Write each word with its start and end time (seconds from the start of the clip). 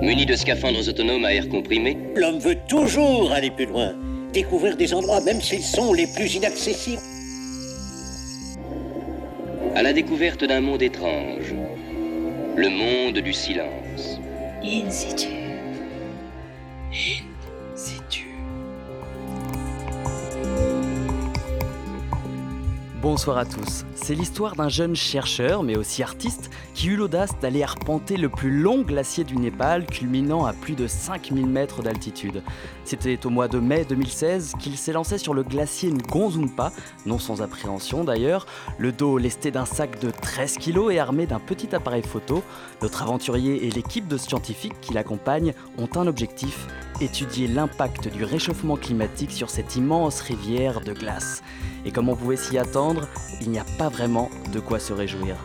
Muni 0.00 0.26
de 0.26 0.36
scaphandres 0.36 0.88
autonomes 0.88 1.24
à 1.24 1.34
air 1.34 1.48
comprimé, 1.48 1.96
L'homme 2.16 2.38
veut 2.38 2.56
toujours 2.68 3.32
aller 3.32 3.50
plus 3.50 3.66
loin, 3.66 3.94
découvrir 4.32 4.76
des 4.76 4.94
endroits 4.94 5.20
même 5.20 5.40
s'ils 5.40 5.62
sont 5.62 5.92
les 5.92 6.06
plus 6.06 6.34
inaccessibles. 6.34 7.02
à 9.78 9.82
la 9.82 9.92
découverte 9.92 10.44
d'un 10.44 10.60
monde 10.60 10.82
étrange, 10.82 11.54
le 12.56 12.68
monde 12.68 13.18
du 13.18 13.32
silence. 13.32 14.18
In 14.60 14.90
situ. 14.90 15.28
Bonsoir 23.10 23.38
à 23.38 23.46
tous. 23.46 23.86
C'est 23.94 24.14
l'histoire 24.14 24.54
d'un 24.54 24.68
jeune 24.68 24.94
chercheur, 24.94 25.62
mais 25.62 25.78
aussi 25.78 26.02
artiste, 26.02 26.50
qui 26.74 26.88
eut 26.88 26.96
l'audace 26.96 27.30
d'aller 27.40 27.62
arpenter 27.62 28.18
le 28.18 28.28
plus 28.28 28.50
long 28.50 28.82
glacier 28.82 29.24
du 29.24 29.36
Népal, 29.36 29.86
culminant 29.86 30.44
à 30.44 30.52
plus 30.52 30.74
de 30.74 30.86
5000 30.86 31.46
mètres 31.46 31.82
d'altitude. 31.82 32.42
C'était 32.84 33.24
au 33.24 33.30
mois 33.30 33.48
de 33.48 33.60
mai 33.60 33.86
2016 33.88 34.56
qu'il 34.60 34.76
s'est 34.76 34.92
lancé 34.92 35.16
sur 35.16 35.32
le 35.32 35.42
glacier 35.42 35.90
Ngonzumpa, 35.90 36.70
non 37.06 37.18
sans 37.18 37.40
appréhension 37.40 38.04
d'ailleurs, 38.04 38.44
le 38.76 38.92
dos 38.92 39.16
lesté 39.16 39.50
d'un 39.50 39.64
sac 39.64 39.98
de 40.00 40.10
13 40.10 40.58
kg 40.58 40.90
et 40.90 40.98
armé 40.98 41.24
d'un 41.24 41.40
petit 41.40 41.74
appareil 41.74 42.02
photo. 42.02 42.42
Notre 42.82 43.00
aventurier 43.00 43.66
et 43.66 43.70
l'équipe 43.70 44.06
de 44.06 44.18
scientifiques 44.18 44.78
qui 44.82 44.92
l'accompagnent 44.92 45.54
ont 45.78 45.88
un 45.98 46.06
objectif 46.08 46.66
étudier 47.00 47.46
l'impact 47.46 48.08
du 48.08 48.24
réchauffement 48.24 48.76
climatique 48.76 49.32
sur 49.32 49.50
cette 49.50 49.76
immense 49.76 50.20
rivière 50.20 50.80
de 50.80 50.92
glace. 50.92 51.42
Et 51.84 51.90
comme 51.90 52.08
on 52.08 52.16
pouvait 52.16 52.36
s'y 52.36 52.58
attendre, 52.58 53.08
il 53.40 53.50
n'y 53.50 53.58
a 53.58 53.64
pas 53.78 53.88
vraiment 53.88 54.30
de 54.52 54.60
quoi 54.60 54.78
se 54.78 54.92
réjouir. 54.92 55.36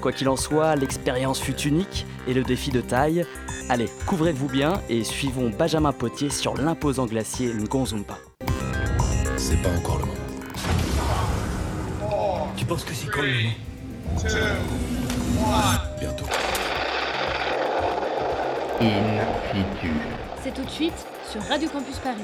Quoi 0.00 0.12
qu'il 0.12 0.28
en 0.28 0.36
soit, 0.36 0.76
l'expérience 0.76 1.40
fut 1.40 1.60
unique 1.62 2.06
et 2.26 2.34
le 2.34 2.42
défi 2.42 2.70
de 2.70 2.80
taille. 2.80 3.26
Allez, 3.68 3.88
couvrez-vous 4.06 4.48
bien 4.48 4.80
et 4.88 5.04
suivons 5.04 5.50
Benjamin 5.50 5.92
Potier 5.92 6.30
sur 6.30 6.54
l'imposant 6.56 7.06
glacier 7.06 7.52
Ngonzumpa. 7.52 8.18
C'est 9.36 9.60
pas 9.62 9.70
encore 9.76 9.98
le 9.98 10.06
moment. 10.06 10.16
Tu 12.56 12.64
penses 12.64 12.84
que 12.84 12.94
c'est 12.94 13.08
quand 13.08 13.22
le 13.22 13.28
moment 13.28 13.50
Bientôt. 15.98 16.24
In 18.80 19.20
situ. 19.52 20.19
C'est 20.42 20.54
tout 20.54 20.64
de 20.64 20.70
suite 20.70 21.06
sur 21.30 21.42
Radio 21.42 21.68
Campus 21.68 21.98
Paris. 21.98 22.22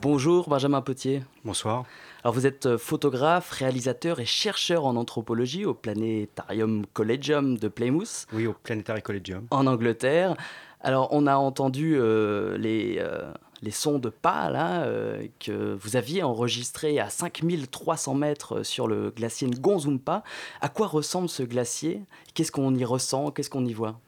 Bonjour 0.00 0.48
Benjamin 0.48 0.80
Potier. 0.80 1.22
Bonsoir. 1.44 1.84
Alors 2.22 2.34
vous 2.34 2.46
êtes 2.46 2.66
euh, 2.66 2.78
photographe, 2.78 3.50
réalisateur 3.50 4.20
et 4.20 4.24
chercheur 4.24 4.86
en 4.86 4.96
anthropologie 4.96 5.64
au 5.64 5.74
Planétarium 5.74 6.84
Collegium 6.92 7.58
de 7.58 7.68
Plymouth, 7.68 8.26
Oui, 8.32 8.46
au 8.46 8.52
Planetary 8.52 9.02
Collegium. 9.02 9.46
en 9.50 9.66
Angleterre. 9.66 10.36
Alors 10.80 11.08
on 11.10 11.26
a 11.26 11.36
entendu 11.36 11.96
euh, 11.98 12.56
les, 12.58 12.98
euh, 13.00 13.32
les 13.62 13.70
sons 13.70 13.98
de 13.98 14.08
pas 14.08 14.50
là, 14.50 14.84
euh, 14.84 15.26
que 15.40 15.74
vous 15.74 15.96
aviez 15.96 16.22
enregistrés 16.22 17.00
à 17.00 17.10
5300 17.10 18.14
mètres 18.14 18.62
sur 18.62 18.86
le 18.86 19.10
glacier 19.10 19.48
Ngonzumpa. 19.48 20.22
À 20.60 20.68
quoi 20.68 20.86
ressemble 20.86 21.28
ce 21.28 21.42
glacier? 21.42 22.02
Qu'est-ce 22.34 22.52
qu'on 22.52 22.74
y 22.74 22.84
ressent? 22.84 23.30
Qu'est-ce 23.30 23.50
qu'on 23.50 23.64
y 23.64 23.72
voit? 23.72 24.00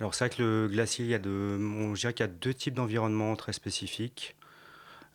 Alors 0.00 0.14
c'est 0.14 0.26
vrai 0.26 0.36
que 0.36 0.42
le 0.42 0.68
glacier, 0.68 1.04
il 1.04 1.10
y 1.10 1.14
a 1.14 1.18
de, 1.18 1.58
on 1.58 1.92
dirait 1.92 2.12
qu'il 2.12 2.24
y 2.24 2.28
a 2.28 2.32
deux 2.32 2.54
types 2.54 2.74
d'environnements 2.74 3.34
très 3.36 3.52
spécifiques. 3.52 4.36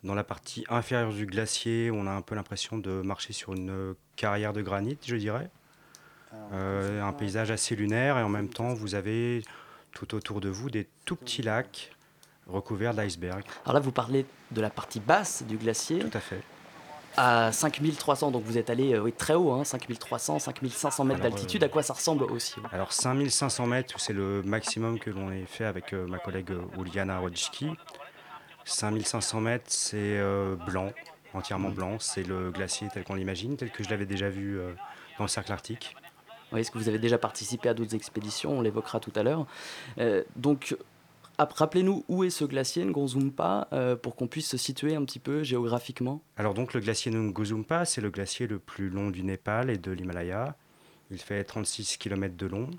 Dans 0.02 0.14
la 0.14 0.24
partie 0.24 0.66
inférieure 0.68 1.12
du 1.12 1.24
glacier, 1.24 1.90
on 1.90 2.06
a 2.06 2.10
un 2.10 2.20
peu 2.20 2.34
l'impression 2.34 2.76
de 2.76 3.00
marcher 3.00 3.32
sur 3.32 3.54
une 3.54 3.94
carrière 4.16 4.52
de 4.52 4.60
granit, 4.60 4.98
je 5.06 5.16
dirais. 5.16 5.50
Euh, 6.52 7.00
un 7.00 7.12
paysage 7.12 7.50
assez 7.50 7.76
lunaire 7.76 8.18
et 8.18 8.22
en 8.22 8.28
même 8.28 8.48
temps, 8.48 8.74
vous 8.74 8.94
avez 8.94 9.42
tout 9.92 10.14
autour 10.14 10.40
de 10.40 10.48
vous 10.48 10.68
des 10.68 10.86
tout 11.04 11.16
petits 11.16 11.42
lacs 11.42 11.93
recouverts 12.48 12.94
d'icebergs. 12.94 13.44
Alors 13.64 13.74
là 13.74 13.80
vous 13.80 13.92
parlez 13.92 14.26
de 14.50 14.60
la 14.60 14.70
partie 14.70 15.00
basse 15.00 15.42
du 15.46 15.56
glacier 15.56 15.98
Tout 15.98 16.16
à 16.16 16.20
fait. 16.20 16.40
à 17.16 17.52
5300, 17.52 18.30
donc 18.30 18.42
vous 18.44 18.58
êtes 18.58 18.70
allé 18.70 18.94
euh, 18.94 19.00
oui, 19.02 19.12
très 19.12 19.34
haut, 19.34 19.52
hein, 19.52 19.64
5300, 19.64 20.38
5500 20.40 21.04
mètres 21.04 21.20
d'altitude. 21.20 21.62
À 21.64 21.68
quoi 21.68 21.82
ça 21.82 21.94
ressemble 21.94 22.24
aussi 22.24 22.54
Alors 22.72 22.92
5500 22.92 23.66
mètres, 23.66 24.00
c'est 24.00 24.12
le 24.12 24.42
maximum 24.42 24.98
que 24.98 25.10
l'on 25.10 25.30
ait 25.30 25.46
fait 25.46 25.64
avec 25.64 25.92
euh, 25.92 26.06
ma 26.06 26.18
collègue 26.18 26.50
Uliana 26.78 27.18
Rodjki. 27.18 27.70
5500 28.64 29.40
mètres, 29.40 29.64
c'est 29.68 29.96
euh, 29.96 30.56
blanc, 30.66 30.90
entièrement 31.34 31.70
blanc. 31.70 31.96
C'est 31.98 32.22
le 32.22 32.50
glacier 32.50 32.88
tel 32.92 33.04
qu'on 33.04 33.14
l'imagine, 33.14 33.56
tel 33.56 33.70
que 33.70 33.84
je 33.84 33.90
l'avais 33.90 34.06
déjà 34.06 34.28
vu 34.28 34.58
dans 35.18 35.24
le 35.24 35.28
cercle 35.28 35.52
arctique. 35.52 35.94
Oui, 36.52 36.60
Est-ce 36.60 36.70
que 36.70 36.78
vous 36.78 36.88
avez 36.88 36.98
déjà 36.98 37.18
participé 37.18 37.68
à 37.68 37.74
d'autres 37.74 37.94
expéditions? 37.94 38.58
On 38.58 38.60
l'évoquera 38.62 39.00
tout 39.00 39.12
à 39.16 39.22
l'heure. 39.22 39.46
Donc, 40.36 40.76
rappelez-nous 41.38 42.04
où 42.08 42.24
est 42.24 42.30
ce 42.30 42.44
glacier, 42.44 42.84
Ngonzumpa, 42.84 43.68
euh, 43.72 43.96
pour 43.96 44.16
qu'on 44.16 44.26
puisse 44.26 44.48
se 44.48 44.56
situer 44.56 44.94
un 44.94 45.04
petit 45.04 45.18
peu 45.18 45.42
géographiquement. 45.42 46.22
Alors 46.36 46.54
donc 46.54 46.74
le 46.74 46.80
glacier 46.80 47.10
Ngozumpa, 47.10 47.84
c'est 47.84 48.00
le 48.00 48.10
glacier 48.10 48.46
le 48.46 48.58
plus 48.58 48.90
long 48.90 49.10
du 49.10 49.22
Népal 49.22 49.70
et 49.70 49.78
de 49.78 49.90
l'Himalaya. 49.90 50.56
Il 51.10 51.18
fait 51.18 51.44
36 51.44 51.98
km 51.98 52.36
de 52.36 52.46
long 52.46 52.70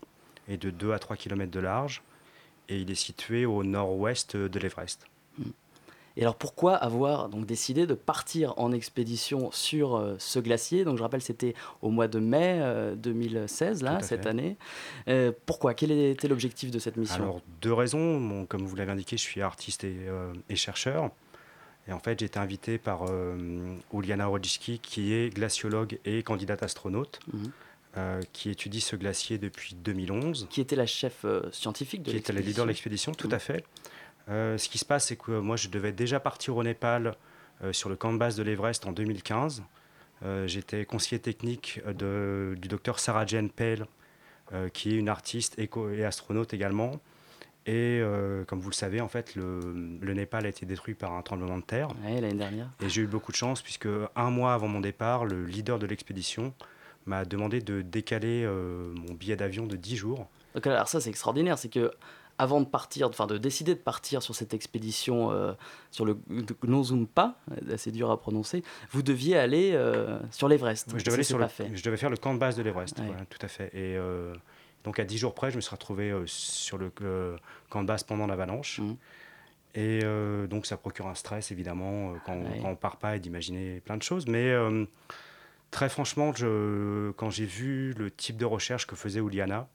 et 0.47 0.57
de 0.57 0.69
2 0.69 0.91
à 0.93 0.99
3 0.99 1.15
km 1.15 1.51
de 1.51 1.59
large. 1.59 2.01
Et 2.69 2.79
il 2.79 2.89
est 2.89 2.95
situé 2.95 3.45
au 3.45 3.63
nord-ouest 3.63 4.35
de 4.35 4.59
l'Everest. 4.59 5.07
Et 6.17 6.21
alors, 6.21 6.35
pourquoi 6.35 6.75
avoir 6.75 7.27
donc 7.29 7.45
décidé 7.45 7.85
de 7.85 7.93
partir 7.93 8.53
en 8.57 8.71
expédition 8.71 9.51
sur 9.51 9.95
euh, 9.97 10.15
ce 10.17 10.39
glacier? 10.39 10.85
Donc, 10.85 10.97
je 10.97 11.03
rappelle, 11.03 11.21
c'était 11.21 11.53
au 11.81 11.89
mois 11.89 12.07
de 12.07 12.19
mai 12.19 12.59
euh, 12.61 12.95
2016, 12.95 13.83
là, 13.83 13.91
Tout 13.91 13.97
à 13.97 14.01
cette 14.01 14.23
fait. 14.23 14.29
année. 14.29 14.55
Euh, 15.09 15.31
pourquoi? 15.45 15.73
Quel 15.73 15.91
était 15.91 16.27
l'objectif 16.29 16.71
de 16.71 16.79
cette 16.79 16.95
mission? 16.97 17.15
Alors, 17.21 17.41
deux 17.61 17.73
raisons. 17.73 18.19
Bon, 18.21 18.45
comme 18.45 18.65
vous 18.65 18.75
l'avez 18.77 18.91
indiqué, 18.93 19.17
je 19.17 19.23
suis 19.23 19.41
artiste 19.41 19.83
et, 19.83 19.95
euh, 20.07 20.31
et 20.49 20.55
chercheur. 20.55 21.09
Et 21.87 21.93
en 21.93 21.99
fait, 21.99 22.19
j'ai 22.19 22.25
été 22.25 22.39
invité 22.39 22.77
par 22.77 23.05
euh, 23.09 23.75
Uliana 23.93 24.25
Rodjki, 24.27 24.79
qui 24.79 25.13
est 25.13 25.29
glaciologue 25.35 25.99
et 26.05 26.23
candidate 26.23 26.63
astronaute, 26.63 27.19
euh, 27.97 28.21
qui 28.33 28.49
étudie 28.49 28.81
ce 28.81 28.95
glacier 28.95 29.37
depuis 29.37 29.75
2011, 29.75 30.47
Qui 30.49 30.61
était 30.61 30.75
la 30.75 30.87
chef 30.87 31.25
euh, 31.25 31.43
scientifique 31.51 32.01
de 32.03 32.11
qui 32.11 32.17
était 32.17 32.33
la 32.33 32.39
leader 32.41 32.65
de 32.65 32.69
l'expédition 32.69 33.11
tout 33.11 33.27
Mhm. 33.27 33.33
à 33.33 33.39
fait. 33.39 33.65
Euh, 34.29 34.57
ce 34.57 34.69
qui 34.69 34.77
se 34.77 34.85
passe, 34.85 35.07
c'est 35.07 35.15
que 35.15 35.31
moi, 35.39 35.55
je 35.55 35.69
devais 35.69 35.91
déjà 35.91 36.19
partir 36.19 36.55
au 36.57 36.63
Népal 36.63 37.15
euh, 37.63 37.71
sur 37.73 37.89
le 37.89 37.95
camp 37.95 38.11
de 38.13 38.17
base 38.17 38.35
de 38.35 38.43
l'Everest 38.43 38.85
en 38.85 38.91
2015. 38.91 39.63
Euh, 40.23 40.47
J'étais 40.47 40.85
conseiller 40.85 41.19
technique 41.19 41.81
euh, 41.85 41.93
de- 41.93 42.55
du 42.59 42.67
docteur 42.67 42.99
Sarah 42.99 43.25
Jane 43.25 43.49
Pell, 43.49 43.85
euh, 44.53 44.69
qui 44.69 44.93
est 44.93 44.97
une 44.97 45.09
artiste 45.09 45.59
éco- 45.59 45.89
et 45.91 46.03
astronaute 46.05 46.53
également. 46.53 46.99
Et 47.67 47.99
euh, 48.01 48.43
comme 48.45 48.59
vous 48.59 48.69
le 48.69 48.75
savez, 48.75 49.01
en 49.01 49.07
fait, 49.07 49.35
le, 49.35 49.59
le 49.99 50.13
Népal 50.13 50.45
a 50.45 50.49
été 50.49 50.65
détruit 50.67 50.93
par 50.93 51.13
un 51.13 51.21
tremblement 51.23 51.57
de 51.57 51.63
terre. 51.63 51.87
Ouais, 52.05 52.21
l'année 52.21 52.35
dernière. 52.35 52.69
Et 52.81 52.89
j'ai 52.89 53.01
eu 53.01 53.07
beaucoup 53.07 53.31
de 53.31 53.37
chance, 53.37 53.61
puisque 53.61 53.87
un 54.15 54.29
mois 54.29 54.53
avant 54.53 54.67
mon 54.67 54.79
départ, 54.81 55.25
le 55.25 55.45
leader 55.45 55.79
de 55.79 55.87
l'expédition 55.87 56.53
m'a 57.07 57.25
demandé 57.25 57.61
de 57.61 57.81
décaler 57.81 58.43
euh, 58.45 58.93
mon 58.95 59.13
billet 59.13 59.35
d'avion 59.35 59.65
de 59.67 59.75
10 59.75 59.95
jours. 59.95 60.27
Donc 60.55 60.65
alors 60.67 60.87
ça 60.87 61.01
c'est 61.01 61.09
extraordinaire, 61.09 61.57
c'est 61.57 61.69
que 61.69 61.91
avant 62.37 62.59
de 62.59 62.65
partir, 62.65 63.07
enfin 63.07 63.27
de 63.27 63.37
décider 63.37 63.75
de 63.75 63.79
partir 63.79 64.21
sur 64.21 64.35
cette 64.35 64.53
expédition 64.53 65.31
euh, 65.31 65.53
sur 65.91 66.03
le 66.05 66.17
Gnozumpa, 66.63 67.35
assez 67.71 67.91
dur 67.91 68.11
à 68.11 68.19
prononcer, 68.19 68.63
vous 68.91 69.01
deviez 69.03 69.37
aller 69.37 69.71
euh, 69.73 70.19
sur 70.31 70.47
l'Everest. 70.49 70.89
Je 70.97 71.03
devais, 71.03 71.13
aller 71.13 71.23
sur 71.23 71.37
le, 71.37 71.47
fait. 71.47 71.69
je 71.73 71.83
devais 71.83 71.97
faire 71.97 72.09
le 72.09 72.17
camp 72.17 72.33
de 72.33 72.39
base 72.39 72.55
de 72.57 72.61
l'Everest, 72.63 72.99
Ouais. 72.99 73.05
voilà, 73.05 73.25
tout 73.25 73.39
à 73.41 73.47
fait. 73.47 73.67
Et 73.73 73.95
euh, 73.97 74.33
donc 74.83 74.99
à 74.99 75.05
10 75.05 75.17
jours 75.17 75.33
près, 75.33 75.49
je 75.51 75.55
me 75.55 75.61
suis 75.61 75.71
retrouvé 75.71 76.13
sur 76.25 76.77
le 76.77 76.91
camp 77.69 77.81
de 77.83 77.87
base 77.87 78.03
pendant 78.03 78.27
l'avalanche. 78.27 78.79
Mhm. 78.79 78.97
Et 79.75 79.99
donc 80.49 80.65
ça 80.65 80.77
procure 80.77 81.07
un 81.07 81.15
stress 81.15 81.51
évidemment 81.51 82.13
quand, 82.25 82.37
Ouais. 82.37 82.59
quand 82.61 82.69
on 82.69 82.75
part 82.75 82.97
pas 82.97 83.15
et 83.17 83.19
d'imaginer 83.19 83.81
plein 83.81 83.97
de 83.97 84.03
choses. 84.03 84.25
Mais 84.27 84.53
très 85.71 85.89
franchement, 85.89 86.33
je, 86.33 87.11
quand 87.11 87.29
j'ai 87.29 87.45
vu 87.45 87.93
le 87.93 88.09
type 88.11 88.37
de 88.37 88.45
recherche 88.45 88.87
que 88.87 88.95
faisait 88.95 89.19
Uliana, 89.19 89.67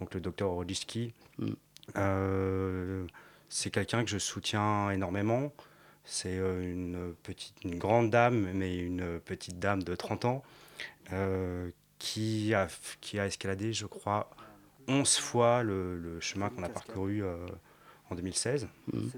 donc 0.00 0.14
le 0.14 0.20
docteur 0.20 0.50
Rodjiski, 0.50 1.12
Mhm. 1.38 1.54
Euh, 1.96 3.06
c'est 3.48 3.70
quelqu'un 3.70 4.04
que 4.04 4.10
je 4.10 4.18
soutiens 4.18 4.90
énormément. 4.90 5.52
C'est 6.04 6.38
euh, 6.38 6.62
une, 6.62 7.14
petite, 7.22 7.54
une 7.64 7.78
grande 7.78 8.10
dame, 8.10 8.48
mais 8.54 8.76
une 8.78 9.20
petite 9.20 9.58
dame 9.58 9.82
de 9.82 9.94
30 9.94 10.24
ans, 10.24 10.42
euh, 11.12 11.70
qui, 11.98 12.54
a, 12.54 12.68
qui 13.00 13.18
a 13.18 13.26
escaladé, 13.26 13.72
je 13.72 13.86
crois, 13.86 14.30
11 14.88 15.16
fois 15.18 15.62
le, 15.62 15.96
le 15.98 16.20
chemin 16.20 16.48
qu'on 16.48 16.62
a 16.62 16.68
parcouru 16.68 17.24
euh, 17.24 17.36
en 18.10 18.14
2016. 18.14 18.68
Mhm. 18.92 19.10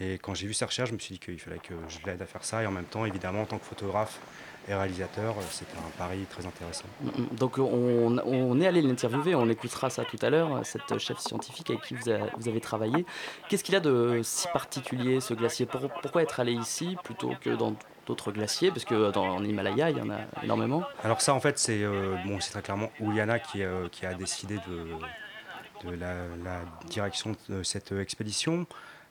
Et 0.00 0.14
quand 0.14 0.34
j'ai 0.34 0.48
vu 0.48 0.54
sa 0.54 0.66
recherche, 0.66 0.90
je 0.90 0.94
me 0.94 0.98
suis 0.98 1.14
dit 1.14 1.20
qu'il 1.20 1.38
fallait 1.38 1.58
que 1.58 1.74
je 1.88 1.98
l'aide 2.04 2.20
à 2.22 2.26
faire 2.26 2.44
ça. 2.44 2.62
Et 2.62 2.66
en 2.66 2.72
même 2.72 2.84
temps, 2.84 3.04
évidemment, 3.04 3.42
en 3.42 3.46
tant 3.46 3.58
que 3.58 3.64
photographe 3.64 4.20
et 4.68 4.74
réalisateur, 4.74 5.34
euh, 5.38 5.42
c'était 5.50 5.76
un 5.78 5.90
pari 5.98 6.26
très 6.28 6.44
intéressant. 6.46 6.84
Mm, 7.00 7.36
Donc 7.36 7.58
on, 7.58 8.18
on 8.18 8.60
est 8.60 8.66
allé 8.66 8.82
l'interviewer, 8.82 9.34
on 9.34 9.48
écoutera 9.48 9.90
ça 9.90 10.04
tout 10.04 10.18
à 10.22 10.30
l'heure, 10.30 10.60
cette 10.64 10.98
chef 10.98 11.18
scientifique 11.18 11.70
avec 11.70 11.82
qui 11.82 11.94
vous, 11.94 12.10
a- 12.10 12.28
vous 12.36 12.48
avez 12.48 12.60
travaillé. 12.60 13.06
Qu'est-ce 13.48 13.62
qu'il 13.64 13.76
a 13.76 13.80
de 13.80 14.20
si 14.24 14.48
particulier 14.52 15.20
ce 15.20 15.34
glacier? 15.34 15.66
Pour- 15.66 15.88
Pourquoi 16.02 16.22
être 16.22 16.40
allé 16.40 16.52
ici 16.52 16.96
plutôt 17.04 17.32
que 17.40 17.50
dans 17.50 17.74
d'autres 18.06 18.32
glaciers? 18.32 18.70
Parce 18.70 18.84
que 18.84 19.10
dans 19.12 19.36
en 19.36 19.44
Himalaya, 19.44 19.90
il 19.90 19.98
y 19.98 20.00
en 20.00 20.10
a 20.10 20.18
énormément. 20.42 20.82
Alors 21.04 21.20
ça, 21.20 21.32
en 21.34 21.40
fait, 21.40 21.58
c'est 21.58 21.82
euh, 21.82 22.16
bon, 22.26 22.40
c'est 22.40 22.50
très 22.50 22.62
clairement 22.62 22.90
Uliana 23.00 23.38
qui, 23.38 23.62
euh, 23.62 23.88
qui 23.90 24.04
a 24.06 24.14
décidé 24.14 24.56
de, 24.68 25.88
de 25.88 25.94
la, 25.94 26.14
la 26.44 26.60
direction 26.88 27.36
de 27.48 27.62
cette 27.62 27.92
euh, 27.92 28.00
expédition. 28.02 28.66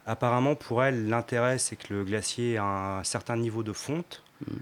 Apparemment, 0.08 0.56
pour 0.56 0.84
elle, 0.84 1.08
l'intérêt, 1.10 1.58
c'est 1.58 1.76
que 1.78 1.94
le 1.94 2.04
glacier 2.04 2.58
a 2.58 2.98
un 3.00 3.04
certain 3.04 3.38
niveau 3.38 3.64
de 3.64 3.72
fonte, 3.74 4.22
Mhm. 4.46 4.60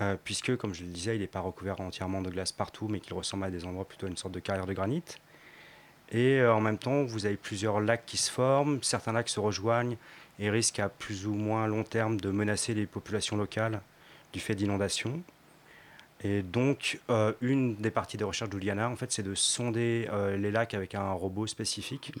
Euh, 0.00 0.16
puisque, 0.22 0.56
comme 0.56 0.74
je 0.74 0.82
le 0.82 0.90
disais, 0.90 1.16
il 1.16 1.20
n'est 1.20 1.26
pas 1.26 1.40
recouvert 1.40 1.80
entièrement 1.80 2.20
de 2.20 2.30
glace 2.30 2.52
partout, 2.52 2.88
mais 2.88 3.00
qu'il 3.00 3.14
ressemble 3.14 3.44
à 3.44 3.50
des 3.50 3.64
endroits 3.64 3.86
plutôt 3.86 4.06
à 4.06 4.08
une 4.08 4.16
sorte 4.16 4.34
de 4.34 4.40
carrière 4.40 4.66
de 4.66 4.72
granit. 4.72 5.02
Et 6.12 6.40
euh, 6.40 6.54
en 6.54 6.60
même 6.60 6.78
temps, 6.78 7.04
vous 7.04 7.26
avez 7.26 7.36
plusieurs 7.36 7.80
lacs 7.80 8.06
qui 8.06 8.16
se 8.16 8.30
forment, 8.30 8.82
certains 8.82 9.12
lacs 9.12 9.28
se 9.28 9.40
rejoignent 9.40 9.96
et 10.38 10.50
risquent 10.50 10.80
à 10.80 10.88
plus 10.88 11.26
ou 11.26 11.34
moins 11.34 11.66
long 11.66 11.82
terme 11.82 12.20
de 12.20 12.30
menacer 12.30 12.74
les 12.74 12.86
populations 12.86 13.36
locales 13.36 13.80
du 14.32 14.40
fait 14.40 14.54
d'inondations. 14.54 15.22
Et 16.22 16.42
donc, 16.42 17.00
euh, 17.10 17.32
une 17.40 17.76
des 17.76 17.90
parties 17.90 18.16
des 18.16 18.24
recherches 18.24 18.50
d'Uliana, 18.50 18.88
en 18.88 18.96
fait, 18.96 19.12
c'est 19.12 19.22
de 19.22 19.34
sonder 19.34 20.08
les 20.38 20.50
lacs 20.50 20.74
avec 20.74 20.94
un 20.94 21.12
robot 21.12 21.46
spécifique 21.46 22.12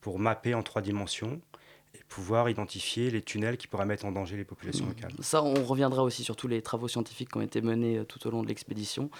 pour 0.00 0.18
mapper 0.18 0.54
en 0.54 0.62
trois 0.62 0.82
dimensions 0.82 1.40
et 1.94 2.00
pouvoir 2.08 2.48
identifier 2.50 3.10
les 3.10 3.22
tunnels 3.22 3.56
qui 3.56 3.66
pourraient 3.66 3.86
mettre 3.86 4.04
en 4.04 4.12
danger 4.12 4.36
les 4.36 4.44
populations 4.44 4.86
locales. 4.86 5.12
Ça, 5.20 5.42
on 5.42 5.64
reviendra 5.64 6.02
aussi 6.02 6.24
sur 6.24 6.36
tous 6.36 6.48
les 6.48 6.60
travaux 6.62 6.88
scientifiques 6.88 7.30
qui 7.30 7.38
ont 7.38 7.42
été 7.42 7.60
menés 7.60 7.98
euh, 7.98 8.04
tout 8.04 8.26
au 8.26 8.30
long 8.30 8.42
de 8.42 8.48
l'expédition. 8.48 9.10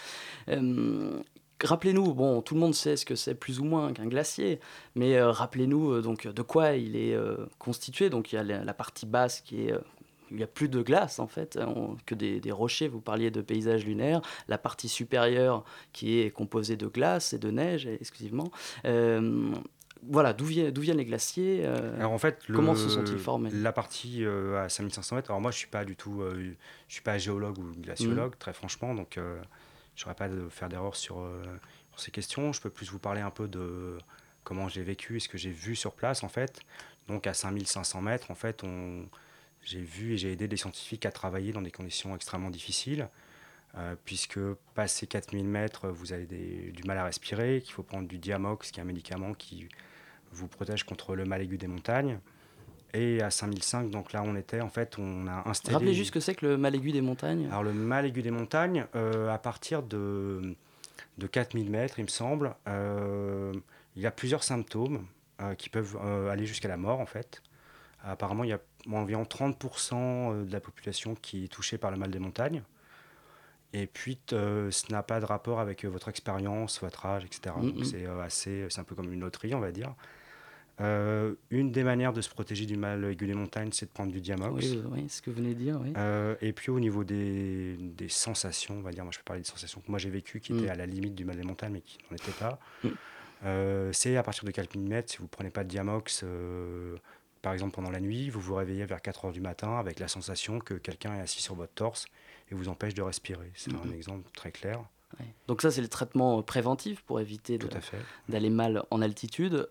Euh, 0.49 1.19
Rappelez-nous, 1.63 2.13
bon, 2.15 2.43
tout 2.43 2.55
le 2.55 2.61
monde 2.61 2.75
sait 2.75 2.97
ce 2.97 3.07
que 3.07 3.15
c'est 3.15 3.37
plus 3.37 3.61
ou 3.61 3.65
moins 3.65 3.93
qu'un 3.93 4.07
glacier, 4.07 4.59
mais 4.97 5.15
euh, 5.17 5.31
rappelez-nous 5.31 6.01
donc 6.03 6.27
de 6.27 6.43
quoi 6.43 6.73
il 6.73 6.97
est 6.97 7.15
euh, 7.15 7.37
constitué. 7.59 8.11
Donc 8.11 8.33
il 8.33 8.37
y 8.37 8.39
a 8.39 8.43
la, 8.43 8.75
partie 8.75 9.07
basse 9.07 9.41
qui 9.41 9.69
est 9.69 9.75
il 10.31 10.39
n'y 10.39 10.43
a 10.43 10.49
plus 10.49 10.69
de 10.69 10.83
glace 10.83 11.21
en 11.21 11.29
fait, 11.29 11.59
on- 11.65 11.97
que 12.07 12.15
des, 12.17 12.41
des 12.41 12.51
rochers. 12.51 12.89
Vous 12.89 13.01
parliez 13.01 13.31
de 13.31 13.41
paysages 13.41 13.87
lunaires. 13.87 14.21
La 14.49 14.59
partie 14.59 14.89
supérieure 14.89 15.65
qui 15.93 16.19
est 16.19 16.31
composée 16.31 16.77
de 16.77 16.89
glace 16.89 17.33
et 17.33 17.39
de 17.39 17.51
neige 17.53 17.87
exclusivement. 17.87 18.51
Euh, 18.85 19.53
voilà, 20.11 20.33
d'où 20.33 20.45
viennent, 20.45 20.71
viennent 20.79 20.97
les 20.99 21.05
glaciers 21.05 21.63
euh, 21.65 21.99
Alors 21.99 22.13
en 22.13 22.19
fait, 22.19 22.47
le- 22.49 22.55
Comment 22.57 22.75
se 22.75 22.89
sont-ils 22.89 23.19
formés? 23.19 23.51
La 23.51 23.73
partie 23.73 24.25
euh, 24.25 24.63
à 24.65 24.69
5500 24.69 25.17
mètres, 25.17 25.31
alors 25.31 25.41
moi 25.41 25.51
je 25.51 25.59
suis 25.59 25.67
pas 25.69 25.85
du 25.85 25.97
tout, 25.97 26.23
euh, 26.23 26.55
je 26.89 26.93
suis 26.95 27.03
pas 27.03 27.19
géologue 27.19 27.59
ou 27.59 27.73
glaciologue, 27.81 28.33
Mm. 28.35 28.39
très 28.39 28.53
franchement, 28.53 28.95
donc 28.95 29.17
euh, 29.19 29.41
je 29.97 30.05
n'aurais 30.05 30.15
pas 30.17 30.29
de 30.29 30.49
faire 30.49 30.69
d'erreur 30.69 30.97
sur, 30.97 31.17
sur 31.93 32.01
ces 32.01 32.11
questions. 32.11 32.53
Je 32.53 32.61
peux 32.61 32.71
plus 32.71 32.91
vous 32.91 32.99
parler 32.99 33.21
un 33.21 33.31
peu 33.31 33.47
de 33.49 33.97
comment 34.43 34.69
j'ai 34.69 34.83
vécu 34.83 35.17
et 35.17 35.21
ce 35.21 35.29
que 35.29 35.39
j'ai 35.39 35.51
vu 35.51 35.75
sur 35.77 35.93
place 35.95 36.23
en 36.23 36.29
fait. 36.29 36.61
Donc 37.09 37.27
à 37.27 37.35
5500 37.35 38.01
mètres, 38.03 38.31
en 38.31 38.35
fait, 38.35 38.65
on, 38.65 39.07
j'ai 39.63 39.81
vu 39.81 40.15
et 40.15 40.17
j'ai 40.19 40.33
aidé 40.33 40.49
des 40.49 40.57
scientifiques 40.57 41.07
à 41.07 41.11
travailler 41.13 41.53
dans 41.53 41.63
des 41.63 41.71
conditions 41.71 42.15
extrêmement 42.15 42.51
difficiles. 42.51 43.09
euh, 43.77 43.97
puisque 44.05 44.39
passé 44.77 45.09
4000 45.09 45.49
mètres, 45.49 45.89
vous 45.89 46.13
avez 46.13 46.27
des- 46.27 46.71
du 46.71 46.85
mal 46.85 46.97
à 46.97 47.05
respirer, 47.07 47.61
qu'il 47.61 47.73
faut 47.75 47.83
prendre 47.83 48.07
du 48.07 48.19
Diamox, 48.19 48.71
qui 48.71 48.79
est 48.79 48.83
un 48.85 48.87
médicament 48.87 49.35
qui 49.35 49.67
vous 50.35 50.49
protège 50.49 50.85
contre 50.85 51.15
le 51.15 51.25
mal 51.25 51.43
aigu 51.43 51.57
des 51.57 51.67
montagnes. 51.67 52.19
Et 52.95 53.21
à 53.23 53.31
5005, 53.31 53.91
donc 53.91 54.13
là 54.13 54.23
on 54.25 54.37
était, 54.37 54.61
en 54.61 54.69
fait, 54.69 54.99
on 54.99 55.27
a 55.27 55.49
installé... 55.49 55.75
Rappelez 55.75 55.95
juste 55.95 56.09
ce 56.09 56.13
que 56.13 56.21
c'est 56.21 56.37
que 56.37 56.47
le 56.47 56.57
mal 56.57 56.77
aigu 56.77 56.93
des 56.93 57.01
montagnes. 57.01 57.47
Alors 57.47 57.65
le 57.65 57.73
mal 57.73 58.07
aigu 58.07 58.23
des 58.23 58.31
montagnes, 58.31 58.87
euh, 58.95 59.29
à 59.31 59.39
partir 59.39 59.83
de, 59.83 60.55
de 61.19 61.27
4000 61.27 61.71
mètres, 61.71 61.99
il 61.99 62.05
me 62.05 62.09
semble, 62.09 62.55
euh, 62.69 63.53
il 63.97 64.03
y 64.03 64.07
a 64.07 64.13
plusieurs 64.13 64.45
symptômes 64.45 65.07
euh, 65.43 65.57
qui 65.57 65.71
peuvent 65.71 65.97
aller 66.31 66.47
jusqu'à 66.47 66.69
la 66.69 66.77
mort 66.77 67.01
en 67.01 67.07
fait. 67.07 67.43
Apparemment, 68.05 68.45
il 68.45 68.51
y 68.51 68.53
a 68.53 68.61
environ 68.93 69.25
30% 69.25 70.47
de 70.47 70.53
la 70.53 70.61
population 70.61 71.17
qui 71.17 71.45
est 71.45 71.49
touchée 71.49 71.79
par 71.79 71.91
le 71.91 71.97
mal 71.97 72.13
des 72.13 72.21
montagnes. 72.21 72.63
Et 73.73 73.87
puis, 73.89 74.21
ce 74.29 74.93
n'a 74.93 75.03
pas 75.03 75.19
de 75.19 75.25
rapport 75.25 75.59
avec 75.59 75.85
votre 75.85 76.09
expérience, 76.09 76.81
votre 76.81 77.07
âge, 77.07 77.25
etc. 77.25 77.57
Donc, 77.61 77.87
c'est 77.87 78.07
assez, 78.07 78.67
c'est 78.69 78.79
un 78.79 78.85
peu 78.85 78.95
comme 78.95 79.11
une 79.11 79.21
loterie, 79.21 79.55
on 79.55 79.61
va 79.61 79.73
dire. 79.73 79.95
Euh, 80.81 81.35
une 81.51 81.71
des 81.71 81.85
manières 81.85 82.13
de 82.13 82.21
se 82.21 82.29
protéger 82.29 82.67
du 82.67 82.77
mal 82.77 83.05
aigu 83.05 83.27
des 83.29 83.35
montagnes, 83.35 83.71
c'est 83.73 83.87
de 83.87 83.91
prendre 83.93 84.11
du 84.11 84.21
Diamox. 84.21 84.65
Oui, 84.65 84.83
oui, 84.91 85.09
ce 85.09 85.23
que 85.23 85.31
vous 85.31 85.37
venez 85.37 85.55
de 85.55 85.59
dire, 85.61 85.79
oui. 85.81 85.93
Euh, 85.97 86.35
et 86.41 86.53
puis 86.53 86.71
au 86.71 86.81
niveau 86.81 87.05
des, 87.05 87.77
des 87.79 88.09
sensations, 88.09 88.75
on 88.79 88.83
va 88.83 88.91
dire, 88.91 89.05
moi 89.05 89.13
je 89.13 89.19
peux 89.19 89.25
parler 89.25 89.43
des 89.43 89.49
sensations 89.49 89.81
que 89.81 89.89
moi 89.91 89.99
j'ai 90.01 90.11
vécues 90.11 90.41
qui 90.41 90.53
Mm. 90.53 90.59
étaient 90.59 90.69
à 90.71 90.75
la 90.75 90.87
limite 90.87 91.15
du 91.15 91.25
mal 91.25 91.37
des 91.37 91.45
montagnes 91.45 91.73
mais 91.75 91.81
qui 91.81 91.99
n'en 92.11 92.17
étaient 92.17 92.33
pas. 92.33 92.59
Mm. 92.83 92.89
Euh, 93.45 93.91
c'est 93.93 94.17
à 94.17 94.23
partir 94.25 94.45
de 94.45 94.51
4 94.51 94.75
mm, 94.77 95.03
si 95.07 95.19
vous 95.19 95.29
prenez 95.29 95.51
pas 95.51 95.63
de 95.65 95.69
Diamox, 95.69 96.25
par 97.43 97.53
exemple 97.53 97.75
pendant 97.75 97.91
la 97.91 98.01
nuit, 98.01 98.31
vous 98.31 98.41
vous 98.41 98.55
réveillez 98.55 98.85
vers 98.87 99.01
4 99.03 99.27
heures 99.27 99.33
du 99.33 99.41
matin 99.41 99.77
avec 99.79 100.01
la 100.01 100.09
sensation 100.09 100.59
que 100.59 100.75
quelqu'un 100.75 101.15
est 101.17 101.21
assis 101.21 101.43
sur 101.43 101.55
votre 101.55 101.75
torse 101.75 102.07
et 102.51 102.55
vous 102.55 102.69
empêche 102.69 102.95
de 102.95 103.03
respirer. 103.03 103.53
C'est 103.55 103.73
un 103.73 103.85
Mhm. 103.85 103.93
exemple 103.95 104.29
très 104.35 104.51
clair, 104.51 104.83
Ouais. 105.21 105.27
Donc 105.47 105.63
ça, 105.63 105.71
c'est 105.71 105.81
le 105.81 105.87
traitement 105.87 106.43
préventif 106.43 107.01
pour 107.03 107.21
éviter 107.21 107.57
d'aller 108.29 108.51
mal 108.51 108.83
en 108.91 109.01
altitude. 109.01 109.69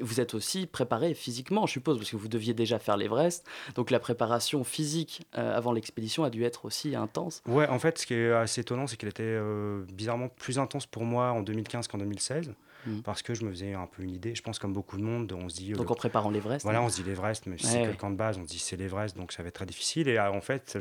Vous 0.00 0.20
êtes 0.20 0.34
aussi 0.34 0.66
préparé 0.66 1.14
physiquement, 1.14 1.66
je 1.66 1.72
suppose, 1.72 1.98
parce 1.98 2.10
que 2.10 2.16
vous 2.16 2.28
deviez 2.28 2.54
déjà 2.54 2.78
faire 2.78 2.96
l'Everest. 2.96 3.46
Donc 3.74 3.90
la 3.90 3.98
préparation 3.98 4.62
physique 4.64 5.22
euh, 5.36 5.56
avant 5.56 5.72
l'expédition 5.72 6.24
a 6.24 6.30
dû 6.30 6.44
être 6.44 6.64
aussi 6.64 6.94
intense. 6.94 7.42
Ouais, 7.46 7.66
en 7.68 7.78
fait, 7.78 7.98
ce 7.98 8.06
qui 8.06 8.14
est 8.14 8.30
assez 8.32 8.60
étonnant, 8.60 8.86
c'est 8.86 8.96
qu'elle 8.96 9.08
était 9.10 9.22
euh, 9.24 9.82
bizarrement 9.92 10.28
plus 10.28 10.58
intense 10.58 10.86
pour 10.86 11.04
moi 11.04 11.30
en 11.32 11.42
2015 11.42 11.88
qu'en 11.88 11.98
2016, 11.98 12.52
Mm. 12.86 13.00
parce 13.02 13.20
que 13.20 13.34
je 13.34 13.44
me 13.44 13.50
faisais 13.50 13.74
un 13.74 13.84
peu 13.86 14.02
une 14.02 14.14
idée. 14.14 14.34
Je 14.34 14.40
pense 14.40 14.58
comme 14.58 14.72
beaucoup 14.72 14.96
de 14.96 15.02
monde, 15.02 15.30
on 15.32 15.50
se 15.50 15.56
dit... 15.56 15.74
euh, 15.74 15.76
Donc 15.76 15.90
en 15.90 15.94
préparant 15.94 16.30
l'Everest. 16.30 16.62
Voilà, 16.64 16.80
on 16.80 16.88
se 16.88 17.02
dit 17.02 17.06
l'Everest, 17.06 17.44
mais 17.44 17.58
si 17.58 17.66
Ouais, 17.66 17.72
c'est 17.72 17.80
ouais. 17.82 17.86
le 17.88 17.92
camp 17.92 18.08
de 18.08 18.16
base, 18.16 18.38
on 18.38 18.44
se 18.44 18.48
dit 18.48 18.58
c'est 18.58 18.76
l'Everest, 18.76 19.18
donc 19.18 19.32
ça 19.32 19.42
va 19.42 19.48
être 19.48 19.54
très 19.56 19.66
difficile. 19.66 20.08
Et 20.08 20.18
en 20.18 20.40
fait, 20.40 20.78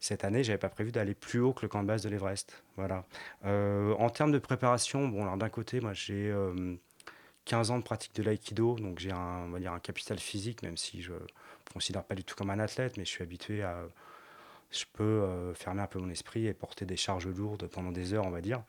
cette 0.00 0.24
année, 0.24 0.42
j'avais 0.42 0.56
pas 0.56 0.70
prévu 0.70 0.90
d'aller 0.90 1.12
plus 1.12 1.40
haut 1.40 1.52
que 1.52 1.60
le 1.60 1.68
camp 1.68 1.82
de 1.82 1.86
base 1.86 2.02
de 2.02 2.08
l'Everest. 2.08 2.62
Voilà. 2.76 3.04
En 3.44 4.08
termes 4.08 4.32
de 4.32 4.38
préparation, 4.38 5.06
bon, 5.06 5.20
alors 5.24 5.36
d'un 5.36 5.50
côté, 5.50 5.82
moi 5.82 5.92
j'ai 5.92 6.34
15 7.48 7.70
ans 7.70 7.78
de 7.78 7.82
pratique 7.82 8.14
de 8.14 8.22
l'aïkido, 8.22 8.76
donc 8.76 8.98
j'ai 8.98 9.10
un, 9.10 9.44
on 9.46 9.48
va 9.48 9.58
dire 9.58 9.72
un 9.72 9.80
capital 9.80 10.18
physique, 10.18 10.62
même 10.62 10.76
si 10.76 11.02
je 11.02 11.12
me 11.12 11.18
considère 11.72 12.04
pas 12.04 12.14
du 12.14 12.22
tout 12.22 12.34
comme 12.36 12.50
un 12.50 12.58
athlète, 12.58 12.96
mais 12.96 13.04
je 13.04 13.10
suis 13.10 13.22
habitué 13.22 13.62
à. 13.62 13.82
Je 14.70 14.84
peux 14.92 15.02
euh, 15.02 15.54
fermer 15.54 15.80
un 15.80 15.86
peu 15.86 15.98
mon 15.98 16.10
esprit 16.10 16.46
et 16.46 16.52
porter 16.52 16.84
des 16.84 16.96
charges 16.96 17.26
lourdes 17.26 17.66
pendant 17.68 17.90
des 17.90 18.12
heures, 18.12 18.26
on 18.26 18.30
va 18.30 18.42
dire. 18.42 18.62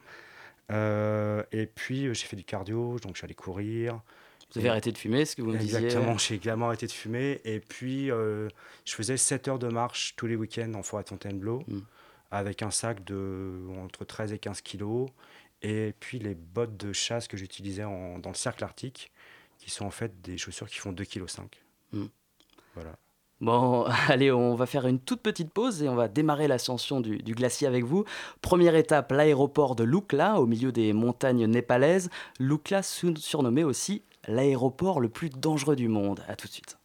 Euh, 0.72 1.44
et 1.52 1.66
puis 1.66 2.06
euh, 2.08 2.14
j'ai 2.14 2.26
fait 2.26 2.38
du 2.38 2.44
cardio, 2.46 3.00
donc 3.00 3.16
je 3.16 3.20
suis 3.20 3.26
allé 3.26 3.34
courir. 3.34 4.00
Vous 4.54 4.60
avez 4.60 4.70
arrêté 4.70 4.92
de 4.92 4.98
fumer, 4.98 5.26
ce 5.26 5.36
que 5.36 5.42
vous 5.42 5.52
me 5.52 5.58
disiez. 5.58 5.78
Exactement, 5.78 6.18
j'ai 6.18 6.36
également 6.36 6.68
arrêté 6.68 6.88
de 6.88 6.92
fumer. 6.92 7.40
Et 7.44 7.60
puis, 7.60 8.10
euh, 8.10 8.48
je 8.86 8.96
faisais 8.96 9.18
7 9.18 9.48
heures 9.48 9.60
de 9.60 9.68
marche 9.68 10.16
tous 10.16 10.26
les 10.26 10.36
week-ends 10.36 10.74
en 10.74 10.81
forêt 10.84 11.04
de 11.04 11.10
Fontainebleau, 11.10 11.64
Mm. 11.68 11.80
avec 12.31 12.64
un 12.64 12.71
sac 12.71 13.04
de 13.04 13.68
entre 13.83 14.06
13 14.06 14.33
et 14.33 14.40
15 14.40 14.62
kilos. 14.62 15.09
Et 15.61 15.94
puis, 15.99 16.19
les 16.19 16.35
bottes 16.35 16.78
de 16.78 16.94
chasse 16.94 17.28
que 17.28 17.37
j'utilisais 17.37 17.83
en- 17.83 18.19
dans 18.19 18.30
le 18.30 18.35
cercle 18.35 18.63
arctique, 18.63 19.11
qui 19.57 19.69
sont 19.69 19.85
en 19.85 19.92
fait 19.92 20.21
des 20.21 20.37
chaussures 20.37 20.69
qui 20.69 20.78
font 20.78 20.92
2,5 20.94 21.49
kg. 21.49 21.57
Mm. 21.94 22.06
Voilà. 22.75 22.95
Bon, 23.42 23.83
allez, 24.07 24.31
on 24.31 24.56
va 24.56 24.66
faire 24.66 24.87
une 24.87 24.99
toute 24.99 25.21
petite 25.21 25.51
pause 25.51 25.81
et 25.83 25.89
on 25.89 25.95
va 25.95 26.07
démarrer 26.07 26.47
l'ascension 26.47 27.01
du, 27.01 27.18
du 27.18 27.33
glacier 27.35 27.68
avec 27.68 27.83
vous. 27.83 28.06
Première 28.42 28.75
étape, 28.75 29.11
l'aéroport 29.11 29.75
de 29.75 29.83
Lukla, 29.83 30.39
au 30.39 30.45
milieu 30.45 30.71
des 30.71 30.94
montagnes 30.94 31.45
népalaises. 31.45 32.09
Lukla, 32.39 32.83
surnommé 32.83 33.63
aussi 33.63 34.04
l'aéroport 34.28 34.99
le 34.99 35.09
plus 35.09 35.30
dangereux 35.30 35.75
du 35.75 35.87
monde. 35.87 36.21
A 36.28 36.35
tout 36.35 36.47
de 36.47 36.54
suite. 36.54 36.78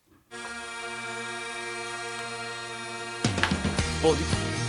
Bon, 4.02 4.12
du 4.12 4.20
Donne-moi 4.20 4.63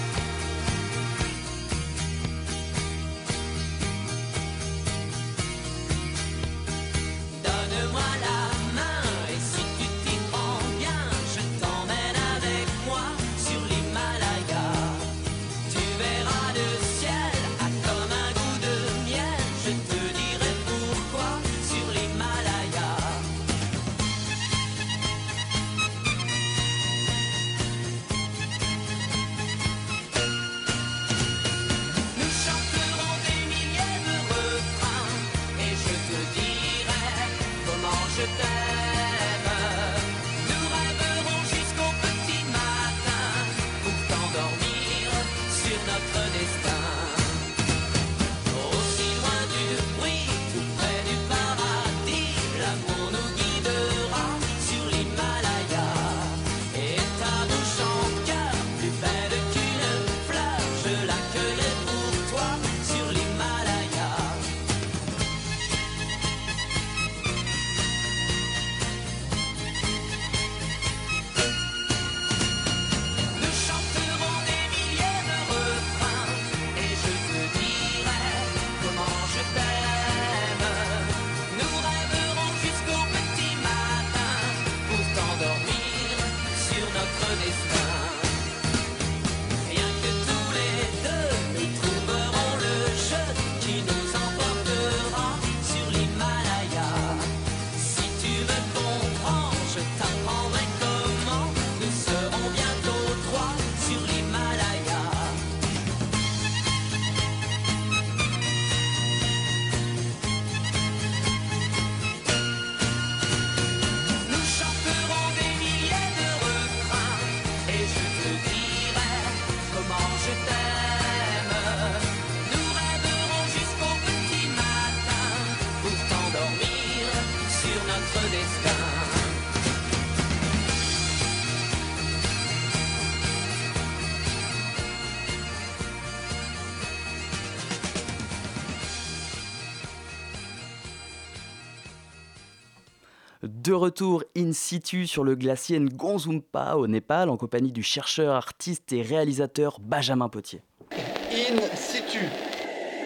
De 143.66 143.74
retour 143.74 144.24
in 144.38 144.54
situ 144.54 145.08
sur 145.08 145.24
le 145.24 145.34
glacier 145.34 145.80
Ngonzumpa 145.80 146.76
au 146.76 146.86
Népal 146.86 147.32
en 147.32 147.36
compagnie 147.36 147.72
du 147.72 147.82
chercheur, 147.82 148.36
artiste 148.36 148.94
et 148.94 149.02
réalisateur 149.02 149.80
Benjamin 149.82 150.30
Potier. 150.30 150.62
In 150.92 151.76
situ 151.76 152.20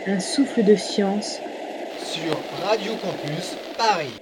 Un 0.05 0.19
souffle 0.19 0.65
de 0.65 0.75
science 0.75 1.37
sur 2.03 2.35
Radio 2.67 2.91
Campus 3.01 3.55
Paris. 3.77 4.19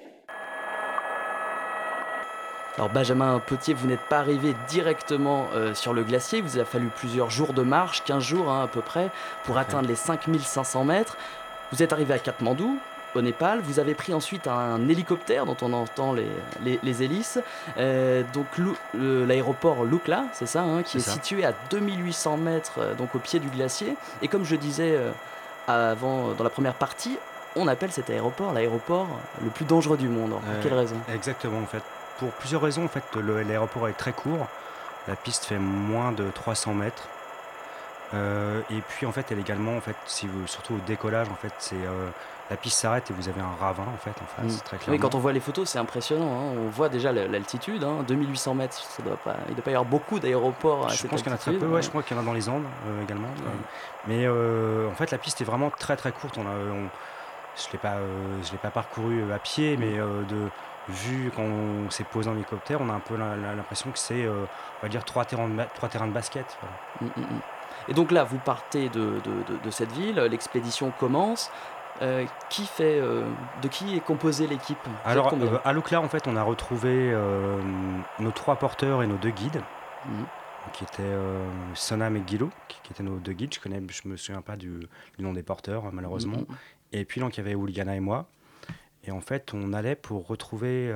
Alors 2.75 2.91
Benjamin 2.91 3.39
Potier, 3.39 3.73
vous 3.73 3.87
n'êtes 3.87 4.07
pas 4.07 4.19
arrivé 4.19 4.53
directement 4.69 5.47
euh, 5.55 5.73
sur 5.73 5.91
le 5.91 6.03
glacier, 6.03 6.37
il 6.37 6.43
vous 6.43 6.59
a 6.59 6.65
fallu 6.65 6.89
plusieurs 6.95 7.31
jours 7.31 7.53
de 7.53 7.63
marche, 7.63 8.03
15 8.03 8.23
jours 8.23 8.51
hein, 8.51 8.63
à 8.63 8.67
peu 8.67 8.81
près, 8.81 9.09
pour 9.43 9.57
atteindre 9.57 9.87
les 9.87 9.95
5500 9.95 10.85
mètres. 10.85 11.17
Vous 11.71 11.81
êtes 11.81 11.93
arrivé 11.93 12.13
à 12.13 12.19
Katmandou, 12.19 12.77
au 13.17 13.21
Népal, 13.21 13.59
vous 13.61 13.79
avez 13.79 13.93
pris 13.95 14.13
ensuite 14.13 14.47
un 14.47 14.87
hélicoptère 14.87 15.45
dont 15.45 15.57
on 15.61 15.73
entend 15.73 16.13
les, 16.13 16.27
les- 16.63 16.79
les 16.83 17.03
hélices, 17.03 17.39
Euh, 17.77 18.23
donc 18.33 18.45
le- 18.57 19.25
l'aéroport 19.25 19.83
Lukla, 19.83 20.25
c'est 20.33 20.45
ça, 20.45 20.61
hein, 20.61 20.83
qui 20.83 20.97
est, 20.97 21.01
ça. 21.01 21.11
situé 21.11 21.45
à 21.45 21.53
2800 21.69 22.37
mètres, 22.37 22.73
euh, 22.79 22.93
donc 22.95 23.13
au 23.15 23.19
pied 23.19 23.39
du 23.39 23.49
glacier. 23.49 23.95
Et 24.21 24.27
comme 24.27 24.45
je 24.45 24.55
disais 24.55 24.95
euh, 24.95 25.11
avant, 25.67 26.29
dans 26.33 26.43
la 26.43 26.49
première 26.49 26.73
partie, 26.75 27.17
on 27.55 27.67
appelle 27.67 27.91
cet 27.91 28.09
aéroport 28.09 28.53
l'aéroport 28.53 29.07
le 29.43 29.49
plus 29.49 29.65
dangereux 29.65 29.97
du 29.97 30.07
monde. 30.07 30.31
Pour 30.31 30.39
Euh, 30.47 30.59
quelle 30.63 30.73
raison? 30.73 30.95
Exactement, 31.13 31.59
en 31.59 31.65
fait. 31.65 31.83
Pour 32.19 32.29
plusieurs 32.31 32.61
raisons, 32.61 32.85
en 32.85 32.87
fait, 32.87 33.03
l'aéroport 33.15 33.87
est 33.87 33.93
très 33.93 34.13
court. 34.13 34.47
La 35.07 35.15
piste 35.15 35.45
fait 35.45 35.57
moins 35.59 36.11
de 36.11 36.29
300 36.31 36.73
mètres. 36.73 37.07
Euh, 38.13 38.61
et 38.69 38.81
puis, 38.87 39.05
en 39.05 39.11
fait, 39.11 39.25
elle 39.31 39.39
également, 39.39 39.75
en 39.75 39.81
fait, 39.81 39.95
si 40.05 40.27
vous, 40.27 40.47
surtout 40.47 40.75
au 40.75 40.79
décollage, 40.87 41.27
en 41.29 41.35
fait, 41.35 41.53
c'est 41.59 41.75
euh, 41.75 42.07
la 42.49 42.55
piste 42.57 42.79
s'arrête 42.79 43.09
et 43.11 43.13
vous 43.13 43.27
avez 43.29 43.41
un 43.41 43.55
ravin, 43.59 43.83
en 43.83 43.97
fait, 43.97 44.11
en 44.21 44.25
face, 44.25 44.57
Mm. 44.57 44.61
très 44.63 44.77
Oui, 44.77 44.83
clairement. 44.83 45.01
quand 45.01 45.15
on 45.15 45.19
voit 45.19 45.33
les 45.33 45.39
photos, 45.39 45.69
c'est 45.69 45.79
impressionnant. 45.79 46.31
hein. 46.31 46.53
On 46.65 46.69
voit 46.69 46.87
déjà 46.89 47.11
la- 47.11 47.27
l'altitude, 47.27 47.83
hein, 47.83 48.03
2800 48.07 48.53
mètres. 48.55 48.77
Ça 48.77 49.03
doit 49.03 49.17
pas, 49.17 49.35
il 49.47 49.51
ne 49.51 49.55
doit 49.55 49.63
pas 49.63 49.71
y 49.71 49.73
avoir 49.75 49.89
beaucoup 49.89 50.19
d'aéroports 50.19 50.85
à 50.85 50.89
Je 50.89 51.07
pense 51.07 51.21
qu'il 51.21 51.29
y 51.29 51.33
en 51.33 51.35
a 51.35 51.37
très 51.39 51.53
peu, 51.53 51.65
ouais, 51.67 51.79
hein. 51.79 51.81
je 51.81 51.89
crois 51.89 52.03
qu'il 52.03 52.15
y 52.15 52.19
en 52.19 52.23
a 52.23 52.25
dans 52.25 52.33
les 52.33 52.47
Andes 52.49 52.63
euh, 52.87 53.03
également. 53.03 53.27
même. 53.27 53.61
Mais 54.07 54.25
euh, 54.25 54.87
en 54.89 54.95
fait, 54.95 55.11
la 55.11 55.17
piste 55.17 55.41
est 55.41 55.45
vraiment 55.45 55.69
très 55.69 55.97
très 55.97 56.11
courte. 56.11 56.37
On 56.37 56.45
a, 56.45 56.51
on- 56.73 56.89
je 57.57 57.67
ne 57.67 57.71
l'ai 57.73 57.79
pas, 57.79 57.95
euh, 57.95 58.41
je 58.43 58.51
l'ai 58.51 58.57
pas 58.59 58.69
parcouru 58.71 59.23
euh, 59.23 59.35
à 59.35 59.39
pied, 59.39 59.75
mais 59.77 59.97
euh, 59.99 60.23
de 60.23 60.49
vue 60.89 61.31
quand 61.35 61.41
on 61.43 61.89
s'est 61.89 62.05
posé 62.05 62.29
en 62.29 62.33
hélicoptère, 62.35 62.79
on 62.79 62.89
a 62.89 62.93
un 62.93 62.99
peu 63.01 63.17
l'impression 63.17 63.91
que 63.91 63.99
c'est, 63.99 64.23
euh, 64.23 64.45
on 64.79 64.85
va 64.85 64.89
dire, 64.89 65.03
trois 65.03 65.25
terrains 65.25 65.49
de, 65.49 65.61
trois 65.75 65.89
terrains 65.89 66.07
de 66.07 66.13
basket. 66.13 66.45
voilà. 66.61 67.11
Mm, 67.17 67.19
mm, 67.21 67.23
mm. 67.35 67.39
Et 67.89 67.93
donc 67.93 68.11
là, 68.11 68.23
vous 68.25 68.37
partez 68.37 68.89
de, 68.89 68.99
de- 68.99 69.43
de- 69.53 69.57
de 69.63 69.71
cette 69.71 69.91
ville, 69.93 70.15
l'expédition 70.15 70.91
commence. 70.99 71.51
Euh, 72.01 72.25
qui 72.49 72.65
fait, 72.65 72.99
euh, 72.99 73.27
de 73.63 73.67
qui 73.67 73.95
est 73.95 73.99
composée 73.99 74.45
l'équipe? 74.45 74.77
Alors, 75.03 75.33
euh, 75.33 75.57
à 75.65 75.73
Lukla, 75.73 75.99
en 75.99 76.07
fait, 76.09 76.27
on 76.27 76.35
a 76.35 76.43
retrouvé 76.43 77.11
nos 78.19 78.31
trois 78.31 78.57
porteurs 78.57 79.01
et 79.03 79.07
nos 79.07 79.17
deux 79.17 79.31
guides, 79.31 79.61
Mhm. 80.05 80.25
qui 80.73 80.83
étaient 80.83 81.15
Sonam 81.73 82.15
et 82.15 82.21
Guilou, 82.21 82.49
qui, 82.67 82.79
qui 82.83 82.93
étaient 82.93 83.03
nos 83.03 83.17
deux 83.17 83.33
guides. 83.33 83.53
Je 83.53 83.59
connais, 83.59 83.81
je 83.89 84.07
me 84.07 84.15
souviens 84.15 84.41
pas 84.41 84.55
du, 84.55 84.79
du 85.17 85.23
nom 85.23 85.33
des 85.33 85.43
porteurs, 85.43 85.91
malheureusement. 85.91 86.37
Mhm. 86.37 86.45
Et 86.93 87.03
puis, 87.05 87.19
donc, 87.19 87.35
il 87.37 87.39
y 87.39 87.43
avait 87.43 87.55
Ouliana 87.55 87.95
et 87.95 87.99
moi. 87.99 88.27
Et 89.03 89.11
en 89.11 89.21
fait, 89.21 89.53
on 89.53 89.73
allait 89.73 89.95
pour 89.95 90.27
retrouver 90.27 90.93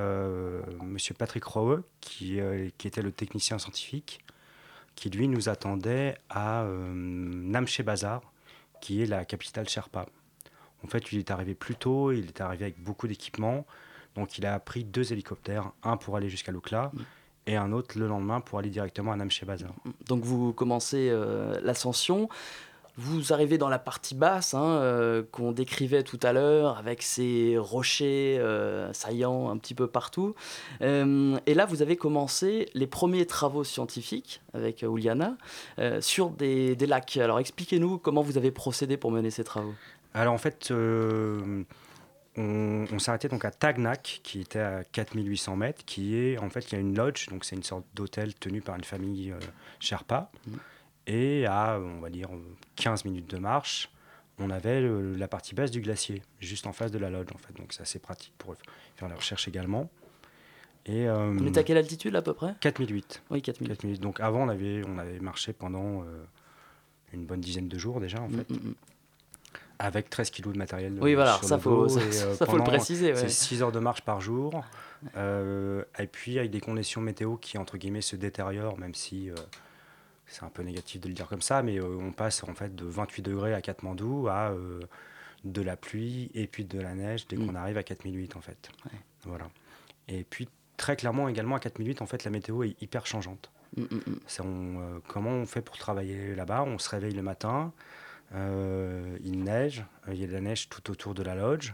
Monsieur 0.84 1.13
Patrick 1.15 1.43
Rowe, 1.46 1.79
qui, 2.01 2.39
qui 2.77 2.88
était 2.88 3.01
le 3.01 3.12
technicien 3.12 3.58
scientifique, 3.58 4.24
qui 4.96 5.10
lui 5.10 5.27
nous 5.29 5.50
attendait 5.50 6.15
à 6.29 6.65
Namche 6.67 7.81
Bazar, 7.81 8.22
qui 8.81 9.01
est 9.01 9.05
la 9.05 9.24
capitale 9.25 9.67
Sherpa. 9.70 10.05
En 10.83 10.88
fait, 10.88 11.11
il 11.11 11.19
est 11.19 11.31
arrivé 11.31 11.53
plus 11.55 11.75
tôt, 11.75 12.11
il 12.11 12.27
est 12.27 12.41
arrivé 12.41 12.65
avec 12.65 12.81
beaucoup 12.81 13.07
d'équipements. 13.07 13.65
Donc, 14.15 14.38
il 14.38 14.45
a 14.45 14.59
pris 14.59 14.83
deux 14.83 15.13
hélicoptères, 15.13 15.71
un 15.83 15.97
pour 15.97 16.15
aller 16.17 16.29
jusqu'à 16.29 16.51
Lukla 16.51 16.91
et 17.47 17.55
un 17.55 17.71
autre 17.71 17.97
le 17.97 18.07
lendemain 18.07 18.39
pour 18.41 18.59
aller 18.59 18.69
directement 18.69 19.11
à 19.11 19.15
Namche 19.15 19.43
Bazar. 19.45 19.71
Donc 20.07 20.23
vous 20.23 20.53
commencez 20.53 21.09
euh, 21.09 21.59
l'ascension. 21.63 22.29
Vous 22.97 23.31
arrivez 23.31 23.57
dans 23.57 23.69
la 23.69 23.79
partie 23.79 24.15
basse 24.15 24.53
hein, 24.53 24.63
euh, 24.63 25.23
qu'on 25.31 25.53
décrivait 25.53 26.03
tout 26.03 26.19
à 26.21 26.33
l'heure 26.33 26.77
avec 26.77 27.01
ces 27.01 27.57
rochers 27.57 28.38
euh, 28.38 28.91
saillants 28.91 29.50
un 29.50 29.57
petit 29.57 29.73
peu 29.73 29.88
partout. 29.88 30.35
Euh, 30.81 31.39
et 31.45 31.53
là, 31.53 31.65
vous 31.65 31.81
avez 31.81 31.95
commencé 31.95 32.69
les 32.73 32.88
premiers 32.88 33.25
travaux 33.25 33.63
scientifiques 33.63 34.41
avec 34.53 34.85
Ouliana 34.88 35.38
euh, 35.79 36.01
sur 36.01 36.29
des, 36.29 36.75
des 36.75 36.85
lacs. 36.85 37.17
Alors 37.17 37.39
expliquez-nous 37.39 37.97
comment 37.97 38.21
vous 38.21 38.38
avez 38.38 38.51
procédé 38.51 38.97
pour 38.97 39.09
mener 39.09 39.31
ces 39.31 39.45
travaux. 39.45 39.73
Alors 40.13 40.34
en 40.34 40.38
fait, 40.38 40.72
euh, 40.72 41.63
on, 42.38 42.86
arrêté 43.08 43.27
donc 43.27 43.46
à 43.46 43.51
Tagnac, 43.51 44.22
qui 44.24 44.41
était 44.41 44.60
à 44.60 44.84
4800 44.84 45.56
mètres, 45.56 45.84
qui 45.86 46.15
est 46.15 46.38
en 46.38 46.50
fait 46.50 46.72
il 46.72 46.75
y 46.75 46.77
a 46.77 46.82
une 46.82 46.96
lodge, 46.96 47.27
donc 47.30 47.46
c'est 47.46 47.56
une 47.56 47.63
sorte 47.63 47.86
d'hôtel 47.94 48.34
tenu 48.36 48.62
par 48.62 48.75
une 48.75 48.84
famille 48.84 49.32
euh, 49.32 49.39
Sherpa, 49.80 50.32
et 51.08 51.46
à 51.46 51.80
on 51.80 52.00
va 52.00 52.10
dire 52.10 52.30
15 52.75 53.06
minutes 53.06 53.30
de 53.30 53.38
marche, 53.38 53.89
on 54.39 54.50
avait 54.50 54.82
le- 54.82 55.15
la 55.15 55.27
partie 55.27 55.56
basse 55.56 55.72
du 55.72 55.82
glacier, 55.82 56.22
juste 56.39 56.68
en 56.68 56.74
face 56.74 56.91
de 56.91 56.98
la 57.00 57.10
lodge 57.10 57.30
en 57.34 57.38
fait, 57.38 57.53
donc 57.58 57.74
c'est 57.74 57.82
assez 57.82 58.00
pratique 58.00 58.34
pour 58.38 58.56
faire 58.96 59.08
la 59.10 59.15
recherche 59.15 59.48
également. 59.48 59.89
Et, 60.88 61.08
euh, 61.08 61.38
On 61.39 61.46
est 61.46 61.58
à 61.58 61.63
quelle 61.63 61.77
altitude 61.77 62.15
à 62.15 62.22
peu 62.24 62.34
près? 62.34 62.56
4008. 62.60 63.22
Oui, 63.30 63.41
4000. 63.41 63.68
4008. 63.68 64.00
Donc 64.01 64.20
avant 64.20 64.44
on 64.44 64.50
avait, 64.50 64.82
on 64.88 64.98
avait 64.98 65.20
marché 65.20 65.53
pendant 65.53 66.01
euh, 66.01 66.24
une 67.13 67.25
bonne 67.25 67.41
dizaine 67.41 67.68
de 67.68 67.77
jours 67.77 68.00
déjà 68.00 68.20
en 68.20 68.30
fait. 68.30 68.50
Mm, 68.50 68.56
mm, 68.56 68.70
mm. 68.70 68.75
Avec 69.83 70.09
13 70.09 70.29
kilos 70.29 70.53
de 70.53 70.57
matériel. 70.59 70.97
Oui, 71.01 71.15
voilà, 71.15 71.33
sur 71.33 71.43
ça 71.45 71.55
le 71.55 71.61
faut- 71.61 71.69
dos, 71.88 71.89
ça- 71.89 72.01
et, 72.01 72.21
euh, 72.23 72.35
ça 72.35 72.45
faut 72.45 72.57
le 72.57 72.63
préciser, 72.63 73.13
ouais. 73.13 73.17
C'est 73.19 73.29
6 73.29 73.61
heures 73.63 73.71
de 73.71 73.79
marche 73.79 74.01
par 74.01 74.21
jour. 74.21 74.63
euh, 75.17 75.83
et 75.97 76.05
puis 76.07 76.38
avec 76.38 76.51
des 76.51 76.59
conditions 76.61 77.01
météo 77.01 77.35
qui, 77.38 77.57
entre 77.57 77.77
guillemets, 77.77 78.01
se 78.01 78.15
détériorent, 78.15 78.77
même 78.77 78.93
si 78.93 79.29
euh, 79.31 79.35
c'est 80.27 80.43
un 80.43 80.50
peu 80.50 80.61
négatif 80.63 81.01
de 81.01 81.07
le 81.07 81.13
dire 81.13 81.27
comme 81.27 81.41
ça, 81.41 81.63
mais 81.63 81.79
euh, 81.79 81.97
on 82.00 82.11
passe 82.11 82.43
en 82.43 82.53
fait 82.53 82.75
de 82.75 82.85
28 82.85 83.21
degrés 83.23 83.53
à 83.53 83.61
Katmandou 83.61 84.27
à 84.29 84.51
euh, 84.51 84.79
de 85.43 85.61
la 85.63 85.75
pluie 85.75 86.29
et 86.35 86.45
puis 86.45 86.65
de 86.65 86.79
la 86.79 86.93
neige 86.93 87.27
dès 87.27 87.35
Mm. 87.38 87.47
qu'on 87.47 87.55
arrive 87.55 87.77
à 87.77 87.83
4008 87.83 88.35
en 88.35 88.41
fait. 88.41 88.69
Voilà. 89.23 89.47
Et 90.07 90.23
puis 90.23 90.47
très 90.77 90.95
clairement 90.95 91.27
également 91.27 91.55
à 91.55 91.59
4008, 91.59 92.01
en 92.01 92.05
fait, 92.05 92.23
la 92.23 92.31
météo 92.31 92.63
est 92.63 92.79
hyper 92.81 93.05
changeante. 93.07 93.51
Mm, 93.77 93.81
mm, 93.83 93.85
mm. 94.05 94.19
On, 94.41 94.79
euh, 94.81 95.00
comment 95.07 95.31
on 95.31 95.45
fait 95.45 95.61
pour 95.61 95.77
travailler 95.77 96.35
là-bas? 96.35 96.63
On 96.67 96.77
se 96.77 96.89
réveille 96.89 97.13
le 97.13 97.21
matin, 97.23 97.71
il 99.23 99.43
neige, 99.43 99.83
euh, 100.07 100.13
il 100.13 100.19
y 100.21 100.23
a 100.23 100.27
de 100.27 100.33
la 100.33 100.41
neige 100.41 100.69
tout 100.69 100.89
autour 100.91 101.13
de 101.13 101.23
la 101.23 101.35
lodge. 101.35 101.73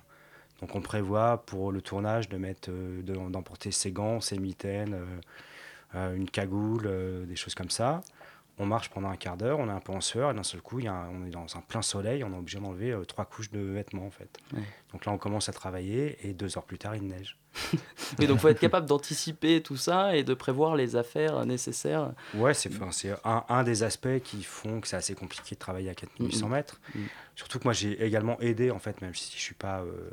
Donc 0.61 0.75
on 0.75 0.81
prévoit 0.81 1.43
pour 1.45 1.71
le 1.71 1.81
tournage 1.81 2.29
de 2.29 2.37
mettre, 2.37 2.69
euh, 2.71 3.01
de- 3.03 3.29
d'emporter 3.29 3.71
ses 3.71 3.91
gants, 3.91 4.21
ses 4.21 4.39
mitaines, 4.39 4.93
euh, 4.95 5.05
euh, 5.95 6.15
une 6.15 6.29
cagoule, 6.29 6.87
euh, 6.87 7.25
des 7.25 7.35
choses 7.35 7.55
comme 7.55 7.69
ça. 7.69 8.01
On 8.59 8.65
marche 8.65 8.89
pendant 8.89 9.09
un 9.09 9.15
quart 9.17 9.37
d'heure, 9.37 9.59
on 9.59 9.67
est 9.67 9.71
un 9.71 9.79
peu 9.79 9.91
en 9.93 10.01
sueur, 10.01 10.31
et 10.31 10.33
d'un 10.33 10.41
seul 10.43 10.61
coup, 10.61 10.79
il 10.79 10.85
y 10.85 10.87
a 10.87 10.93
un- 10.93 11.09
on 11.09 11.25
est 11.25 11.29
dans 11.29 11.45
un 11.57 11.61
plein 11.61 11.83
soleil, 11.83 12.23
on 12.23 12.33
est 12.33 12.37
obligé 12.37 12.59
d'enlever 12.59 12.91
euh, 12.91 13.05
trois 13.05 13.25
couches 13.25 13.51
de 13.51 13.59
vêtements 13.59 14.07
en 14.07 14.09
fait. 14.11 14.35
Ouais. 14.53 14.61
Donc 14.91 15.05
là, 15.05 15.11
on 15.11 15.17
commence 15.19 15.47
à 15.47 15.53
travailler 15.53 16.17
et 16.27 16.33
deux 16.33 16.57
heures 16.57 16.63
plus 16.65 16.79
tard, 16.79 16.95
il 16.95 17.03
neige. 17.07 17.37
Oui, 18.19 18.25
donc 18.27 18.39
faut 18.39 18.47
être 18.47 18.59
capable 18.59 18.87
d'anticiper 18.87 19.61
tout 19.61 19.77
ça 19.77 20.15
et 20.15 20.23
de 20.23 20.33
prévoir 20.33 20.75
les 20.75 20.95
affaires 20.95 21.45
nécessaires. 21.45 22.13
Ouais, 22.33 22.53
c'est 22.53 22.71
un, 23.25 23.43
un 23.49 23.63
des 23.63 23.83
aspects 23.83 24.19
qui 24.23 24.43
font 24.43 24.79
que 24.81 24.87
c'est 24.87 24.95
assez 24.95 25.13
compliqué 25.13 25.53
de 25.55 25.59
travailler 25.59 25.89
à 25.89 25.93
4800 25.95 26.45
Mhm. 26.47 26.51
mètres. 26.53 26.79
Mhm. 26.95 27.07
Surtout 27.35 27.59
que 27.59 27.65
moi, 27.65 27.73
j'ai 27.73 28.03
également 28.03 28.39
aidé, 28.39 28.71
en 28.71 28.79
fait, 28.79 29.01
même 29.01 29.13
si 29.13 29.35
je 29.37 29.41
suis 29.41 29.55
pas. 29.55 29.81
euh, 29.81 30.09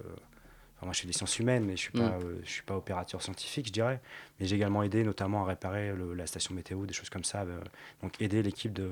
moi, 0.85 0.93
je 0.93 1.01
fais 1.01 1.07
des 1.07 1.13
sciences 1.13 1.39
humaines, 1.39 1.65
mais 1.65 1.77
je 1.77 1.83
suis 1.83 1.93
pas, 1.93 2.11
Mhm. 2.19 2.25
euh, 2.25 2.37
je 2.45 2.51
suis 2.51 2.63
pas 2.63 2.77
opérateur 2.77 3.21
scientifique, 3.23 3.67
je 3.69 3.73
dirais. 3.73 4.01
Mais 4.39 4.47
j'ai 4.47 4.57
également 4.57 4.83
aidé, 4.83 5.03
notamment 5.05 5.45
à 5.45 5.47
réparer 5.49 5.93
le- 5.93 6.15
la 6.15 6.27
station 6.27 6.55
météo, 6.55 6.87
des 6.87 6.93
choses 6.95 7.11
comme 7.11 7.25
ça. 7.25 7.43
euh, 7.43 7.59
donc, 8.03 8.21
aider 8.21 8.43
l'équipe 8.43 8.73
de. 8.73 8.89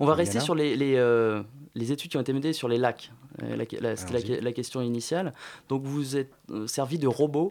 On 0.00 0.06
va 0.06 0.14
rester 0.14 0.40
sur 0.40 0.54
les, 0.54 0.76
les, 0.76 0.96
euh, 0.96 1.42
les 1.74 1.92
études 1.92 2.10
qui 2.10 2.16
ont 2.16 2.20
été 2.20 2.32
menées 2.32 2.52
sur 2.52 2.68
les 2.68 2.78
lacs. 2.78 3.10
Euh, 3.42 3.50
la- 3.56 3.64
la- 3.80 3.96
C'était 3.96 4.12
la, 4.12 4.18
Allons-y. 4.20 4.40
la 4.40 4.52
question 4.52 4.80
initiale. 4.80 5.32
Donc 5.68 5.82
vous 5.84 6.16
êtes 6.16 6.32
servi 6.66 6.98
de 6.98 7.06
robot. 7.08 7.50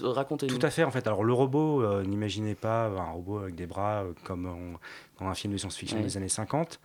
Racontez-nous. 0.00 0.56
Tout 0.58 0.64
à 0.64 0.70
fait, 0.70 0.84
en 0.84 0.90
fait. 0.90 1.06
Alors, 1.06 1.24
le 1.24 1.32
robot, 1.32 1.82
euh, 1.82 2.02
n'imaginez 2.04 2.54
pas 2.54 2.86
un 2.86 3.10
robot 3.10 3.38
avec 3.40 3.54
des 3.54 3.66
bras 3.66 4.04
comme 4.24 4.46
on- 4.46 4.78
dans 5.22 5.28
un 5.30 5.34
film 5.34 5.52
de 5.52 5.58
science-fiction 5.58 6.00
des 6.00 6.16
années 6.16 6.28
50. 6.28 6.80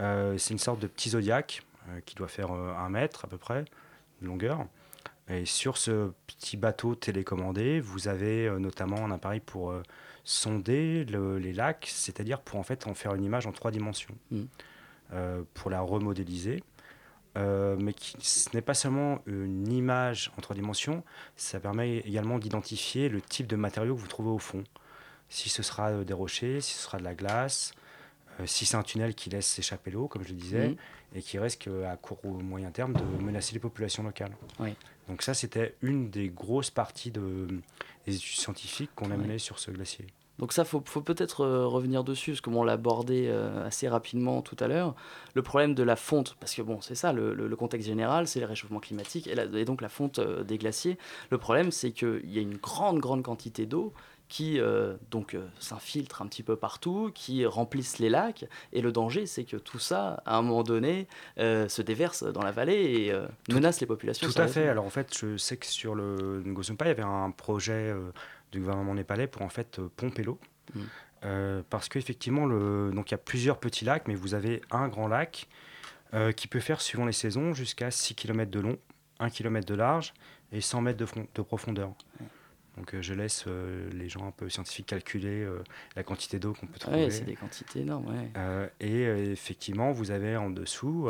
Euh, 0.00 0.36
c'est 0.38 0.52
une 0.52 0.58
sorte 0.58 0.80
de 0.80 0.86
petit 0.86 1.10
zodiaque 1.10 1.62
qui 2.04 2.14
doit 2.14 2.28
faire 2.28 2.50
un 2.52 2.88
mètre 2.90 3.24
à 3.24 3.28
peu 3.28 3.38
près 3.38 3.64
de 4.20 4.26
longueur. 4.26 4.66
Et 5.28 5.44
sur 5.46 5.76
ce 5.76 6.10
petit 6.26 6.56
bateau 6.56 6.94
télécommandé, 6.94 7.80
vous 7.80 8.08
avez 8.08 8.46
euh, 8.48 8.58
notamment 8.58 9.04
un 9.04 9.10
appareil 9.12 9.40
pour 9.40 9.70
euh, 9.70 9.82
sonder 10.24 11.04
le- 11.04 11.38
les 11.38 11.52
lacs, 11.52 11.86
c'est-à-dire 11.90 12.40
pour 12.40 12.58
en 12.58 12.62
fait 12.62 12.86
en 12.86 12.94
faire 12.94 13.14
une 13.14 13.24
image 13.24 13.46
en 13.46 13.52
trois 13.52 13.70
dimensions, 13.70 14.14
Mm. 14.30 14.42
euh, 15.14 15.42
pour 15.54 15.70
la 15.70 15.80
remodéliser. 15.80 16.62
Euh, 17.38 17.76
mais 17.80 17.94
qui, 17.94 18.14
ce 18.20 18.50
n'est 18.52 18.60
pas 18.62 18.74
seulement 18.74 19.22
une 19.26 19.72
image 19.72 20.30
en 20.36 20.42
trois 20.42 20.54
dimensions, 20.54 21.02
ça 21.36 21.60
permet 21.60 21.98
également 22.00 22.38
d'identifier 22.38 23.08
le 23.08 23.22
type 23.22 23.46
de 23.46 23.56
matériau 23.56 23.94
que 23.94 24.00
vous 24.00 24.06
trouvez 24.06 24.28
au 24.28 24.38
fond. 24.38 24.64
Si 25.30 25.48
ce 25.48 25.62
sera 25.62 26.04
des 26.04 26.12
rochers, 26.12 26.60
si 26.60 26.74
ce 26.74 26.82
sera 26.82 26.98
de 26.98 27.04
la 27.04 27.14
glace, 27.14 27.72
si 28.46 28.66
c'est 28.66 28.76
un 28.76 28.82
tunnel 28.82 29.14
qui 29.14 29.30
laisse 29.30 29.46
s'échapper 29.46 29.90
l'eau, 29.90 30.08
comme 30.08 30.22
je 30.24 30.30
le 30.30 30.34
disais, 30.36 30.68
Mhm. 30.70 30.76
et 31.16 31.22
qui 31.22 31.38
risque 31.38 31.68
euh, 31.68 31.90
à 31.92 31.96
court 31.96 32.18
ou 32.24 32.40
moyen 32.40 32.70
terme 32.70 32.94
de 32.94 33.02
menacer 33.22 33.52
les 33.54 33.60
populations 33.60 34.02
locales. 34.02 34.36
Oui. 34.58 34.74
Donc 35.08 35.22
ça, 35.22 35.34
c'était 35.34 35.74
une 35.82 36.10
des 36.10 36.28
grosses 36.28 36.70
parties 36.70 37.10
de, 37.10 37.48
des 38.06 38.16
études 38.16 38.38
scientifiques 38.40 38.90
qu'on 38.94 39.10
a 39.10 39.16
menées 39.16 39.38
sur 39.38 39.58
ce 39.58 39.70
glacier. 39.70 40.06
Donc 40.38 40.52
ça, 40.54 40.64
faut, 40.64 40.82
faut 40.86 41.02
peut-être 41.02 41.42
euh, 41.42 41.66
revenir 41.66 42.02
dessus, 42.04 42.30
parce 42.32 42.40
que 42.40 42.48
bon, 42.50 42.60
on 42.60 42.64
l'a 42.64 42.72
abordé 42.72 43.26
euh, 43.28 43.66
assez 43.66 43.86
rapidement 43.88 44.40
tout 44.42 44.56
à 44.60 44.66
l'heure. 44.66 44.94
Le 45.34 45.42
problème 45.42 45.74
de 45.74 45.82
la 45.82 45.94
fonte, 45.94 46.36
parce 46.40 46.54
que 46.54 46.62
bon, 46.62 46.80
c'est 46.80 46.94
ça, 46.94 47.12
le, 47.12 47.34
le- 47.34 47.46
le 47.48 47.56
contexte 47.56 47.86
général, 47.86 48.26
c'est 48.26 48.40
le 48.40 48.46
réchauffement 48.46 48.80
climatique 48.80 49.26
et, 49.26 49.34
la- 49.34 49.44
et 49.44 49.64
donc 49.66 49.82
la 49.82 49.88
fonte 49.90 50.18
euh, 50.20 50.42
des 50.42 50.56
glaciers. 50.58 50.96
Le 51.30 51.38
problème, 51.38 51.70
c'est 51.70 51.92
qu'il 51.92 52.22
y 52.32 52.38
a 52.38 52.40
une 52.42 52.56
grande, 52.56 52.98
grande 52.98 53.22
quantité 53.22 53.66
d'eau 53.66 53.92
qui 54.32 54.58
euh, 54.58 54.94
donc 55.10 55.34
euh, 55.34 55.46
s'infiltre 55.58 56.22
un 56.22 56.26
petit 56.26 56.42
peu 56.42 56.56
partout, 56.56 57.10
qui 57.14 57.44
remplissent 57.44 57.98
les 57.98 58.08
lacs. 58.08 58.46
Et 58.72 58.80
le 58.80 58.90
danger, 58.90 59.26
c'est 59.26 59.44
que 59.44 59.58
tout 59.58 59.78
ça, 59.78 60.22
à 60.24 60.38
un 60.38 60.42
moment 60.42 60.62
donné, 60.62 61.06
euh, 61.38 61.68
se 61.68 61.82
déverse 61.82 62.24
dans 62.24 62.42
la 62.42 62.50
vallée 62.50 63.10
et 63.10 63.52
menace 63.52 63.82
les 63.82 63.86
populations. 63.86 64.26
Tout 64.26 64.40
à 64.40 64.48
fait. 64.48 64.68
Alors 64.68 64.86
en 64.86 64.90
fait, 64.90 65.14
je 65.14 65.36
sais 65.36 65.58
que 65.58 65.66
sur 65.66 65.94
le 65.94 66.42
Ngozumpa, 66.46 66.86
il 66.86 66.88
y 66.88 66.90
avait 66.92 67.02
un 67.02 67.30
projet 67.30 67.94
du 68.52 68.60
gouvernement 68.60 68.94
népalais 68.94 69.26
pour 69.26 69.42
en 69.42 69.50
fait 69.50 69.78
pomper 69.96 70.22
l'eau. 70.22 70.38
Mm. 70.74 71.60
Parce 71.68 71.90
qu'effectivement, 71.90 72.46
le... 72.46 72.90
donc 72.90 73.10
il 73.10 73.12
y 73.12 73.14
a 73.14 73.18
plusieurs 73.18 73.60
petits 73.60 73.84
lacs, 73.84 74.08
mais 74.08 74.14
vous 74.14 74.32
avez 74.32 74.62
un 74.70 74.88
grand 74.88 75.08
lac 75.08 75.46
qui 76.36 76.48
peut 76.48 76.60
faire, 76.60 76.80
suivant 76.80 77.04
les 77.04 77.12
saisons, 77.12 77.52
jusqu'à 77.52 77.90
6 77.90 78.14
km 78.14 78.50
de 78.50 78.60
long, 78.60 78.78
1 79.20 79.28
km 79.28 79.66
de 79.66 79.74
large 79.74 80.14
et 80.52 80.62
100 80.62 80.80
mètres 80.80 81.04
de 81.34 81.42
profondeur. 81.42 81.92
Donc 82.76 82.94
euh, 82.94 83.02
je 83.02 83.12
laisse 83.14 83.44
euh, 83.46 83.88
les 83.92 84.08
gens 84.08 84.26
un 84.26 84.30
peu 84.30 84.48
scientifiques 84.48 84.86
calculer 84.86 85.42
euh, 85.42 85.58
la 85.96 86.02
quantité 86.02 86.38
d'eau 86.38 86.54
qu'on 86.54 86.66
peut 86.66 86.78
trouver. 86.78 87.04
Ouais, 87.04 87.10
c'est 87.10 87.24
des 87.24 87.36
quantités 87.36 87.80
énormes. 87.80 88.06
ouais. 88.08 88.70
Et 88.80 89.02
effectivement, 89.04 89.92
vous 89.92 90.10
avez 90.10 90.36
en 90.36 90.50
dessous 90.50 91.08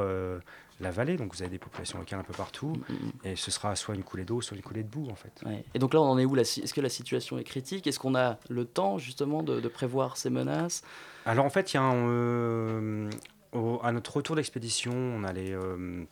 la 0.81 0.91
vallée, 0.91 1.17
donc 1.17 1.33
vous 1.35 1.43
avez 1.43 1.51
des 1.51 1.59
populations 1.61 1.99
locales 2.01 2.19
un 2.19 2.25
peu 2.25 2.33
partout, 2.33 2.73
Mm, 2.89 2.93
mm. 2.93 3.11
et 3.27 3.37
ce 3.37 3.53
sera 3.53 3.77
soit 3.77 3.95
une 3.95 4.03
coulée 4.03 4.25
d'eau, 4.25 4.41
soit 4.41 4.57
une 4.57 4.63
coulée 4.65 4.83
de 4.83 4.89
boue 4.89 5.09
en 5.11 5.15
fait. 5.15 5.41
Ouais. 5.47 5.65
Et 5.75 5.79
donc 5.79 5.95
là, 5.95 6.01
on 6.01 6.07
en 6.07 6.19
est 6.19 6.25
où 6.25 6.37
Est-ce 6.37 6.75
que 6.75 6.81
la 6.81 6.89
situation 6.89 7.39
est 7.39 7.45
critique? 7.45 7.87
Est-ce 7.87 8.01
qu'on 8.01 8.17
a 8.17 8.39
le 8.49 8.65
temps 8.65 8.99
justement 8.99 9.45
de, 9.45 9.61
de 9.61 9.69
prévoir 9.69 10.17
ces 10.17 10.29
menaces? 10.31 10.83
Alors 11.25 11.45
en 11.45 11.51
fait, 11.51 11.73
il 11.73 11.77
y 11.77 11.79
a 11.79 11.83
un, 11.85 12.09
euh, 12.09 13.11
au- 13.53 13.79
à 13.85 13.93
notre 13.93 14.17
retour 14.17 14.35
d'expédition, 14.35 14.93
on 14.93 15.23
allait. 15.23 15.53
Euh, 15.53 16.03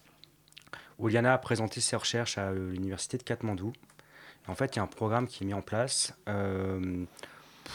Oliana 1.00 1.32
a 1.34 1.38
présenté 1.38 1.80
ses 1.80 1.96
recherches 1.96 2.38
à 2.38 2.52
l'université 2.52 3.16
de 3.18 3.22
Katmandou. 3.24 3.72
En 4.48 4.54
fait, 4.54 4.74
il 4.74 4.78
y 4.78 4.80
a 4.80 4.82
un 4.82 4.86
programme 4.88 5.26
qui 5.26 5.44
est 5.44 5.46
mis 5.46 5.54
en 5.54 5.62
place 5.62 6.14
euh, 6.28 7.04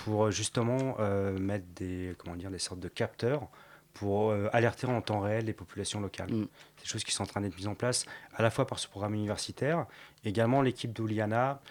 pour 0.04 0.32
justement 0.32 0.98
euh, 1.00 1.38
mettre 1.38 1.66
des, 1.76 2.16
comment 2.18 2.36
dire, 2.36 2.52
des 2.52 2.60
sortes 2.60 2.80
de 2.82 2.88
capteurs 2.90 3.48
pour 3.94 4.32
euh, 4.32 4.50
alerter 4.52 4.88
en 4.88 5.02
temps 5.02 5.22
réel 5.22 5.46
les 5.46 5.54
populations 5.54 6.02
locales. 6.02 6.32
Mm. 6.32 6.48
C'est 6.76 6.84
des 6.84 6.90
choses 6.90 7.04
qui 7.04 7.12
sont 7.12 7.24
en 7.24 7.28
train 7.28 7.42
d'être 7.42 7.56
mises 7.56 7.68
en 7.68 7.76
place 7.76 8.06
à 8.36 8.44
la 8.44 8.50
fois 8.50 8.68
par 8.68 8.80
ce 8.80 8.88
programme 8.90 9.14
universitaire, 9.14 9.86
également 10.26 10.62
l'équipe 10.62 10.92
d'Oliana 10.92 11.62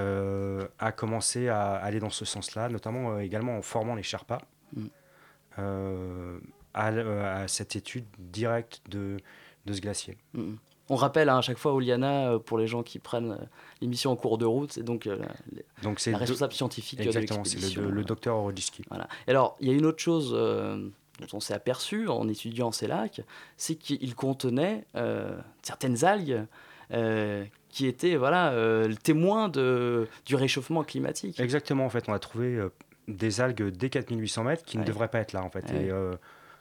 euh, 0.00 0.66
a 0.78 0.92
commencé 0.92 1.48
à 1.48 1.74
aller 1.74 2.00
dans 2.00 2.10
ce 2.10 2.24
sens-là, 2.24 2.68
notamment 2.68 3.12
euh, 3.12 3.18
également 3.18 3.56
en 3.58 3.62
formant 3.62 3.94
les 3.94 4.02
Sherpas 4.02 4.40
Mm. 4.74 4.86
euh, 5.58 6.38
à, 6.72 6.90
euh, 6.90 7.44
à 7.44 7.48
cette 7.48 7.76
étude 7.76 8.06
directe 8.18 8.80
de, 8.88 9.18
de 9.66 9.72
ce 9.72 9.80
glacier. 9.80 10.18
Mm. 10.32 10.54
On 10.90 10.96
rappelle 10.96 11.28
hein, 11.30 11.38
à 11.38 11.40
chaque 11.40 11.56
fois 11.58 11.72
Oliana, 11.72 12.32
euh, 12.32 12.38
pour 12.38 12.58
les 12.58 12.66
gens 12.66 12.82
qui 12.82 12.98
prennent 12.98 13.32
euh, 13.32 13.44
l'émission 13.80 14.10
en 14.10 14.16
cours 14.16 14.36
de 14.38 14.44
route, 14.44 14.72
c'est 14.72 14.82
donc 14.82 15.06
euh, 15.06 15.16
la, 15.18 15.62
Donc 15.82 15.98
c'est 16.00 16.10
la 16.10 16.18
le 16.18 16.24
do- 16.24 16.28
responsable 16.28 16.52
scientifique 16.52 17.00
euh, 17.00 17.04
de 17.04 17.08
Exactement, 17.08 17.44
c'est 17.44 17.54
l'expédition. 17.54 17.82
le, 17.82 17.90
le 17.90 18.04
docteur 18.04 18.36
Orodjski. 18.36 18.82
Voilà. 18.90 19.08
Et 19.26 19.30
alors, 19.30 19.56
il 19.60 19.68
y 19.68 19.70
a 19.70 19.74
une 19.74 19.86
autre 19.86 20.00
chose 20.02 20.32
euh, 20.36 20.76
dont 21.20 21.26
on 21.32 21.40
s'est 21.40 21.54
aperçu 21.54 22.08
en 22.08 22.28
étudiant 22.28 22.70
ces 22.70 22.86
lacs, 22.86 23.22
c'est 23.56 23.76
qu'ils 23.76 24.14
contenaient 24.14 24.84
euh, 24.96 25.38
certaines 25.62 26.04
algues 26.04 26.44
qui 27.70 27.86
étaient 27.86 28.14
voilà, 28.16 28.52
le 28.54 28.94
témoin 28.94 29.48
de, 29.48 30.06
du 30.26 30.36
réchauffement 30.36 30.84
climatique. 30.84 31.40
Exactement, 31.40 31.84
en 31.84 31.88
fait, 31.88 32.04
on 32.08 32.12
a 32.12 32.18
trouvé 32.20 32.60
des 33.08 33.40
algues 33.40 33.68
dès 33.70 33.90
4800 33.90 34.44
mètres 34.44 34.64
qui 34.64 34.76
Ouais. 34.76 34.82
ne 34.82 34.86
devraient 34.86 35.08
pas 35.08 35.18
être 35.20 35.32
là, 35.32 35.42
en 35.42 35.50
fait. 35.50 35.64
Ouais. 35.72 35.86
Et 35.86 35.90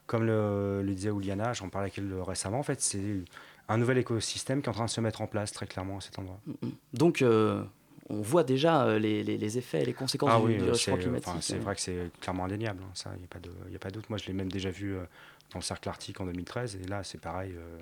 comme 0.08 0.26
le, 0.26 0.82
le 0.82 0.94
disait 0.96 1.12
Ouliana, 1.12 1.54
j'en 1.54 1.70
parlais 1.70 1.86
avec 1.88 1.98
elle 2.00 2.12
récemment, 2.22 2.58
en 2.60 2.64
fait, 2.64 2.82
c'est 2.82 3.24
un 3.69 3.78
nouvel 3.78 3.97
écosystème 3.97 4.62
qui 4.62 4.65
est 4.67 4.69
en 4.69 4.73
train 4.73 4.86
de 4.86 4.89
se 4.89 5.02
mettre 5.02 5.21
en 5.21 5.28
place 5.28 5.52
très 5.52 5.65
clairement 5.67 5.97
à 5.97 6.02
cet 6.02 6.19
endroit. 6.19 6.39
Mm, 6.45 6.52
mm. 6.67 6.71
Donc, 6.93 7.21
euh, 7.21 7.63
on 8.10 8.21
voit 8.21 8.43
déjà 8.43 8.84
euh, 8.86 8.99
les, 8.99 9.23
les- 9.23 9.38
les 9.38 9.58
effets 9.58 9.82
et 9.82 9.86
les 9.86 9.93
conséquences 9.93 10.32
Ah 10.34 10.39
du, 10.39 10.45
oui, 10.45 10.56
du 10.58 10.62
euh, 10.63 10.71
réchauffement 10.71 10.97
climatique. 10.97 11.28
enfin, 11.30 11.41
c'est 11.41 11.56
hein. 11.56 11.60
vrai 11.60 11.76
que 11.76 11.82
c'est 11.82 12.12
clairement 12.19 12.45
indéniable, 12.45 12.84
hein, 12.84 12.91
ça, 12.93 13.12
il 13.15 13.19
n'y 13.19 13.26
a, 13.26 13.28
pas 13.28 13.39
de- 13.39 13.93
doute. 13.93 14.10
Moi, 14.10 14.17
je 14.17 14.28
l'ai 14.28 14.34
même 14.34 14.52
déjà 14.52 14.69
vu 14.69 14.93
euh, 14.95 15.04
dans 15.52 15.60
le 15.60 15.63
cercle 15.63 15.88
arctique 15.89 16.19
en 16.19 16.26
2013, 16.26 16.76
et 16.84 16.88
là, 16.88 17.04
c'est 17.04 17.19
pareil, 17.21 17.54
euh, 17.56 17.80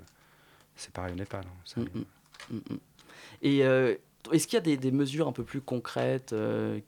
c'est 0.76 0.92
pareil 0.92 1.12
au 1.12 1.16
Népal. 1.16 1.44
hein, 1.44 1.56
ça, 1.64 1.80
Mm, 1.80 1.84
mm, 1.84 2.04
mm, 2.50 2.56
mm. 2.74 2.78
Et 3.42 3.58
est-ce 3.58 4.46
qu'il 4.46 4.56
y 4.56 4.58
a 4.58 4.60
des, 4.60 4.76
des 4.76 4.90
mesures 4.92 5.26
un 5.26 5.32
peu 5.32 5.42
plus 5.44 5.60
concrètes 5.60 6.34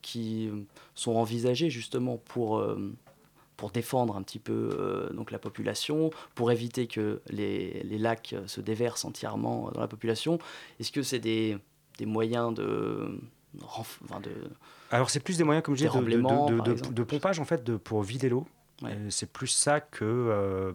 qui 0.03 0.51
sont 0.95 1.13
envisagées 1.17 1.69
justement 1.71 2.17
pour, 2.17 2.65
pour 3.57 3.71
défendre 3.71 4.17
un 4.17 4.23
petit 4.23 4.39
peu 4.39 4.71
euh, 4.79 5.13
donc 5.13 5.31
la 5.31 5.39
population, 5.39 6.11
pour 6.35 6.51
éviter 6.51 6.87
que 6.87 7.21
les, 7.29 7.83
les 7.85 7.99
lacs 7.99 8.35
se 8.47 8.61
déversent 8.61 9.05
entièrement 9.05 9.71
dans 9.73 9.81
la 9.81 9.89
population 9.89 10.39
Est-ce 10.81 10.91
que 10.91 11.03
c'est 11.03 11.21
des, 11.21 11.57
des 11.99 12.07
moyens 12.07 12.53
de, 12.55 13.21
renf- 13.61 13.99
enfin, 14.05 14.21
de... 14.21 14.33
Alors 14.91 15.11
c'est 15.11 15.21
plus 15.21 15.39
des 15.39 15.45
moyens, 15.45 15.65
comme 15.65 15.75
je 15.77 15.87
disais, 15.87 15.99
de, 15.99 16.61
de- 16.75 16.93
de- 16.93 17.03
pompage 17.05 17.39
en 17.39 17.45
fait, 17.45 17.63
de, 17.65 17.77
pour 17.77 18.03
vider 18.03 18.29
l'eau. 18.29 18.47
Ouais. 18.83 18.91
Euh, 18.93 19.07
C'est 19.11 19.31
plus 19.33 19.47
ça 19.47 19.81
que, 19.81 20.05
euh, 20.05 20.73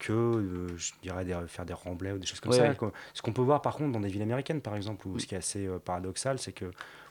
que 0.00 0.12
euh, 0.12 0.76
je 0.76 0.92
dirais, 1.02 1.24
des- 1.24 1.38
faire 1.46 1.64
des 1.64 1.72
remblais 1.74 2.12
ou 2.12 2.18
des 2.18 2.26
choses 2.26 2.40
comme 2.40 2.50
Ouais, 2.52 2.58
ça. 2.58 2.68
ouais. 2.70 2.74
quoi. 2.76 2.92
Ce 3.12 3.22
qu'on 3.22 3.32
peut 3.32 3.42
voir 3.42 3.62
par 3.62 3.76
contre 3.76 3.92
dans 3.92 4.00
des 4.00 4.08
villes 4.08 4.22
américaines, 4.22 4.60
par 4.60 4.74
exemple, 4.74 5.06
où 5.06 5.18
ce 5.18 5.26
qui 5.26 5.34
est 5.36 5.38
assez 5.38 5.66
euh, 5.66 5.78
paradoxal, 5.78 6.38
c'est 6.38 6.52
que 6.52 6.70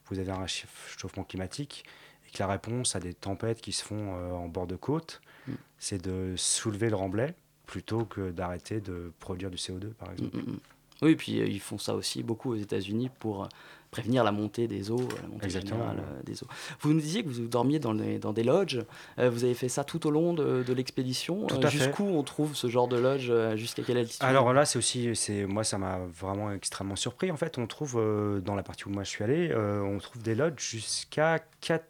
vous 0.09 0.19
avez 0.19 0.31
un 0.31 0.39
réchauffement 0.41 1.23
climatique 1.23 1.85
et 2.33 2.37
que 2.37 2.39
la 2.43 2.47
réponse 2.47 2.95
à 2.95 2.99
des 2.99 3.13
tempêtes 3.13 3.61
qui 3.61 3.71
se 3.71 3.83
font 3.83 4.15
euh, 4.15 4.31
en 4.31 4.47
bord 4.47 4.67
de 4.67 4.75
côte, 4.75 5.21
Mm. 5.47 5.51
c'est 5.77 6.01
de 6.01 6.35
soulever 6.37 6.89
le 6.89 6.95
remblai 6.95 7.33
plutôt 7.65 8.05
que 8.05 8.31
d'arrêter 8.31 8.79
de 8.79 9.11
produire 9.19 9.49
du 9.49 9.57
CO2, 9.57 9.89
par 9.93 10.09
Mm, 10.09 10.13
exemple. 10.13 10.37
mm. 10.37 10.57
Oui, 11.01 11.15
puis 11.17 11.41
euh, 11.41 11.45
ils 11.45 11.59
font 11.59 11.77
ça 11.77 11.95
aussi 11.95 12.23
beaucoup 12.23 12.51
aux 12.51 12.55
États-Unis 12.55 13.09
pour 13.19 13.43
euh, 13.43 13.47
prévenir 13.91 14.23
la 14.23 14.31
montée 14.31 14.67
des 14.69 14.89
eaux, 14.89 15.05
la 15.21 15.27
montée 15.27 15.43
Exactement, 15.45 15.79
générale 15.89 15.97
ouais. 15.97 16.23
des 16.23 16.41
eaux. 16.43 16.47
Vous 16.79 16.93
nous 16.93 17.01
disiez 17.01 17.23
que 17.23 17.29
vous 17.29 17.45
dormiez 17.47 17.79
dans, 17.79 17.91
les- 17.91 18.19
dans 18.19 18.31
des 18.31 18.43
lodges. 18.43 18.79
Euh, 19.19 19.29
vous 19.29 19.43
avez 19.43 19.53
fait 19.53 19.67
ça 19.67 19.83
tout 19.83 20.07
au 20.07 20.11
long 20.11 20.33
de, 20.33 20.63
de 20.63 20.73
l'expédition? 20.73 21.45
Euh. 21.51 21.67
Jusqu'où 21.69 22.03
on 22.05 22.23
trouve 22.23 22.55
ce 22.55 22.67
genre 22.69 22.87
de 22.87 22.95
lodge 22.97 23.29
Jusqu'à 23.57 23.83
quelle 23.83 23.97
altitude? 23.97 24.23
Alors 24.23 24.53
là, 24.53 24.63
c'est 24.65 24.77
aussi, 24.77 25.13
c'est 25.15 25.45
moi, 25.45 25.65
ça 25.65 25.77
m'a 25.77 25.99
vraiment 26.05 26.53
extrêmement 26.53 26.95
surpris. 26.95 27.31
En 27.31 27.37
fait, 27.37 27.57
on 27.57 27.67
trouve 27.67 27.95
dans 28.41 28.55
la 28.55 28.63
partie 28.63 28.85
où 28.87 28.89
moi 28.91 29.03
je 29.03 29.09
suis 29.09 29.23
allé, 29.25 29.53
on 29.53 29.97
trouve 29.97 30.21
des 30.23 30.35
lodges 30.35 30.61
jusqu'à 30.61 31.39
4 31.59 31.81
euh, 31.81 31.85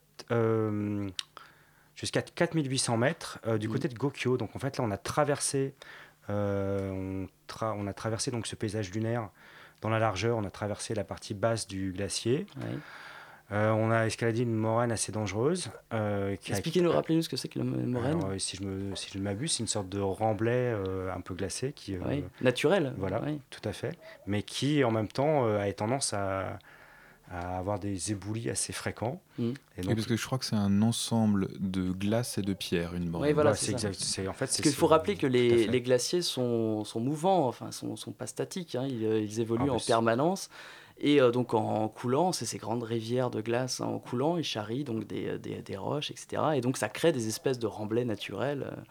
jusqu'à 1.95 2.21
4800 2.21 2.97
mètres 2.97 3.39
euh, 3.47 3.57
du 3.57 3.67
Mhm. 3.67 3.73
côté 3.73 3.87
de 3.87 3.95
Gokyo. 3.95 4.37
Donc 4.37 4.55
en 4.55 4.59
fait, 4.59 4.77
là, 4.77 4.83
on 4.83 4.91
a 4.91 4.97
traversé, 4.97 5.73
euh, 6.29 6.89
on, 6.91 7.27
tra- 7.51 7.75
on 7.77 7.87
a 7.87 7.93
traversé 7.93 8.31
donc 8.31 8.47
ce 8.47 8.55
paysage 8.55 8.91
lunaire 8.91 9.29
dans 9.81 9.89
la 9.89 9.99
largeur. 9.99 10.37
On 10.37 10.43
a 10.43 10.49
traversé 10.51 10.93
la 10.95 11.03
partie 11.03 11.33
basse 11.33 11.67
du 11.67 11.91
glacier. 11.91 12.45
Euh, 13.51 13.71
on 13.71 13.91
a 13.91 14.05
escaladé 14.07 14.41
une 14.43 14.55
moraine 14.55 14.91
assez 14.91 15.11
dangereuse. 15.11 15.69
euh, 15.93 16.29
a- 16.29 16.33
Expliquez-nous, 16.33 16.91
rappelez-nous 16.91 17.21
ce 17.23 17.29
que 17.29 17.35
c'est 17.37 17.49
que 17.49 17.59
le 17.59 17.65
moraine. 17.65 18.15
Alors, 18.15 18.29
euh, 18.31 18.39
si 18.39 18.55
je 18.57 18.63
me, 18.63 18.95
si 18.95 19.11
je 19.13 19.17
ne 19.19 19.23
m'abuse, 19.23 19.51
c'est 19.51 19.59
une 19.59 19.67
sorte 19.67 19.89
de 19.89 19.99
remblai 19.99 20.51
euh, 20.73 21.13
un 21.13 21.19
peu 21.21 21.35
glacé 21.35 21.73
qui, 21.73 21.95
euh, 21.95 21.99
Ouais, 21.99 22.23
Naturel. 22.41 22.93
voilà, 22.97 23.21
tout 23.51 23.61
à 23.67 23.73
fait. 23.73 23.95
Mais 24.25 24.41
qui, 24.43 24.83
en 24.83 24.91
même 24.91 25.09
temps, 25.09 25.45
euh, 25.45 25.59
a 25.59 25.71
tendance 25.73 26.13
à, 26.13 26.57
à 27.31 27.57
avoir 27.57 27.79
des 27.79 28.11
éboulis 28.11 28.49
assez 28.49 28.73
fréquents. 28.73 29.21
Mm. 29.39 29.43
Et 29.43 29.53
Oui, 29.79 29.83
donc, 29.85 29.95
parce 29.95 30.07
que 30.07 30.15
je 30.15 30.25
crois 30.25 30.37
que 30.37 30.45
c'est 30.45 30.55
un 30.55 30.81
ensemble 30.81 31.47
de 31.59 31.91
glace 31.91 32.37
et 32.37 32.41
de 32.41 32.53
pierre, 32.53 32.93
une 32.93 33.09
moraine. 33.09 33.27
Ouais, 33.29 33.33
voilà, 33.33 33.51
ouais, 33.51 33.57
c'est 33.57 33.71
exact. 33.71 33.95
C'est 33.97 34.27
en 34.27 34.33
fait. 34.33 34.45
Parce 34.45 34.51
c'est 34.57 34.63
qu'il 34.63 34.71
faut 34.73 34.87
rappeler 34.87 35.15
que 35.15 35.25
les, 35.27 35.81
glaciers 35.81 36.21
sont, 36.21 36.83
sont 36.83 36.99
mouvants, 36.99 37.47
enfin, 37.47 37.71
sont, 37.71 37.95
sont 37.95 38.11
pas 38.11 38.27
statiques. 38.27 38.75
hein. 38.75 38.85
Ils, 38.87 39.05
euh, 39.05 39.19
ils 39.21 39.39
évoluent 39.39 39.61
Ah, 39.63 39.67
bah, 39.67 39.73
en 39.73 39.79
c'est- 39.79 39.87
permanence. 39.87 40.49
Et 40.99 41.19
euh, 41.19 41.31
donc 41.31 41.55
en 41.55 41.87
coulant, 41.87 42.31
c'est 42.33 42.45
ces 42.45 42.59
grandes 42.59 42.83
rivières 42.83 43.31
de 43.31 43.41
glace 43.41 43.81
hein, 43.81 43.85
en 43.85 43.97
coulant, 43.97 44.37
ils 44.37 44.43
charrient 44.43 44.83
donc 44.83 45.07
des, 45.07 45.27
euh, 45.27 45.37
des, 45.39 45.61
des 45.63 45.75
roches, 45.75 46.11
etc. 46.11 46.43
Et 46.55 46.61
donc 46.61 46.77
ça 46.77 46.87
crée 46.87 47.11
des 47.11 47.27
espèces 47.27 47.57
de 47.57 47.65
remblais 47.65 48.05
naturels, 48.05 48.67
euh, 48.71 48.81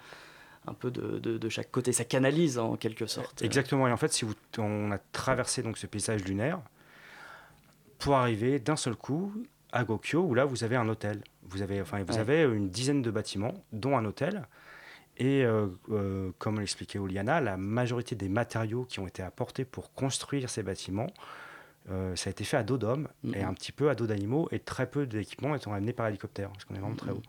un 0.66 0.74
peu 0.74 0.90
de, 0.90 1.20
de, 1.20 1.38
de 1.38 1.48
chaque 1.48 1.70
côté. 1.70 1.92
Ça 1.92 2.04
canalise 2.04 2.58
en 2.58 2.76
quelque 2.76 3.06
sorte. 3.06 3.40
Exactement. 3.42 3.86
Et 3.86 3.92
en 3.92 3.96
fait, 3.96 4.12
si 4.12 4.24
vous, 4.24 4.34
on 4.58 4.90
a 4.90 4.98
traversé 5.12 5.62
donc 5.62 5.78
ce 5.78 5.86
paysage 5.86 6.24
lunaire, 6.24 6.60
pour 8.02 8.14
arriver 8.16 8.58
d'un 8.58 8.76
seul 8.76 8.96
coup 8.96 9.32
à 9.70 9.84
Gokyo, 9.84 10.20
où 10.22 10.34
là, 10.34 10.44
vous 10.44 10.64
avez 10.64 10.76
un 10.76 10.88
hôtel. 10.88 11.22
Vous 11.44 11.62
avez, 11.62 11.80
enfin, 11.80 12.02
vous 12.02 12.14
Ouais. 12.14 12.18
avez 12.20 12.42
une 12.42 12.68
dizaine 12.68 13.00
de 13.00 13.10
bâtiments, 13.10 13.54
dont 13.72 13.96
un 13.96 14.04
hôtel. 14.04 14.46
Et 15.18 15.44
euh, 15.44 15.68
euh, 15.90 16.32
comme 16.38 16.58
l'expliquait 16.58 16.98
Oliana, 16.98 17.40
la 17.40 17.56
majorité 17.56 18.14
des 18.14 18.28
matériaux 18.28 18.84
qui 18.84 18.98
ont 19.00 19.06
été 19.06 19.22
apportés 19.22 19.64
pour 19.64 19.92
construire 19.92 20.50
ces 20.50 20.62
bâtiments, 20.62 21.06
euh, 21.90 22.16
ça 22.16 22.28
a 22.28 22.32
été 22.32 22.44
fait 22.44 22.56
à 22.56 22.62
dos 22.62 22.78
d'hommes 22.78 23.08
et 23.34 23.42
un 23.42 23.54
petit 23.54 23.72
peu 23.72 23.90
à 23.90 23.94
dos 23.94 24.06
d'animaux, 24.06 24.48
et 24.52 24.58
très 24.58 24.88
peu 24.88 25.06
d'équipements 25.06 25.54
étant 25.54 25.72
amenés 25.72 25.92
par 25.92 26.08
hélicoptère, 26.08 26.50
parce 26.50 26.64
qu'on 26.64 26.74
est 26.74 26.78
vraiment 26.78 26.94
très 26.96 27.10
haut. 27.12 27.22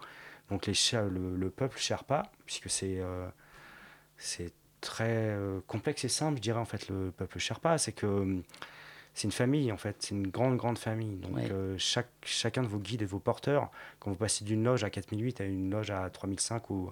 Donc 0.50 0.66
les, 0.66 0.74
le, 0.94 1.36
le 1.36 1.50
peuple 1.50 1.78
Sherpa, 1.80 2.24
puisque 2.46 2.70
c'est 2.70 3.02
c'est 4.18 4.54
très 4.82 5.36
complexe 5.68 6.04
et 6.06 6.10
simple, 6.10 6.38
je 6.38 6.42
dirais 6.42 6.60
en 6.60 6.66
fait 6.66 6.88
le 6.90 7.12
peuple 7.12 7.40
Sherpa, 7.40 7.78
c'est 7.78 7.94
que 7.94 8.06
hum, 8.06 8.44
c'est 9.14 9.26
une 9.26 9.32
famille 9.32 9.72
en 9.72 9.78
fait, 9.78 9.96
c'est 10.00 10.16
une 10.16 10.28
grande 10.28 10.58
grande 10.58 10.78
famille. 10.78 11.16
Donc 11.18 11.36
Ouais. 11.36 11.50
euh, 11.52 11.76
chaque, 11.78 12.10
chacun 12.24 12.64
de 12.64 12.68
vos 12.68 12.80
guides 12.80 13.02
et 13.02 13.06
vos 13.06 13.20
porteurs, 13.20 13.70
quand 14.00 14.10
vous 14.12 14.18
passez 14.18 14.44
d'une 14.46 14.64
loge 14.64 14.84
à 14.84 14.90
4008 14.90 15.42
à 15.42 15.46
une 15.46 15.70
loge 15.70 15.92
à 15.92 16.10
3005 16.10 16.70
ou 16.70 16.90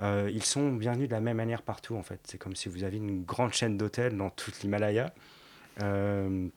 euh, 0.00 0.30
ils 0.32 0.42
sont 0.44 0.72
bienvenus 0.72 1.08
de 1.08 1.14
la 1.14 1.20
même 1.20 1.36
manière 1.36 1.62
partout 1.62 1.94
en 1.96 2.02
fait. 2.02 2.20
C'est 2.24 2.38
comme 2.38 2.56
si 2.56 2.68
vous 2.68 2.82
aviez 2.84 2.98
une 2.98 3.22
grande 3.24 3.52
chaîne 3.52 3.76
d'hôtels 3.76 4.16
dans 4.16 4.30
toute 4.30 4.62
l'Himalaya. 4.62 5.12
Euh, 5.82 6.48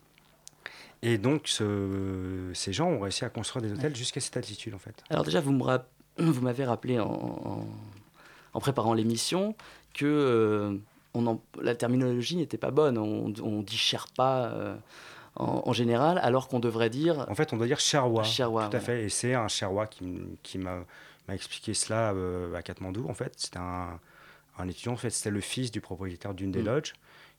et 1.01 1.17
donc 1.17 1.43
ce- 1.47 2.51
ces 2.53 2.73
gens 2.73 2.88
ont 2.89 2.99
réussi 2.99 3.25
à 3.25 3.29
construire 3.29 3.62
des 3.62 3.71
hôtels 3.73 3.95
jusqu'à 3.95 4.19
cette 4.21 4.38
altitude 4.38 4.73
en 4.73 4.79
fait. 4.79 5.03
Alors 5.10 5.23
déjà, 5.23 5.41
vous 5.41 5.51
me 5.51 5.62
rap- 5.63 5.89
vous 6.17 6.41
m'avez 6.41 6.65
rappelé 6.65 6.99
en, 6.99 7.05
en- 7.12 7.67
en 8.53 8.60
préparant 8.60 8.93
l'émission 8.93 9.55
que 9.93 10.79
on 11.15 11.25
en- 11.28 11.41
la 11.62 11.75
terminologie 11.75 12.36
n'était 12.38 12.58
pas 12.58 12.71
bonne. 12.71 12.97
On, 12.97 13.34
on 13.43 13.62
dit 13.62 13.78
Sherpa 13.78 14.51
euh, 14.54 14.75
en, 15.36 15.63
en 15.65 15.73
général, 15.73 16.19
alors 16.21 16.47
qu'on 16.47 16.60
devrait 16.60 16.89
dire 16.89 17.25
En 17.30 17.36
fait, 17.36 17.51
on 17.54 17.58
doit 17.58 17.67
dire 17.67 17.80
Sherwa. 17.80 18.23
Sherwa, 18.23 18.67
Tout 18.69 18.78
à 18.78 18.80
fait. 18.80 19.04
Et 19.06 19.10
c'est 19.10 19.34
un 19.34 19.47
Sherwa 19.47 19.88
qui, 19.88 20.06
qui 20.43 20.58
m'a 20.58 20.80
expliqué 21.30 21.73
cela 21.73 22.12
euh, 22.13 22.54
à 22.56 22.62
Katmandou. 22.62 23.06
En 23.10 23.13
fait, 23.13 23.34
c'était 23.38 23.58
un, 23.60 23.99
un 24.58 24.67
étudiant. 24.67 24.93
En 24.93 24.97
fait, 24.97 25.10
c'était 25.10 25.32
le 25.32 25.41
fils 25.41 25.71
du 25.71 25.82
propriétaire 25.82 26.34
d'une 26.34 26.51
des 26.51 26.62
Mm. 26.62 26.65
lodges, 26.65 26.93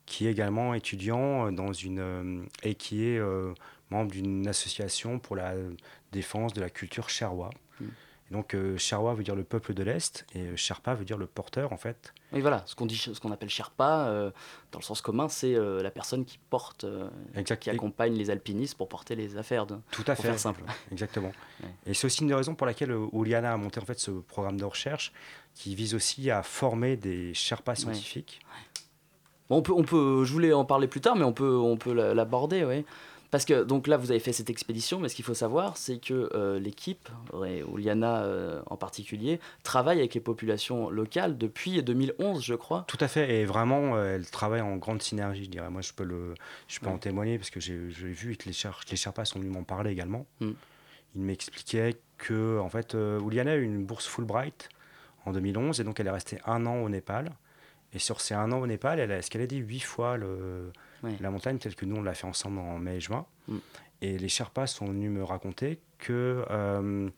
qui 0.07 0.27
est 0.27 0.31
également 0.31 0.75
étudiant 0.75 1.51
dans 1.53 1.73
une 1.73 1.99
euh, 2.01 2.43
et 2.63 2.75
qui 2.75 3.07
est 3.09 3.19
euh, 3.19 3.53
membre 3.91 4.11
d'une 4.13 4.47
association 4.49 5.19
pour 5.19 5.37
la 5.37 5.53
défense 6.13 6.53
de 6.53 6.61
la 6.61 6.71
culture 6.71 7.09
Sherwa. 7.09 7.51
Mm. 7.81 7.85
Et 8.31 8.35
donc, 8.35 8.55
euh, 8.55 8.77
Sherwa 8.77 9.15
veut 9.15 9.23
dire 9.23 9.37
le 9.37 9.45
peuple 9.45 9.73
de 9.73 9.85
l'Est 9.85 10.27
et 10.35 10.41
euh, 10.41 10.57
Sherpa 10.57 10.95
veut 10.95 11.05
dire 11.05 11.17
le 11.17 11.27
porteur, 11.27 11.73
en 11.73 11.77
fait. 11.77 12.13
Oui, 12.33 12.41
voilà, 12.41 12.65
ce 12.67 12.75
qu'on 12.75 12.87
dit, 12.87 12.97
ce 12.97 13.21
qu'on 13.21 13.31
appelle 13.31 13.49
Sherpa, 13.49 14.07
euh, 14.09 14.33
dans 14.73 14.81
le 14.81 14.85
sens 14.85 15.01
commun, 15.01 15.29
c'est 15.29 15.55
euh, 15.55 15.81
la 15.81 15.93
personne 15.93 16.25
qui 16.25 16.39
porte, 16.51 16.85
qui 17.61 17.71
accompagne 17.71 18.15
les 18.15 18.31
alpinistes 18.31 18.77
pour 18.77 18.89
porter 18.89 19.15
les 19.15 19.37
affaires. 19.37 19.65
De, 19.67 19.77
Tout 19.93 20.03
à 20.09 20.15
pour 20.17 20.25
fait. 20.25 20.31
faire 20.31 20.39
simple. 20.41 20.63
Exactement. 20.91 21.31
Ouais. 21.63 21.69
Et 21.87 21.95
c'est 21.95 22.07
aussi 22.07 22.23
une 22.23 22.29
des 22.29 22.35
raisons 22.35 22.57
pour 22.57 22.67
laquelle 22.67 22.91
Oliana 23.13 23.53
a 23.53 23.57
monté 23.57 23.79
en 23.81 23.85
fait 23.85 24.01
ce 24.01 24.11
programme 24.11 24.59
de 24.59 24.65
recherche 24.65 25.13
qui 25.55 25.77
vise 25.77 25.95
aussi 25.95 26.29
à 26.31 26.43
former 26.43 26.97
des 26.97 27.33
Sherpas 27.33 27.77
scientifiques. 27.77 28.41
Bon, 29.49 29.59
on 29.59 29.63
peut, 29.63 29.73
on 29.73 29.85
peut, 29.85 30.25
je 30.25 30.33
voulais 30.33 30.53
en 30.53 30.65
parler 30.65 30.89
plus 30.89 31.01
tard, 31.01 31.15
mais 31.15 31.25
on 31.25 31.33
peut, 31.33 31.57
on 31.57 31.77
peut 31.77 31.93
la- 31.93 32.13
l'aborder, 32.15 32.65
oui. 32.65 32.85
Parce 33.31 33.45
que 33.45 33.65
donc 33.65 33.87
là, 33.87 33.97
vous 33.97 34.11
avez 34.11 34.21
fait 34.21 34.33
cette 34.33 34.51
expédition, 34.51 35.01
mais 35.01 35.09
ce 35.09 35.15
qu'il 35.17 35.25
faut 35.25 35.35
savoir, 35.35 35.77
c'est 35.77 35.99
que 35.99 36.31
euh, 36.35 36.59
l'équipe, 36.61 37.09
et 37.47 37.63
Oliana 37.65 38.23
euh, 38.23 38.63
en 38.67 38.77
particulier, 38.77 39.41
travaille 39.63 39.99
avec 39.99 40.15
les 40.15 40.21
populations 40.21 40.89
locales 40.91 41.37
depuis 41.37 41.83
2011, 41.83 42.43
je 42.45 42.55
crois. 42.55 42.85
Tout 42.89 42.99
à 43.01 43.09
fait, 43.09 43.41
et 43.41 43.45
vraiment, 43.45 43.97
euh, 43.97 44.15
elle 44.17 44.31
travaille 44.31 44.61
en 44.61 44.77
grande 44.77 45.03
synergie, 45.03 45.45
je 45.45 45.51
dirais. 45.51 45.71
Moi, 45.71 45.83
je 45.83 45.93
peux, 45.93 46.05
le, 46.05 46.35
je 46.69 46.79
peux 46.81 46.87
Ouais. 46.87 46.93
en 46.93 46.99
témoigner 46.99 47.37
parce 47.39 47.51
que 47.51 47.61
j'ai 47.61 47.77
vu 47.77 48.33
et 48.33 48.37
que 48.37 48.45
les, 48.47 48.53
Sher- 48.53 48.81
les 48.91 48.97
Sherpas 48.97 49.25
sont 49.25 49.39
venus 49.41 49.53
m'en 49.53 49.65
parler 49.65 49.91
également. 49.91 50.27
Mm. 50.41 50.51
Ils 51.17 51.23
m'expliquaient 51.23 51.97
que, 52.19 52.59
en 52.59 52.69
fait, 52.69 52.95
Oliana 52.95 53.53
a 53.53 53.57
eu 53.57 53.63
une 53.65 53.85
bourse 53.85 54.07
Fulbright 54.07 54.69
en 55.25 55.33
2011, 55.33 55.81
et 55.81 55.85
donc 55.85 55.99
elle 55.99 56.07
est 56.07 56.11
restée 56.11 56.39
un 56.47 56.65
an 56.67 56.77
au 56.83 56.89
Népal. 56.89 57.33
Et 57.93 57.99
sur 57.99 58.21
ces 58.21 58.35
un 58.35 58.53
an 58.53 58.59
au 58.61 58.67
Népal, 58.67 59.01
elle 59.01 59.11
a 59.13 59.19
escaladé 59.19 59.57
huit 59.57 59.81
fois 59.81 60.17
le, 60.17 60.71
Ouais. 61.03 61.17
la 61.21 61.31
montagne 61.31 61.59
telle 61.59 61.75
que 61.75 61.85
nous, 61.85 61.97
on 61.97 62.03
l'a 62.03 62.15
fait 62.15 62.27
ensemble 62.27 62.59
en 62.59 62.79
mai 62.79 62.97
et 62.97 63.01
juin. 63.01 63.27
Mm. 63.49 63.57
Et 64.03 64.19
les 64.19 64.29
Sherpas 64.29 64.67
sont 64.67 64.87
venus 64.87 65.11
me 65.11 65.25
raconter 65.25 65.81
que, 65.99 66.45
euh, 66.51 67.09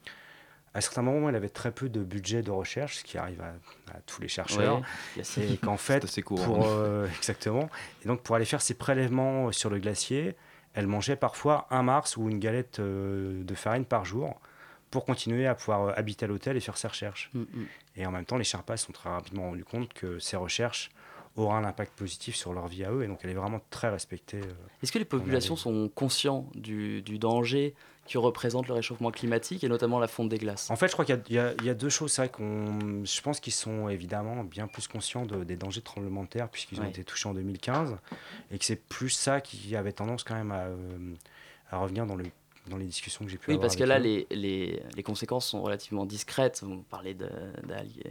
à 0.75 0.81
certains 0.81 1.03
moments, 1.03 1.29
elle 1.29 1.37
avait 1.37 1.49
très 1.49 1.73
peu 1.73 1.88
de 1.88 2.03
budget 2.05 2.43
de 2.43 2.51
recherche, 2.51 2.99
ce 2.99 3.05
qui 3.05 3.19
arrive 3.19 3.41
à, 3.41 3.55
à 3.93 4.01
tous 4.07 4.21
les 4.21 4.29
chercheurs. 4.29 4.83
Ouais, 5.17 5.23
et 5.45 5.57
qu'en 5.57 5.77
fait, 5.79 6.23
pour, 6.23 6.67
euh, 6.67 7.09
exactement. 7.17 7.69
Et 8.05 8.09
donc, 8.09 8.23
pour 8.23 8.37
aller 8.37 8.45
faire 8.45 8.62
ses 8.62 8.75
prélèvements 8.75 9.51
sur 9.51 9.71
le 9.71 9.79
glacier, 9.79 10.37
elle 10.75 10.87
mangeait 10.87 11.17
parfois 11.17 11.67
un 11.71 11.83
mars 11.83 12.17
ou 12.17 12.29
une 12.29 12.38
galette 12.38 12.79
euh, 12.79 13.43
de 13.43 13.55
farine 13.55 13.85
par 13.85 14.05
jour 14.05 14.41
pour 14.91 15.05
continuer 15.05 15.47
à 15.47 15.55
pouvoir 15.55 15.99
habiter 15.99 16.25
à 16.25 16.29
l'hôtel 16.29 16.57
et 16.57 16.61
faire 16.61 16.77
ses 16.77 16.88
recherches. 16.88 17.31
Mm, 17.35 17.41
mm. 17.41 17.67
Et 17.97 18.07
en 18.07 18.12
même 18.12 18.25
temps, 18.25 18.37
les 18.37 18.45
Sherpas 18.45 18.77
sont 18.77 18.93
très 18.93 19.11
rapidement 19.11 19.51
rendus 19.51 19.64
compte 19.64 19.93
que 19.93 20.19
ces 20.19 20.37
recherches 20.37 20.91
auraient 21.44 21.59
un 21.59 21.64
impact 21.64 21.92
positif 21.98 22.37
sur 22.37 22.53
leur 22.53 22.66
vie 22.68 22.85
à 22.85 22.92
eux. 22.92 23.03
Et 23.03 23.07
donc, 23.07 23.20
elle 23.24 23.31
est 23.31 23.35
vraiment 23.35 23.61
très 23.70 23.88
respectée. 23.90 24.40
euh. 24.40 24.53
Est-ce 24.83 24.92
que 24.92 24.98
les 24.98 25.05
populations 25.05 25.57
sont 25.57 25.88
conscients 25.94 26.48
du, 26.55 27.03
du 27.03 27.18
danger 27.18 27.74
que 28.09 28.16
représente 28.16 28.68
le 28.68 28.74
réchauffement 28.74 29.11
climatique 29.11 29.62
et 29.64 29.68
notamment 29.68 29.98
la 29.98 30.09
fonte 30.09 30.29
des 30.31 30.38
glaces? 30.38 30.70
En 30.70 30.77
fait, 30.77 30.88
je 30.88 30.92
crois 30.92 31.05
qu'il 31.05 31.20
y 31.29 31.38
a- 31.38 31.53
y, 31.62 31.66
y 31.68 31.74
deux 31.74 31.90
choses. 31.90 32.12
C'est 32.12 32.22
vrai 32.22 32.29
qu'on, 32.31 33.05
je 33.05 33.20
pense 33.20 33.38
qu'ils 33.40 33.53
sont 33.53 33.88
évidemment 33.88 34.44
bien 34.44 34.66
plus 34.66 34.88
conscients 34.88 35.27
de- 35.27 35.44
des 35.44 35.57
dangers 35.57 35.81
de 35.81 35.85
tremblement 35.85 36.22
de 36.22 36.29
terre 36.29 36.48
puisqu'ils 36.48 36.81
ont 36.81 36.85
été 36.88 37.05
touchés 37.05 37.29
en 37.29 37.35
2015 37.35 37.96
et 38.51 38.59
que 38.59 38.64
c'est 38.64 38.77
plus 38.88 39.11
ça 39.11 39.40
qui 39.40 39.77
avait 39.77 39.92
tendance 39.92 40.24
quand 40.24 40.35
même 40.37 40.53
à, 40.53 40.64
euh, 40.66 40.77
à 41.70 41.79
revenir 41.79 42.07
dans, 42.07 42.16
le, 42.16 42.24
dans 42.68 42.79
les 42.79 42.87
discussions 42.87 43.27
que 43.27 43.31
j'ai 43.31 43.37
pu 43.37 43.51
Oui, 43.51 43.55
avoir. 43.57 43.66
parce 43.68 43.77
que 43.77 43.85
là, 43.85 43.98
les, 43.98 44.27
les, 44.31 44.83
les 44.96 45.03
conséquences 45.03 45.46
sont 45.46 45.61
relativement 45.61 46.07
discrètes. 46.07 46.62
Vous 46.64 46.83
parlez 46.88 47.12
de- 47.12 47.29
d'algues. 47.66 48.03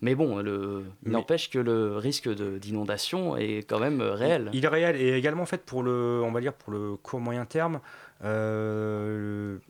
Mais 0.00 0.14
bon, 0.14 0.38
le, 0.38 0.84
il 1.02 1.08
Mais- 1.08 1.12
n'empêche 1.14 1.50
que 1.50 1.58
le 1.58 1.96
risque 1.96 2.28
d'inondation 2.28 3.36
est 3.36 3.68
quand 3.68 3.80
même 3.80 4.00
euh, 4.00 4.12
réel. 4.14 4.48
Il 4.52 4.64
est 4.64 4.68
réel 4.68 4.94
et 4.96 5.14
également 5.14 5.42
en 5.42 5.46
fait 5.46 5.64
pour 5.64 5.82
le, 5.82 6.20
on 6.24 6.30
va 6.30 6.40
dire 6.40 6.52
pour 6.54 6.72
le 6.72 6.94
court 6.96 7.18
moyen 7.20 7.44
terme, 7.46 7.80
euh, 8.22 9.54
le- 9.56 9.60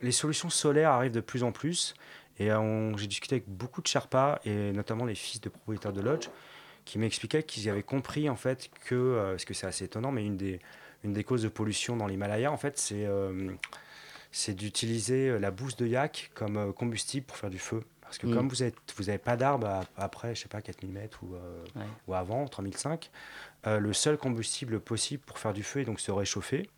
les 0.00 0.12
solutions 0.12 0.50
solaires 0.50 0.90
arrivent 0.90 1.12
de 1.12 1.20
plus 1.20 1.42
en 1.42 1.52
plus. 1.52 1.94
Et 2.40 2.50
euh, 2.52 2.96
j'ai 2.96 3.06
discuté 3.06 3.36
avec 3.36 3.48
beaucoup 3.48 3.82
de 3.82 3.86
Sherpas 3.86 4.38
et 4.44 4.72
notamment 4.72 5.04
les 5.04 5.14
fils 5.14 5.40
de 5.40 5.48
propriétaires 5.48 5.92
de 5.92 6.00
lodge 6.00 6.28
qui 6.84 6.98
m'expliquaient 6.98 7.42
qu'ils 7.42 7.68
avaient 7.68 7.82
compris 7.82 8.28
en 8.30 8.36
fait 8.36 8.70
que, 8.86 9.30
parce 9.32 9.44
que 9.44 9.54
c'est 9.54 9.66
assez 9.66 9.84
étonnant, 9.84 10.10
mais 10.12 10.24
une 10.24 10.36
des, 10.36 10.58
une 11.04 11.12
des 11.12 11.22
causes 11.24 11.42
de 11.42 11.48
pollution 11.48 11.96
dans 11.96 12.06
l'Himalaya 12.06 12.50
en 12.50 12.56
fait 12.56 12.78
c'est 12.78 13.04
euh, 13.06 13.50
c'est 14.30 14.54
d'utiliser 14.54 15.38
la 15.38 15.50
bouse 15.50 15.76
de 15.76 15.86
yak 15.86 16.30
comme 16.34 16.72
combustible 16.72 17.26
pour 17.26 17.36
faire 17.36 17.50
du 17.50 17.58
feu. 17.58 17.82
Parce 18.08 18.18
que 18.18 18.26
Mm. 18.26 18.34
comme 18.34 18.48
vous 18.48 18.56
n'avez 18.56 18.74
vous 18.96 19.08
avez 19.10 19.18
pas 19.18 19.36
d'arbres 19.36 19.66
à- 19.66 19.84
après, 19.96 20.34
je 20.34 20.40
sais 20.42 20.48
pas, 20.48 20.62
4000 20.62 20.90
mètres 20.90 21.20
ou, 21.22 21.34
euh, 21.34 21.64
Ouais. 21.76 21.82
ou 22.06 22.14
avant, 22.14 22.46
3005, 22.48 23.10
euh, 23.66 23.78
le 23.78 23.92
seul 23.92 24.16
combustible 24.16 24.80
possible 24.80 25.22
pour 25.26 25.38
faire 25.38 25.52
du 25.52 25.62
feu 25.62 25.80
et 25.80 25.84
donc 25.84 26.00
se 26.00 26.10
réchauffer, 26.10 26.68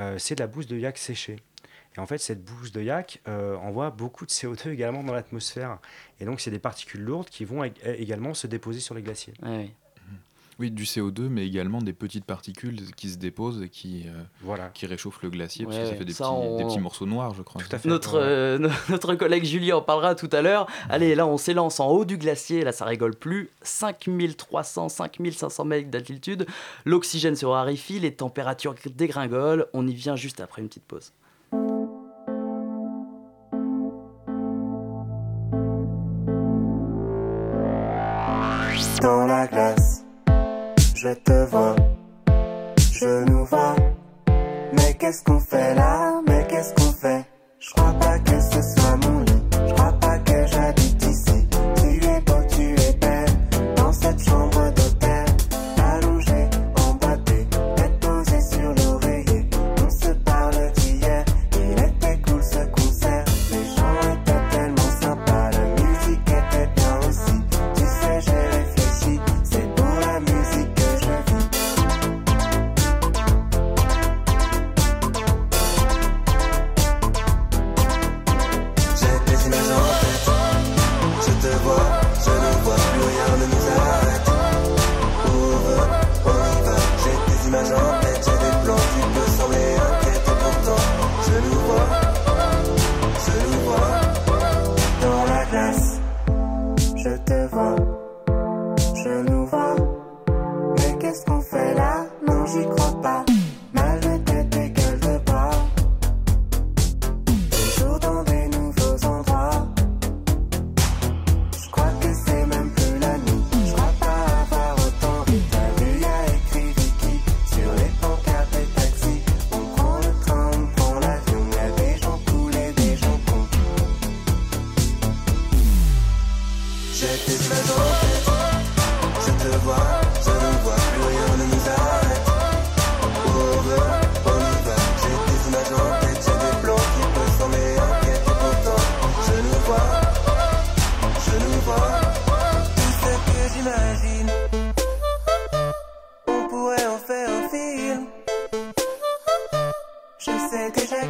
euh, 0.00 0.18
c'est 0.18 0.34
de 0.34 0.40
la 0.42 0.46
bouse 0.48 0.66
de 0.66 0.76
yak 0.76 0.98
séchée. 0.98 1.36
Et 1.96 2.00
en 2.00 2.06
fait, 2.06 2.18
cette 2.18 2.44
bouse 2.44 2.70
de 2.72 2.82
yak 2.82 3.20
euh, 3.28 3.56
envoie 3.56 3.90
beaucoup 3.90 4.26
de 4.26 4.30
CO2 4.30 4.70
également 4.72 5.02
dans 5.04 5.14
l'atmosphère. 5.14 5.78
Et 6.20 6.24
donc, 6.24 6.40
c'est 6.40 6.50
des 6.50 6.58
particules 6.58 7.00
lourdes 7.02 7.28
qui 7.28 7.44
vont 7.44 7.62
ég- 7.64 7.74
également 7.84 8.34
se 8.34 8.46
déposer 8.46 8.80
sur 8.80 8.94
les 8.94 9.02
glaciers. 9.02 9.34
Ouais. 9.42 9.70
Oui, 10.60 10.72
du 10.72 10.82
CO2, 10.84 11.28
mais 11.28 11.46
également 11.46 11.80
des 11.80 11.92
petites 11.92 12.24
particules 12.24 12.80
qui 12.96 13.10
se 13.10 13.16
déposent 13.16 13.62
et 13.62 13.68
qui, 13.68 14.06
euh, 14.08 14.22
Voilà. 14.42 14.70
qui 14.74 14.86
réchauffent 14.86 15.22
le 15.22 15.30
glacier, 15.30 15.64
parce 15.64 15.78
que 15.78 15.84
ça 15.86 15.94
fait 15.94 16.04
des, 16.04 16.12
Ça, 16.12 16.24
petits, 16.24 16.34
on- 16.36 16.56
des 16.58 16.64
petits 16.64 16.80
morceaux 16.80 17.06
noirs, 17.06 17.32
je 17.34 17.42
crois. 17.42 17.62
Tout 17.62 17.68
à 17.76 17.78
fait. 17.78 17.88
Notre, 17.88 18.14
Ouais. 18.18 18.24
euh, 18.24 18.58
no- 18.58 18.68
notre 18.90 19.14
collègue 19.14 19.44
Julie 19.44 19.72
en 19.72 19.82
parlera 19.82 20.16
tout 20.16 20.28
à 20.32 20.42
l'heure. 20.42 20.66
Allez, 20.90 21.14
là, 21.14 21.28
on 21.28 21.36
s'élance 21.36 21.78
en 21.78 21.88
haut 21.90 22.04
du 22.04 22.18
glacier. 22.18 22.64
Là, 22.64 22.72
ça 22.72 22.86
rigole 22.86 23.14
plus. 23.14 23.50
5300, 23.62 24.88
5500 24.88 25.64
mètres 25.64 25.90
d'altitude. 25.90 26.44
L'oxygène 26.84 27.36
se 27.36 27.46
raréfie, 27.46 28.00
les 28.00 28.12
températures 28.14 28.74
dégringolent. 28.96 29.66
On 29.74 29.86
y 29.86 29.94
vient 29.94 30.16
juste 30.16 30.40
après 30.40 30.60
une 30.62 30.68
petite 30.68 30.82
pause. 30.84 31.12
Dans 39.02 39.26
la 39.26 39.46
glace, 39.46 40.04
je 41.00 41.14
te 41.14 41.44
vois, 41.46 41.76
je 42.92 43.24
nous 43.30 43.44
vois. 43.44 43.76
Mais 44.72 44.94
qu'est-ce 44.98 45.22
qu'on 45.22 45.38
fait 45.38 45.74
là? 45.76 46.20
Mais 46.26 46.44
qu'est-ce 46.48 46.74
qu'on 46.74 46.92
fait? 46.92 47.24
Je 47.60 47.70
crois 47.70 47.92
pas 48.00 48.18
que 48.18 48.40
ce 48.40 48.60
soit 48.62 48.96
mon 48.96 49.27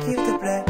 sais 0.08 0.14
déjà 0.14 0.22
qu'il 0.22 0.34
te 0.34 0.38
plaît. 0.38 0.67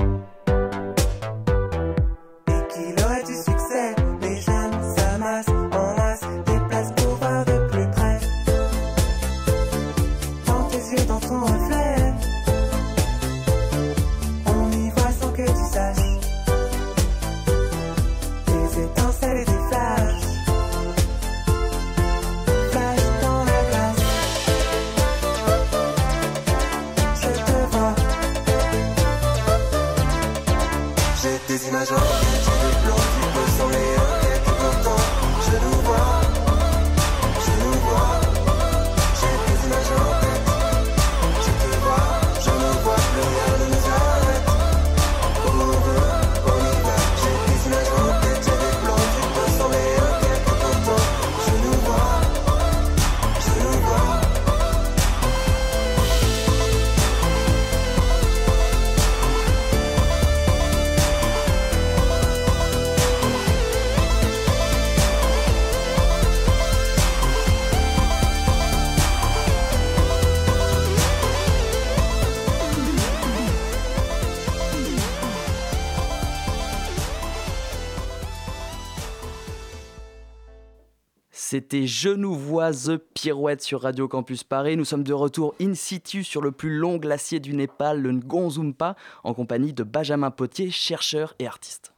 C'était 81.71 81.87
Je 81.87 82.09
nous 82.09 82.35
vois 82.35 82.73
The 82.73 82.97
Pirouette 82.97 83.61
sur 83.61 83.83
Radio 83.83 84.09
Campus 84.09 84.43
Paris. 84.43 84.79
Nous 84.79 84.87
sommes 84.87 85.05
de 85.05 85.13
retour 85.13 85.55
in 85.61 85.75
situ 85.75 86.25
sur 86.25 86.41
le 86.41 86.51
plus 86.51 86.79
long 86.79 86.97
glacier 86.97 87.41
du 87.41 87.53
Népal, 87.53 88.01
le 88.01 88.11
Ngonzumpa, 88.11 88.97
en 89.23 89.35
compagnie 89.35 89.75
de 89.75 89.83
Benjamin 89.83 90.31
Potier, 90.31 90.71
chercheur 90.71 91.35
et 91.39 91.47
artiste. 91.47 91.93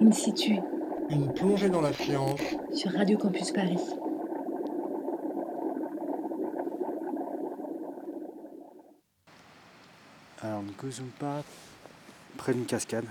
In 0.00 0.12
situ 0.12 0.60
Une 1.08 1.34
plongée 1.34 1.68
dans 1.68 1.80
la 1.80 1.92
science. 1.92 2.38
sur 2.72 2.92
Radio 2.92 3.18
Campus 3.18 3.50
Paris. 3.50 3.80
Alors, 10.40 10.62
Ngozumpa, 10.62 11.42
près 12.36 12.54
d'une 12.54 12.66
cascade. 12.66 13.06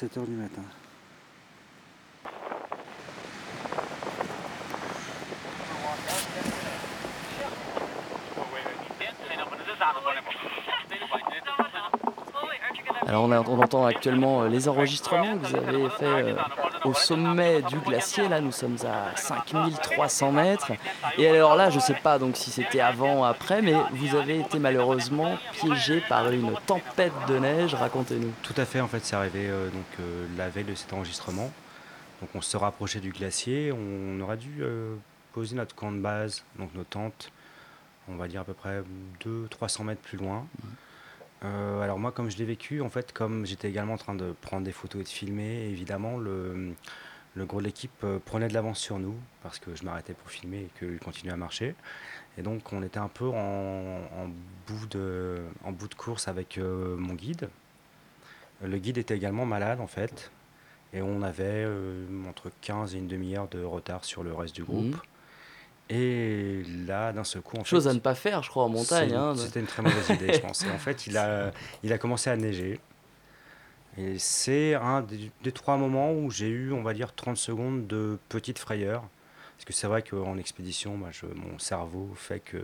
7h 0.00 0.26
du 0.26 0.32
matin. 0.32 0.62
Alors 13.14 13.26
on, 13.26 13.30
a- 13.30 13.40
on 13.42 13.62
entend 13.62 13.86
actuellement 13.86 14.42
euh, 14.42 14.48
les 14.48 14.68
enregistrements 14.68 15.38
que 15.38 15.46
vous 15.46 15.54
avez 15.56 15.88
fait 15.90 16.04
euh, 16.04 16.34
au 16.84 16.94
sommet 16.94 17.62
du 17.62 17.78
glacier. 17.78 18.26
Là, 18.26 18.40
nous 18.40 18.50
sommes 18.50 18.76
à 18.84 19.16
5300 19.16 20.32
mètres. 20.32 20.72
Et 21.16 21.28
alors 21.28 21.54
là, 21.54 21.70
je 21.70 21.78
sais 21.78 21.94
pas 21.94 22.18
donc 22.18 22.36
si 22.36 22.50
c'était 22.50 22.80
avant 22.80 23.20
ou 23.20 23.24
après, 23.24 23.62
mais 23.62 23.74
vous 23.92 24.16
avez 24.16 24.40
été 24.40 24.58
malheureusement 24.58 25.38
piégé 25.52 26.02
par 26.08 26.28
une 26.32 26.54
tempête 26.66 27.12
de 27.28 27.38
neige. 27.38 27.74
Racontez-nous. 27.76 28.32
Tout 28.42 28.54
à 28.56 28.64
fait, 28.64 28.80
en 28.80 28.88
fait, 28.88 29.04
c'est 29.04 29.14
arrivé 29.14 29.46
euh, 29.48 29.68
donc, 29.68 29.84
euh, 30.00 30.26
la 30.36 30.48
veille 30.48 30.64
de 30.64 30.74
cet 30.74 30.92
enregistrement. 30.92 31.52
Donc 32.20 32.30
on 32.34 32.40
se 32.40 32.56
rapprochait 32.56 32.98
du 32.98 33.10
glacier, 33.12 33.70
on 33.72 34.20
aurait 34.22 34.38
dû 34.38 34.62
poser 35.32 35.54
notre 35.54 35.74
camp 35.76 35.92
de 35.92 35.98
base, 35.98 36.42
donc 36.58 36.70
nos 36.74 36.84
tentes, 36.84 37.30
on 38.08 38.16
va 38.16 38.26
dire 38.28 38.40
à 38.40 38.44
peu 38.44 38.54
près 38.54 38.82
200-300 39.24 39.84
mètres 39.84 40.00
plus 40.00 40.16
loin. 40.18 40.46
Euh, 41.44 41.80
alors 41.80 41.98
moi, 41.98 42.12
comme 42.12 42.30
je 42.30 42.38
l'ai 42.38 42.44
vécu, 42.44 42.80
en 42.80 42.88
fait, 42.88 43.12
comme 43.12 43.44
j'étais 43.44 43.68
également 43.68 43.94
en 43.94 43.98
train 43.98 44.14
de 44.14 44.32
prendre 44.40 44.64
des 44.64 44.72
photos 44.72 45.02
et 45.02 45.04
de 45.04 45.08
filmer, 45.08 45.68
évidemment, 45.68 46.16
le, 46.16 46.74
le 47.34 47.46
gros 47.46 47.60
de 47.60 47.66
l'équipe 47.66 47.92
euh, 48.04 48.18
prenait 48.24 48.48
de 48.48 48.54
l'avance 48.54 48.78
sur 48.78 48.98
nous, 48.98 49.16
parce 49.42 49.58
que 49.58 49.74
je 49.74 49.84
m'arrêtais 49.84 50.14
pour 50.14 50.30
filmer 50.30 50.60
et 50.60 50.70
qu'il 50.78 50.98
continuait 50.98 51.32
à 51.32 51.36
marcher. 51.36 51.74
Et 52.38 52.42
donc 52.42 52.72
on 52.72 52.82
était 52.82 52.98
un 52.98 53.08
peu 53.08 53.28
en, 53.28 54.28
bout, 54.66 54.86
de, 54.88 55.42
course 55.96 56.28
avec 56.28 56.58
euh, 56.58 56.96
mon 56.96 57.14
guide. 57.14 57.48
Le 58.62 58.78
guide 58.78 58.98
était 58.98 59.16
également 59.16 59.46
malade 59.46 59.80
en 59.80 59.86
fait. 59.86 60.30
Et 60.92 61.02
on 61.02 61.22
avait 61.22 61.66
entre 62.28 62.52
15 62.60 62.94
et 62.94 62.98
une 62.98 63.08
demi-heure 63.08 63.48
de 63.48 63.62
retard 63.64 64.04
sur 64.04 64.22
le 64.22 64.32
reste 64.32 64.54
du 64.54 64.62
groupe. 64.62 64.94
Mhm. 64.94 65.00
Et 65.90 66.62
là, 66.86 67.12
d'un 67.12 67.24
seul 67.24 67.42
coup, 67.42 67.56
en 67.58 67.64
Chose 67.64 67.84
fait, 67.84 67.90
à 67.90 67.94
ne 67.94 67.98
pas 67.98 68.14
faire, 68.14 68.42
je 68.42 68.48
crois, 68.48 68.64
en 68.64 68.68
montagne. 68.70 69.12
hein. 69.14 69.34
C'était 69.36 69.60
une 69.60 69.66
très 69.66 69.82
mauvaise 69.82 70.08
idée, 70.10 70.32
je 70.32 70.38
pense. 70.40 70.64
Et 70.64 70.70
en 70.70 70.78
fait, 70.78 71.06
il 71.06 71.16
a, 71.18 71.52
il 71.82 71.92
a 71.92 71.98
commencé 71.98 72.30
à 72.30 72.36
neiger. 72.36 72.80
Et 73.96 74.18
c'est 74.18 74.74
un 74.74 75.02
des, 75.02 75.30
des 75.42 75.52
trois 75.52 75.76
moments 75.76 76.12
où 76.12 76.30
j'ai 76.30 76.48
eu, 76.48 76.72
on 76.72 76.82
va 76.82 76.94
dire, 76.94 77.14
30 77.14 77.36
secondes 77.36 77.86
de 77.86 78.18
petite 78.28 78.58
frayeur. 78.58 79.04
Parce 79.56 79.66
que 79.66 79.72
c'est 79.72 79.86
vrai 79.86 80.02
qu'en 80.02 80.36
expédition, 80.36 80.98
bah, 80.98 81.10
je- 81.12 81.26
mon 81.26 81.58
cerveau 81.60 82.10
fait 82.16 82.40
que 82.40 82.56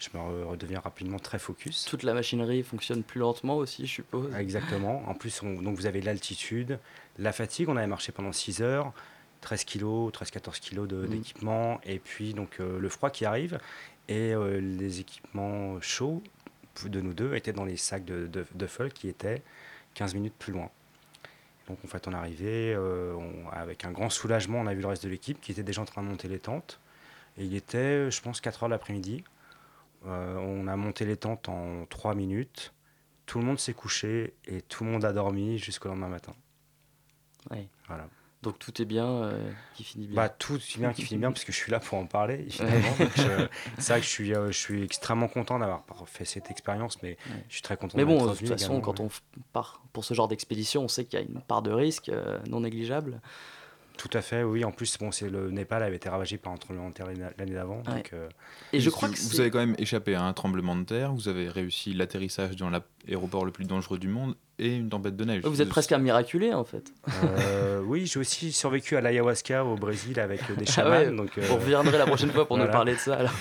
je 0.00 0.08
me 0.12 0.18
re- 0.18 0.42
redeviens 0.44 0.80
rapidement 0.80 1.20
très 1.20 1.38
focus. 1.38 1.84
Toute 1.88 2.02
la 2.02 2.14
machinerie 2.14 2.64
fonctionne 2.64 3.04
plus 3.04 3.20
lentement 3.20 3.56
aussi, 3.58 3.86
je 3.86 3.92
suppose. 3.92 4.34
Exactement. 4.34 5.04
En 5.06 5.14
plus, 5.14 5.40
on- 5.42 5.62
donc 5.62 5.76
vous 5.76 5.86
avez 5.86 6.00
l'altitude, 6.00 6.80
la 7.18 7.30
fatigue. 7.32 7.68
On 7.68 7.76
avait 7.76 7.86
marché 7.86 8.10
pendant 8.10 8.32
6 8.32 8.60
heures, 8.60 8.92
13 9.42 9.64
kilos, 9.64 10.10
13-14 10.12 10.58
kilos 10.60 10.88
de- 10.88 10.96
Mhm. 10.96 11.08
d'équipement, 11.08 11.80
et 11.84 11.98
puis 11.98 12.32
donc 12.32 12.58
euh, 12.60 12.78
le 12.78 12.88
froid 12.88 13.10
qui 13.10 13.24
arrive, 13.26 13.58
et 14.08 14.32
euh, 14.34 14.60
les 14.60 15.00
équipements 15.00 15.80
chauds 15.80 16.22
de 16.84 17.00
nous 17.02 17.12
deux 17.12 17.34
étaient 17.34 17.52
dans 17.52 17.64
les 17.66 17.76
sacs 17.76 18.04
de, 18.06 18.26
de, 18.26 18.46
Duffel 18.54 18.92
qui 18.92 19.08
étaient 19.08 19.42
15 19.94 20.14
minutes 20.14 20.34
plus 20.38 20.52
loin. 20.52 20.70
Donc 21.68 21.78
en 21.84 21.88
fait, 21.88 22.08
on 22.08 22.12
est 22.12 22.16
arrivé 22.16 22.74
euh, 22.74 23.14
on- 23.14 23.48
avec 23.50 23.84
un 23.84 23.92
grand 23.92 24.08
soulagement. 24.10 24.58
On 24.60 24.66
a 24.66 24.74
vu 24.74 24.80
le 24.80 24.86
reste 24.88 25.04
de 25.04 25.08
l'équipe 25.10 25.40
qui 25.40 25.52
était 25.52 25.62
déjà 25.62 25.82
en 25.82 25.84
train 25.84 26.02
de 26.02 26.08
monter 26.08 26.28
les 26.28 26.38
tentes. 26.40 26.80
Et 27.38 27.44
il 27.44 27.54
était, 27.54 28.10
je 28.10 28.20
pense, 28.22 28.40
4 28.40 28.62
heures 28.62 28.68
de 28.68 28.74
l'après-midi. 28.74 29.22
Euh, 30.06 30.36
on 30.38 30.66
a 30.66 30.76
monté 30.76 31.04
les 31.04 31.16
tentes 31.16 31.48
en 31.48 31.86
3 31.86 32.14
minutes. 32.14 32.72
Tout 33.26 33.38
le 33.38 33.44
monde 33.44 33.58
s'est 33.60 33.74
couché 33.74 34.34
et 34.46 34.60
tout 34.62 34.84
le 34.84 34.90
monde 34.90 35.04
a 35.04 35.12
dormi 35.12 35.58
jusqu'au 35.58 35.88
lendemain 35.88 36.08
matin. 36.08 36.34
Ouais. 37.50 37.68
Voilà. 37.88 38.08
Donc 38.42 38.58
tout 38.58 38.82
est 38.82 38.84
bien, 38.84 39.06
euh, 39.06 39.52
qui 39.74 39.84
finit 39.84 40.08
bien. 40.08 40.16
Bah, 40.16 40.28
tout 40.28 40.56
est 40.56 40.78
bien 40.78 40.92
qui 40.92 41.02
finit 41.02 41.20
bien 41.20 41.30
parce 41.30 41.44
que 41.44 41.52
je 41.52 41.56
suis 41.56 41.70
là 41.70 41.78
pour 41.78 41.96
en 41.96 42.06
parler 42.06 42.46
finalement. 42.50 42.96
Donc, 42.98 43.10
c'est 43.78 43.92
vrai 43.92 44.00
que 44.00 44.06
je 44.06 44.10
suis, 44.10 44.34
euh, 44.34 44.48
je 44.48 44.58
suis 44.58 44.82
extrêmement 44.82 45.28
content 45.28 45.60
d'avoir 45.60 45.84
fait 46.06 46.24
cette 46.24 46.50
expérience, 46.50 47.00
mais 47.02 47.16
je 47.48 47.54
suis 47.54 47.62
très 47.62 47.76
content. 47.76 47.96
Mais 47.96 48.04
bon, 48.04 48.26
de 48.26 48.34
toute 48.34 48.48
façon, 48.48 48.64
également, 48.64 48.80
quand 48.80 48.98
on 48.98 49.08
part 49.52 49.80
pour 49.92 50.04
ce 50.04 50.14
genre 50.14 50.26
d'expédition, 50.26 50.82
on 50.82 50.88
sait 50.88 51.04
qu'il 51.04 51.20
y 51.20 51.22
a 51.22 51.24
une 51.24 51.40
part 51.40 51.62
de 51.62 51.70
risque 51.70 52.08
euh, 52.08 52.40
non 52.48 52.60
négligeable. 52.60 53.20
Tout 54.02 54.18
à 54.18 54.20
fait, 54.20 54.42
oui. 54.42 54.64
En 54.64 54.72
plus, 54.72 54.98
bon, 54.98 55.12
c'est 55.12 55.28
le 55.30 55.52
Népal 55.52 55.80
avait 55.80 55.94
été 55.94 56.08
ravagé 56.08 56.36
par 56.36 56.52
un 56.52 56.56
tremblement 56.56 56.88
de 56.88 56.94
terre 56.94 57.06
l'année 57.38 57.54
d'avant. 57.54 57.84
Ouais. 57.86 58.02
euh, 58.14 58.28
Et 58.72 58.80
je 58.80 58.90
crois 58.90 59.08
que 59.08 59.14
vous 59.16 59.40
avez 59.40 59.48
quand 59.50 59.60
même 59.60 59.76
échappé 59.78 60.16
à 60.16 60.24
un 60.24 60.32
tremblement 60.32 60.74
de 60.74 60.82
terre, 60.82 61.12
vous 61.12 61.28
avez 61.28 61.48
réussi 61.48 61.94
l'atterrissage 61.94 62.56
dans 62.56 62.68
l'aéroport 62.68 63.44
le 63.44 63.52
plus 63.52 63.64
dangereux 63.64 64.00
du 64.00 64.08
monde 64.08 64.34
et 64.58 64.74
une 64.74 64.88
tempête 64.88 65.14
de 65.16 65.24
neige. 65.24 65.42
Vous 65.44 65.62
êtes 65.62 65.68
presque 65.68 65.92
un 65.92 65.98
miraculé 65.98 66.52
en 66.52 66.64
fait. 66.64 66.92
euh, 67.22 67.80
oui, 67.86 68.06
j'ai 68.06 68.18
aussi 68.18 68.50
survécu 68.50 68.96
à 68.96 69.00
l'ayahuasca 69.00 69.64
au 69.64 69.76
Brésil 69.76 70.18
avec 70.18 70.40
des 70.56 70.64
Ah 70.66 70.72
chamans. 70.72 70.90
ouais, 70.90 71.10
donc, 71.12 71.38
euh, 71.38 71.42
Vous 71.42 71.54
reviendrez 71.54 71.96
la 71.96 72.06
prochaine 72.06 72.30
fois 72.32 72.46
pour 72.48 72.58
nous 72.58 72.66
parler 72.66 72.94
de 72.94 72.98
ça. 72.98 73.14
alors. 73.14 73.32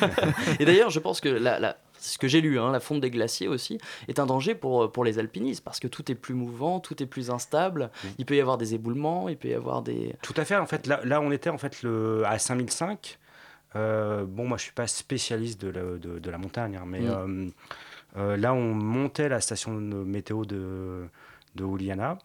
Et 0.60 0.66
d'ailleurs, 0.66 0.92
je 0.92 1.00
pense 1.00 1.22
que 1.22 1.30
la, 1.30 1.60
la- 1.60 1.78
ce 2.02 2.18
que 2.18 2.28
j'ai 2.28 2.42
lu, 2.42 2.60
hein, 2.60 2.72
la 2.72 2.80
fonte 2.80 3.00
des 3.00 3.10
glaciers 3.12 3.48
aussi, 3.48 3.78
est 4.08 4.20
un 4.20 4.26
danger 4.26 4.56
pour, 4.56 4.92
pour 4.92 5.04
les 5.06 5.20
alpinistes 5.20 5.64
parce 5.64 5.80
que 5.80 5.88
tout 5.88 6.12
est 6.12 6.16
plus 6.16 6.34
mouvant, 6.34 6.80
tout 6.80 7.02
est 7.02 7.06
plus 7.06 7.30
instable. 7.30 7.92
Il 8.18 8.26
peut 8.26 8.36
y 8.36 8.42
avoir 8.42 8.58
des 8.58 8.74
éboulements, 8.74 9.30
il 9.30 9.38
peut 9.38 9.50
y 9.50 9.54
avoir 9.54 9.82
des. 9.82 10.16
Tout 10.22 10.34
à 10.38 10.44
fait. 10.46 10.56
En 10.58 10.66
fait, 10.66 10.88
là, 10.88 11.00
là 11.04 11.22
on 11.22 11.32
était 11.32 11.50
en 11.50 11.58
fait 11.58 11.84
le, 11.84 12.24
à 12.26 12.40
5005. 12.40 13.18
Euh, 13.76 14.26
bon, 14.26 14.48
moi, 14.48 14.58
je 14.58 14.64
suis 14.64 14.74
pas 14.74 14.88
spécialiste 14.88 15.62
de 15.62 15.70
la, 15.70 15.82
de, 15.98 16.20
de 16.20 16.30
la 16.32 16.38
montagne, 16.38 16.76
hein, 16.76 16.84
mais 16.86 17.00
Mm. 17.00 17.10
euh, 17.10 17.50
euh, 18.18 18.38
là, 18.38 18.54
on 18.54 18.74
montait 18.74 19.30
la 19.30 19.40
station 19.40 19.74
de 19.80 19.96
météo 19.96 20.44
de, 20.44 21.06
de 21.56 21.64
Ouliana. 21.64 22.18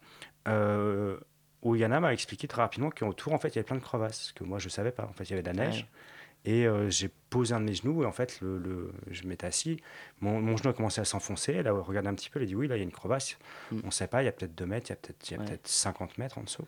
Euh, 0.47 1.17
Ouliana 1.61 1.99
m'a 1.99 2.13
expliqué 2.13 2.47
très 2.47 2.61
rapidement 2.61 2.89
qu'autour, 2.89 3.33
en 3.33 3.37
fait, 3.39 3.49
il 3.49 3.55
y 3.55 3.59
avait 3.59 3.65
plein 3.65 3.77
de 3.77 3.81
crevasses, 3.81 4.31
que 4.33 4.43
moi, 4.43 4.59
je 4.59 4.69
savais 4.69 4.91
pas. 4.91 5.03
En 5.09 5.13
fait, 5.13 5.23
il 5.25 5.29
y 5.31 5.33
avait 5.33 5.41
de 5.43 5.47
la 5.47 5.53
neige. 5.65 5.87
Et 6.49 6.65
euh, 6.65 6.89
j'ai 6.89 7.09
posé 7.29 7.53
un 7.53 7.59
de 7.59 7.65
mes 7.65 7.73
genoux 7.73 8.03
et 8.03 8.05
en 8.05 8.11
fait, 8.13 8.39
le, 8.41 8.57
le- 8.57 8.91
je 9.11 9.27
m'étais 9.27 9.45
assis. 9.47 9.77
Mon, 10.21 10.39
mon 10.41 10.55
genou 10.55 10.69
a 10.69 10.73
commencé 10.73 11.01
à 11.01 11.05
s'enfoncer. 11.05 11.51
Elle 11.53 11.67
a 11.67 11.73
regardé 11.73 12.07
un 12.07 12.13
petit 12.15 12.29
peu. 12.29 12.39
Elle 12.39 12.43
a 12.45 12.47
dit 12.47 12.55
Oui, 12.55 12.67
là, 12.69 12.75
il 12.77 12.79
y 12.79 12.81
a 12.81 12.85
une 12.85 12.91
crevasse. 12.91 13.37
On 13.71 13.87
ne 13.87 13.91
sait 13.91 14.07
pas. 14.07 14.23
Il 14.23 14.25
y 14.25 14.29
a 14.29 14.31
peut-être 14.31 14.55
2 14.55 14.65
mètres, 14.65 14.87
il 14.87 14.91
y 14.91 14.93
a 14.93 14.95
peut-être 14.95 15.31
Mm. 15.31 15.41
Ouais. 15.41 15.45
peut-être 15.45 15.67
50 15.67 16.17
mètres 16.17 16.37
en 16.37 16.43
dessous. 16.43 16.63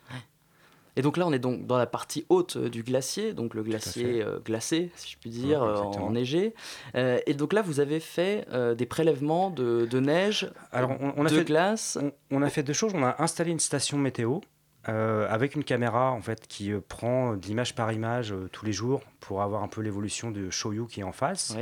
Et 0.98 1.02
donc 1.02 1.16
là, 1.16 1.26
on 1.26 1.32
est 1.32 1.40
donc 1.40 1.66
dans 1.66 1.78
la 1.78 1.86
partie 1.86 2.26
haute 2.28 2.58
euh, 2.58 2.68
du 2.70 2.84
glacier, 2.84 3.32
donc 3.34 3.54
le 3.54 3.64
glacier 3.64 4.22
euh, 4.22 4.40
glacé, 4.40 4.92
si 4.96 5.12
je 5.12 5.18
puis 5.18 5.30
dire, 5.30 5.62
Ouais, 5.62 5.98
enneigé. 5.98 6.54
Euh, 6.96 7.20
et 7.26 7.34
donc 7.36 7.54
là, 7.54 7.62
vous 7.62 7.80
avez 7.80 8.02
fait 8.02 8.46
euh, 8.52 8.76
des 8.76 8.86
prélèvements 8.88 9.50
de, 9.50 9.88
de 9.90 10.00
neige, 10.02 10.52
Alors, 10.74 10.92
on, 11.00 11.14
on 11.16 11.26
a 11.26 11.30
de 11.30 11.36
fait, 11.38 11.46
glace. 11.46 11.98
on, 12.02 12.12
on 12.32 12.42
a 12.42 12.50
fait 12.50 12.64
deux 12.64 12.74
choses. 12.74 12.92
On 12.96 13.04
a 13.04 13.16
installé 13.24 13.52
une 13.52 13.60
station 13.62 13.98
météo 13.98 14.40
euh, 14.88 15.28
avec 15.30 15.56
une 15.56 15.64
caméra 15.64 16.12
en 16.12 16.22
fait 16.22 16.48
qui 16.48 16.72
euh, 16.72 16.80
prend 16.88 17.36
de 17.36 17.46
l'image 17.46 17.76
par 17.76 17.92
image 17.92 18.32
euh, 18.32 18.48
tous 18.52 18.66
les 18.66 18.72
jours 18.72 19.02
pour 19.20 19.42
avoir 19.42 19.62
un 19.62 19.68
peu 19.68 19.82
l'évolution 19.82 20.32
de 20.32 20.50
Shoyu 20.50 20.88
qui 20.88 21.02
est 21.02 21.04
en 21.04 21.12
face. 21.12 21.56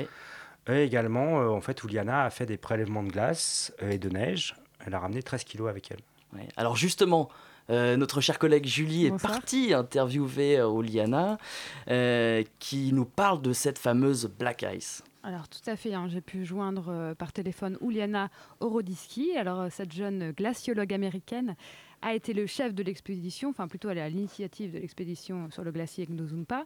Et 0.70 0.84
également, 0.84 1.40
euh, 1.40 1.48
en 1.48 1.62
fait, 1.62 1.84
Uliana 1.84 2.26
a 2.26 2.30
fait 2.30 2.46
des 2.46 2.58
prélèvements 2.58 3.04
de 3.04 3.10
glace 3.10 3.74
euh, 3.82 3.92
et 3.92 3.98
de 3.98 4.10
neige. 4.10 4.56
Elle 4.86 4.94
a 4.94 5.00
ramené 5.00 5.24
13 5.24 5.44
kilos 5.44 5.70
avec 5.70 5.92
elle. 5.92 6.00
Alors 6.58 6.76
justement, 6.76 7.30
euh, 7.70 7.98
notre 7.98 8.22
chère 8.22 8.38
collègue 8.38 8.66
Julie 8.66 9.08
est 9.08 9.22
partie 9.22 9.74
interviewer 9.74 10.60
euh, 10.60 10.68
Oliana, 10.68 11.38
euh, 11.90 12.44
qui 12.60 12.92
nous 12.94 13.06
parle 13.06 13.42
de 13.42 13.54
cette 13.54 13.80
fameuse 13.80 14.30
Black 14.38 14.66
Ice. 14.76 15.04
Alors 15.24 15.50
tout 15.50 15.70
à 15.70 15.76
fait, 15.76 15.94
hein, 15.94 16.08
j'ai 16.08 16.22
pu 16.22 16.46
joindre 16.46 16.86
euh, 16.90 17.16
par 17.16 17.34
téléphone 17.34 17.78
Uliana 17.82 18.30
Orodiski. 18.62 19.36
Alors 19.36 19.62
euh, 19.62 19.68
cette 19.70 19.92
jeune 19.92 20.32
glaciologue 20.32 20.94
américaine 20.94 21.56
a 22.02 22.14
été 22.14 22.34
le 22.34 22.46
chef 22.46 22.74
de 22.74 22.84
l'expédition, 22.84 23.50
enfin 23.50 23.68
plutôt 23.68 23.90
elle 23.90 23.98
est 23.98 24.02
à 24.02 24.10
l'initiative 24.10 24.74
de 24.74 24.80
l'expédition 24.80 25.50
sur 25.52 25.64
le 25.64 25.72
glacier 25.72 26.06
Gnozumpa. 26.06 26.66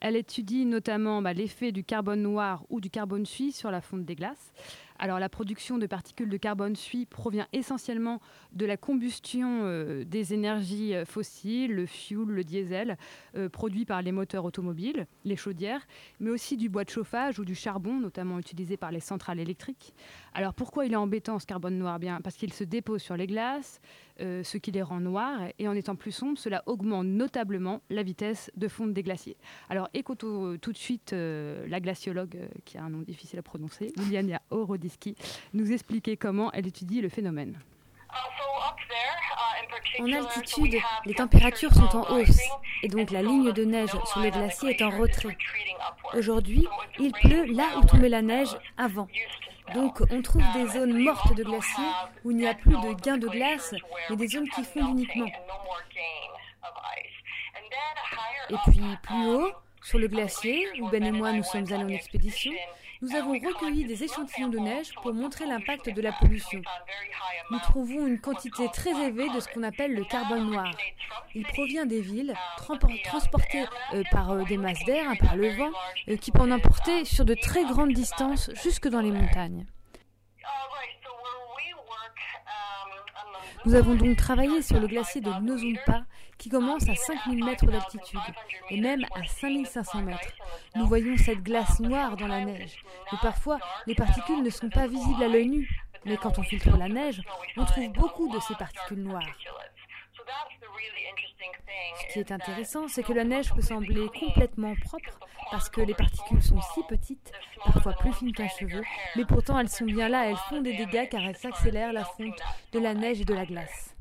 Elle 0.00 0.16
étudie 0.16 0.64
notamment 0.64 1.22
bah, 1.22 1.32
l'effet 1.32 1.72
du 1.72 1.84
carbone 1.84 2.22
noir 2.22 2.64
ou 2.70 2.80
du 2.80 2.90
carbone 2.90 3.26
suie 3.26 3.52
sur 3.52 3.70
la 3.70 3.80
fonte 3.80 4.04
des 4.04 4.14
glaces. 4.14 4.52
Alors 5.02 5.18
la 5.18 5.28
production 5.28 5.78
de 5.78 5.86
particules 5.86 6.28
de 6.28 6.36
carbone 6.36 6.76
suie 6.76 7.06
provient 7.06 7.48
essentiellement 7.52 8.20
de 8.52 8.64
la 8.66 8.76
combustion 8.76 9.62
euh, 9.62 10.04
des 10.04 10.32
énergies 10.32 10.94
euh, 10.94 11.04
fossiles, 11.04 11.74
le 11.74 11.86
fuel, 11.86 12.28
le 12.28 12.44
diesel, 12.44 12.96
euh, 13.36 13.48
produits 13.48 13.84
par 13.84 14.00
les 14.00 14.12
moteurs 14.12 14.44
automobiles, 14.44 15.08
les 15.24 15.34
chaudières, 15.34 15.84
mais 16.20 16.30
aussi 16.30 16.56
du 16.56 16.68
bois 16.68 16.84
de 16.84 16.90
chauffage 16.90 17.40
ou 17.40 17.44
du 17.44 17.56
charbon, 17.56 17.98
notamment 17.98 18.38
utilisé 18.38 18.76
par 18.76 18.92
les 18.92 19.00
centrales 19.00 19.40
électriques. 19.40 19.92
Alors 20.34 20.54
pourquoi 20.54 20.86
il 20.86 20.92
est 20.92 20.96
embêtant 20.96 21.40
ce 21.40 21.46
carbone 21.46 21.78
noir? 21.78 21.98
Bien 21.98 22.20
parce 22.20 22.36
qu'il 22.36 22.52
se 22.52 22.62
dépose 22.62 23.02
sur 23.02 23.16
les 23.16 23.26
glaces, 23.26 23.80
euh, 24.20 24.42
ce 24.42 24.58
qui 24.58 24.70
les 24.70 24.82
rend 24.82 25.00
noirs, 25.00 25.40
et 25.58 25.68
en 25.68 25.74
étant 25.74 25.96
plus 25.96 26.12
sombre, 26.12 26.38
cela 26.38 26.62
augmente 26.66 27.06
notablement 27.06 27.80
la 27.90 28.02
vitesse 28.02 28.50
de 28.56 28.68
fonte 28.68 28.92
des 28.92 29.02
glaciers. 29.02 29.36
Alors 29.68 29.88
écoutons 29.94 30.52
euh, 30.52 30.58
tout 30.58 30.72
de 30.72 30.78
suite 30.78 31.12
euh, 31.12 31.66
la 31.68 31.80
glaciologue, 31.80 32.36
euh, 32.36 32.48
qui 32.64 32.78
a 32.78 32.82
un 32.82 32.90
nom 32.90 33.00
difficile 33.00 33.38
à 33.38 33.42
prononcer, 33.42 33.92
Juliana 33.98 34.40
Orodiski, 34.50 35.16
nous 35.54 35.72
expliquer 35.72 36.16
comment 36.16 36.52
elle 36.52 36.66
étudie 36.66 37.00
le 37.00 37.08
phénomène. 37.08 37.58
En 40.00 40.12
altitude, 40.12 40.74
les 41.06 41.14
températures 41.14 41.72
sont 41.72 41.96
en 41.96 42.16
hausse 42.16 42.40
et 42.82 42.88
donc 42.88 43.10
la 43.10 43.22
ligne 43.22 43.52
de 43.52 43.64
neige 43.64 43.90
sur 44.06 44.20
le 44.20 44.30
glacier 44.30 44.70
est 44.70 44.82
en 44.82 44.90
retrait. 44.90 45.36
Aujourd'hui, 46.14 46.66
il 46.98 47.12
pleut 47.12 47.44
là 47.46 47.78
où 47.78 47.86
tombait 47.86 48.08
la 48.08 48.22
neige 48.22 48.56
avant. 48.76 49.08
Donc 49.74 50.02
on 50.10 50.22
trouve 50.22 50.42
des 50.54 50.66
zones 50.68 50.98
mortes 51.02 51.34
de 51.34 51.44
glacier 51.44 51.84
où 52.24 52.30
il 52.30 52.38
n'y 52.38 52.46
a 52.46 52.54
plus 52.54 52.72
de 52.72 53.00
gains 53.00 53.18
de 53.18 53.28
glace, 53.28 53.74
mais 54.10 54.16
des 54.16 54.28
zones 54.28 54.48
qui 54.48 54.64
fondent 54.64 54.98
uniquement. 54.98 55.30
Et 58.50 58.56
puis 58.66 58.82
plus 59.02 59.26
haut, 59.28 59.52
sur 59.82 59.98
le 59.98 60.08
glacier, 60.08 60.66
où 60.80 60.88
Ben 60.88 61.04
et 61.04 61.12
moi 61.12 61.32
nous 61.32 61.42
sommes 61.42 61.66
allés 61.72 61.84
en 61.84 61.88
expédition, 61.88 62.52
nous 63.02 63.14
avons 63.16 63.32
recueilli 63.32 63.84
des 63.84 64.04
échantillons 64.04 64.48
de 64.48 64.58
neige 64.58 64.92
pour 65.02 65.12
montrer 65.12 65.46
l'impact 65.46 65.90
de 65.92 66.00
la 66.00 66.12
pollution. 66.12 66.62
Nous 67.50 67.58
trouvons 67.58 68.06
une 68.06 68.20
quantité 68.20 68.68
très 68.72 68.90
élevée 68.90 69.28
de 69.34 69.40
ce 69.40 69.48
qu'on 69.48 69.64
appelle 69.64 69.94
le 69.94 70.04
carbone 70.04 70.50
noir. 70.50 70.70
Il 71.34 71.44
provient 71.44 71.84
des 71.84 72.00
villes, 72.00 72.32
trampo- 72.58 73.02
transporté 73.02 73.64
euh, 73.94 74.02
par 74.12 74.30
euh, 74.30 74.44
des 74.44 74.56
masses 74.56 74.84
d'air, 74.86 75.08
hein, 75.08 75.16
par 75.18 75.34
le 75.36 75.48
vent, 75.56 75.70
euh, 76.08 76.16
qui 76.16 76.30
peut 76.30 76.40
en 76.40 76.50
emporter 76.50 77.04
sur 77.04 77.24
de 77.24 77.34
très 77.34 77.64
grandes 77.64 77.92
distances 77.92 78.50
jusque 78.62 78.88
dans 78.88 79.00
les 79.00 79.10
montagnes. 79.10 79.66
Nous 83.64 83.74
avons 83.76 83.94
donc 83.94 84.16
travaillé 84.16 84.60
sur 84.60 84.80
le 84.80 84.88
glacier 84.88 85.20
de 85.20 85.30
Gnozumpa 85.30 86.04
qui 86.36 86.48
commence 86.48 86.88
à 86.88 86.96
5000 86.96 87.44
mètres 87.44 87.66
d'altitude 87.66 88.18
et 88.70 88.80
même 88.80 89.04
à 89.14 89.24
5500 89.24 90.02
mètres. 90.02 90.32
Nous 90.74 90.86
voyons 90.86 91.16
cette 91.16 91.44
glace 91.44 91.78
noire 91.78 92.16
dans 92.16 92.26
la 92.26 92.44
neige. 92.44 92.82
Et 93.12 93.16
parfois, 93.22 93.58
les 93.86 93.94
particules 93.94 94.42
ne 94.42 94.50
sont 94.50 94.68
pas 94.68 94.88
visibles 94.88 95.22
à 95.22 95.28
l'œil 95.28 95.48
nu. 95.48 95.70
Mais 96.04 96.16
quand 96.16 96.40
on 96.40 96.42
filtre 96.42 96.76
la 96.76 96.88
neige, 96.88 97.22
on 97.56 97.64
trouve 97.64 97.92
beaucoup 97.92 98.28
de 98.28 98.40
ces 98.40 98.54
particules 98.56 99.04
noires. 99.04 99.36
Ce 102.00 102.12
qui 102.12 102.18
est 102.18 102.32
intéressant, 102.32 102.88
c'est 102.88 103.02
que 103.02 103.12
la 103.12 103.24
neige 103.24 103.52
peut 103.54 103.62
sembler 103.62 104.08
complètement 104.18 104.74
propre 104.84 105.18
parce 105.50 105.68
que 105.68 105.80
les 105.80 105.94
particules 105.94 106.42
sont 106.42 106.60
si 106.74 106.82
petites, 106.84 107.32
parfois 107.64 107.92
plus 107.92 108.12
fines 108.12 108.32
qu'un 108.32 108.48
cheveu, 108.48 108.82
mais 109.16 109.24
pourtant 109.24 109.58
elles 109.58 109.68
sont 109.68 109.84
bien 109.84 110.08
là, 110.08 110.26
elles 110.26 110.36
font 110.48 110.60
des 110.60 110.76
dégâts 110.76 111.08
car 111.10 111.22
elles 111.22 111.46
accélèrent 111.46 111.92
la 111.92 112.04
fonte 112.04 112.40
de 112.72 112.78
la 112.78 112.94
neige 112.94 113.20
et 113.20 113.24
de 113.24 113.34
la 113.34 113.44
glace. 113.44 113.94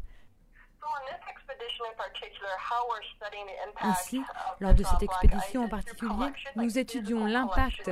Ainsi, 3.82 4.22
lors 4.59 4.74
de 4.74 4.84
cette 4.84 5.03
expédition 5.03 5.65
en 5.65 5.67
particulier, 5.67 6.32
nous 6.55 6.78
étudions 6.78 7.26
l'impact 7.26 7.91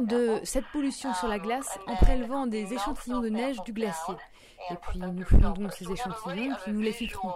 de 0.00 0.40
cette 0.44 0.66
pollution 0.68 1.12
sur 1.14 1.28
la 1.28 1.38
glace 1.38 1.78
en 1.86 1.96
prélevant 1.96 2.46
des 2.46 2.72
échantillons 2.72 3.20
de 3.20 3.28
neige 3.28 3.60
du 3.64 3.72
glacier. 3.72 4.14
Et 4.70 4.74
puis 4.74 4.98
nous 4.98 5.24
donc 5.54 5.72
ces 5.72 5.90
échantillons 5.90 6.54
puis 6.62 6.72
nous 6.72 6.80
les 6.80 6.92
filtrons. 6.92 7.32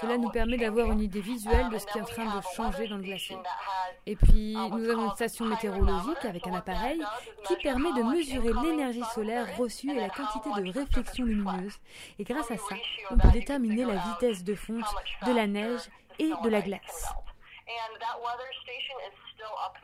Cela 0.00 0.18
nous 0.18 0.30
permet 0.30 0.56
d'avoir 0.56 0.90
une 0.90 1.00
idée 1.00 1.20
visuelle 1.20 1.68
de 1.70 1.78
ce 1.78 1.86
qui 1.86 1.98
est 1.98 2.02
en 2.02 2.04
train 2.04 2.36
de 2.36 2.42
changer 2.54 2.88
dans 2.88 2.96
le 2.96 3.02
glacier. 3.02 3.36
Et 4.06 4.16
puis 4.16 4.54
nous 4.54 4.90
avons 4.90 5.04
une 5.06 5.14
station 5.14 5.46
météorologique 5.46 6.24
avec 6.24 6.46
un 6.46 6.54
appareil 6.54 7.00
qui 7.46 7.56
permet 7.56 7.92
de 7.92 8.02
mesurer 8.02 8.52
l'énergie 8.62 9.04
solaire 9.14 9.56
reçue 9.56 9.90
et 9.90 9.94
la 9.94 10.10
quantité 10.10 10.50
de 10.50 10.78
réflexion 10.78 11.24
lumineuse. 11.24 11.78
Et 12.18 12.24
grâce 12.24 12.50
à 12.50 12.56
ça, 12.56 12.76
on 13.10 13.16
peut 13.16 13.30
déterminer 13.30 13.84
la 13.84 13.96
vitesse 13.96 14.44
de 14.44 14.54
fonte 14.54 14.84
de 15.26 15.32
la 15.32 15.46
neige 15.46 15.88
et 16.18 16.30
de 16.42 16.48
la 16.48 16.60
glace. 16.60 17.14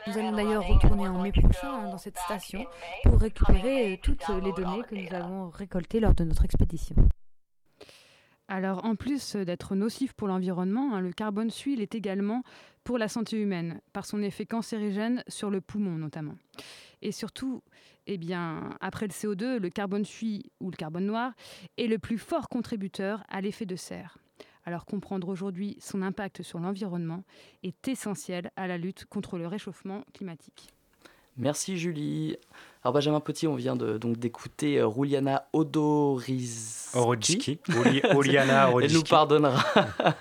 Nous 0.06 0.18
allons 0.18 0.32
d'ailleurs 0.32 0.66
retourner 0.66 1.08
en 1.08 1.22
mai 1.22 1.32
prochain 1.32 1.72
hein, 1.72 1.90
dans 1.90 1.98
cette 1.98 2.18
station 2.18 2.64
pour 3.04 3.20
récupérer 3.20 4.00
toutes 4.02 4.26
les 4.28 4.52
données 4.52 4.82
que 4.88 4.94
nous 4.94 5.14
avons 5.14 5.50
récoltées 5.50 6.00
lors 6.00 6.14
de 6.14 6.24
notre 6.24 6.44
expédition. 6.44 6.96
Alors, 8.48 8.84
en 8.84 8.96
plus 8.96 9.36
d'être 9.36 9.76
nocif 9.76 10.12
pour 10.14 10.26
l'environnement, 10.26 10.94
hein, 10.94 11.00
le 11.00 11.12
carbone 11.12 11.50
suie 11.50 11.76
l'est 11.76 11.94
également 11.94 12.42
pour 12.82 12.98
la 12.98 13.06
santé 13.06 13.40
humaine, 13.40 13.80
par 13.92 14.06
son 14.06 14.22
effet 14.22 14.44
cancérigène 14.44 15.22
sur 15.28 15.50
le 15.50 15.61
poumon 15.61 15.92
notamment. 15.92 16.34
Et 17.02 17.12
surtout, 17.12 17.62
eh 18.06 18.18
bien, 18.18 18.76
après 18.80 19.06
le 19.06 19.12
CO2, 19.12 19.58
le 19.58 19.70
carbone 19.70 20.04
suie 20.04 20.50
ou 20.61 20.70
le 20.70 20.76
carbone 20.76 21.06
noir 21.06 21.32
est 21.78 21.86
le 21.86 21.98
plus 21.98 22.18
fort 22.18 22.48
contributeur 22.48 23.22
à 23.28 23.40
l'effet 23.40 23.66
de 23.66 23.76
serre. 23.76 24.18
Alors 24.71 24.85
comprendre 24.87 25.29
aujourd'hui 25.29 25.77
son 25.81 26.01
impact 26.01 26.43
sur 26.43 26.61
l'environnement 26.61 27.25
est 27.64 27.89
essentiel 27.89 28.53
à 28.55 28.68
la 28.68 28.79
lutte 28.79 29.05
contre 29.07 29.37
le 29.37 29.49
réchauffement 29.49 30.05
climatique. 30.14 30.68
Merci 31.37 31.77
Julie. 31.77 32.37
Alors 32.85 32.95
Benjamin 32.95 33.18
Petit, 33.18 33.49
on 33.49 33.57
vient 33.57 33.75
de, 33.75 33.99
donc 33.99 34.16
d'écouter 34.18 34.79
euh, 34.79 34.87
Rouliana 34.87 35.49
Odorizki. 35.53 36.97
Orodski. 36.97 37.59
Oli- 37.81 38.01
Oliana 38.14 38.71
Elle 38.81 38.93
nous 38.93 39.03
pardonnera. 39.03 39.61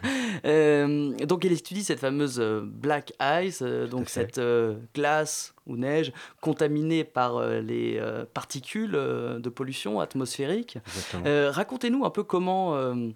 Euh, 0.46 1.14
donc 1.26 1.44
elle 1.44 1.52
étudie 1.52 1.84
cette 1.84 2.00
fameuse 2.00 2.40
euh, 2.40 2.62
black 2.64 3.12
ice, 3.22 3.62
euh, 3.62 3.88
donc 3.88 4.08
cette 4.08 4.38
euh, 4.38 4.78
glace 4.96 5.54
ou 5.68 5.76
neige 5.76 6.14
contaminée 6.40 7.04
par 7.04 7.36
euh, 7.36 7.60
les 7.60 7.98
euh, 8.00 8.24
particules 8.34 8.96
euh, 8.96 9.40
de 9.40 9.50
pollution 9.50 10.00
atmosphérique. 10.00 10.78
Euh, 11.26 11.52
Racontez-nous 11.52 12.06
un 12.06 12.10
peu 12.10 12.24
comment, 12.24 12.74
euh, 12.76 13.10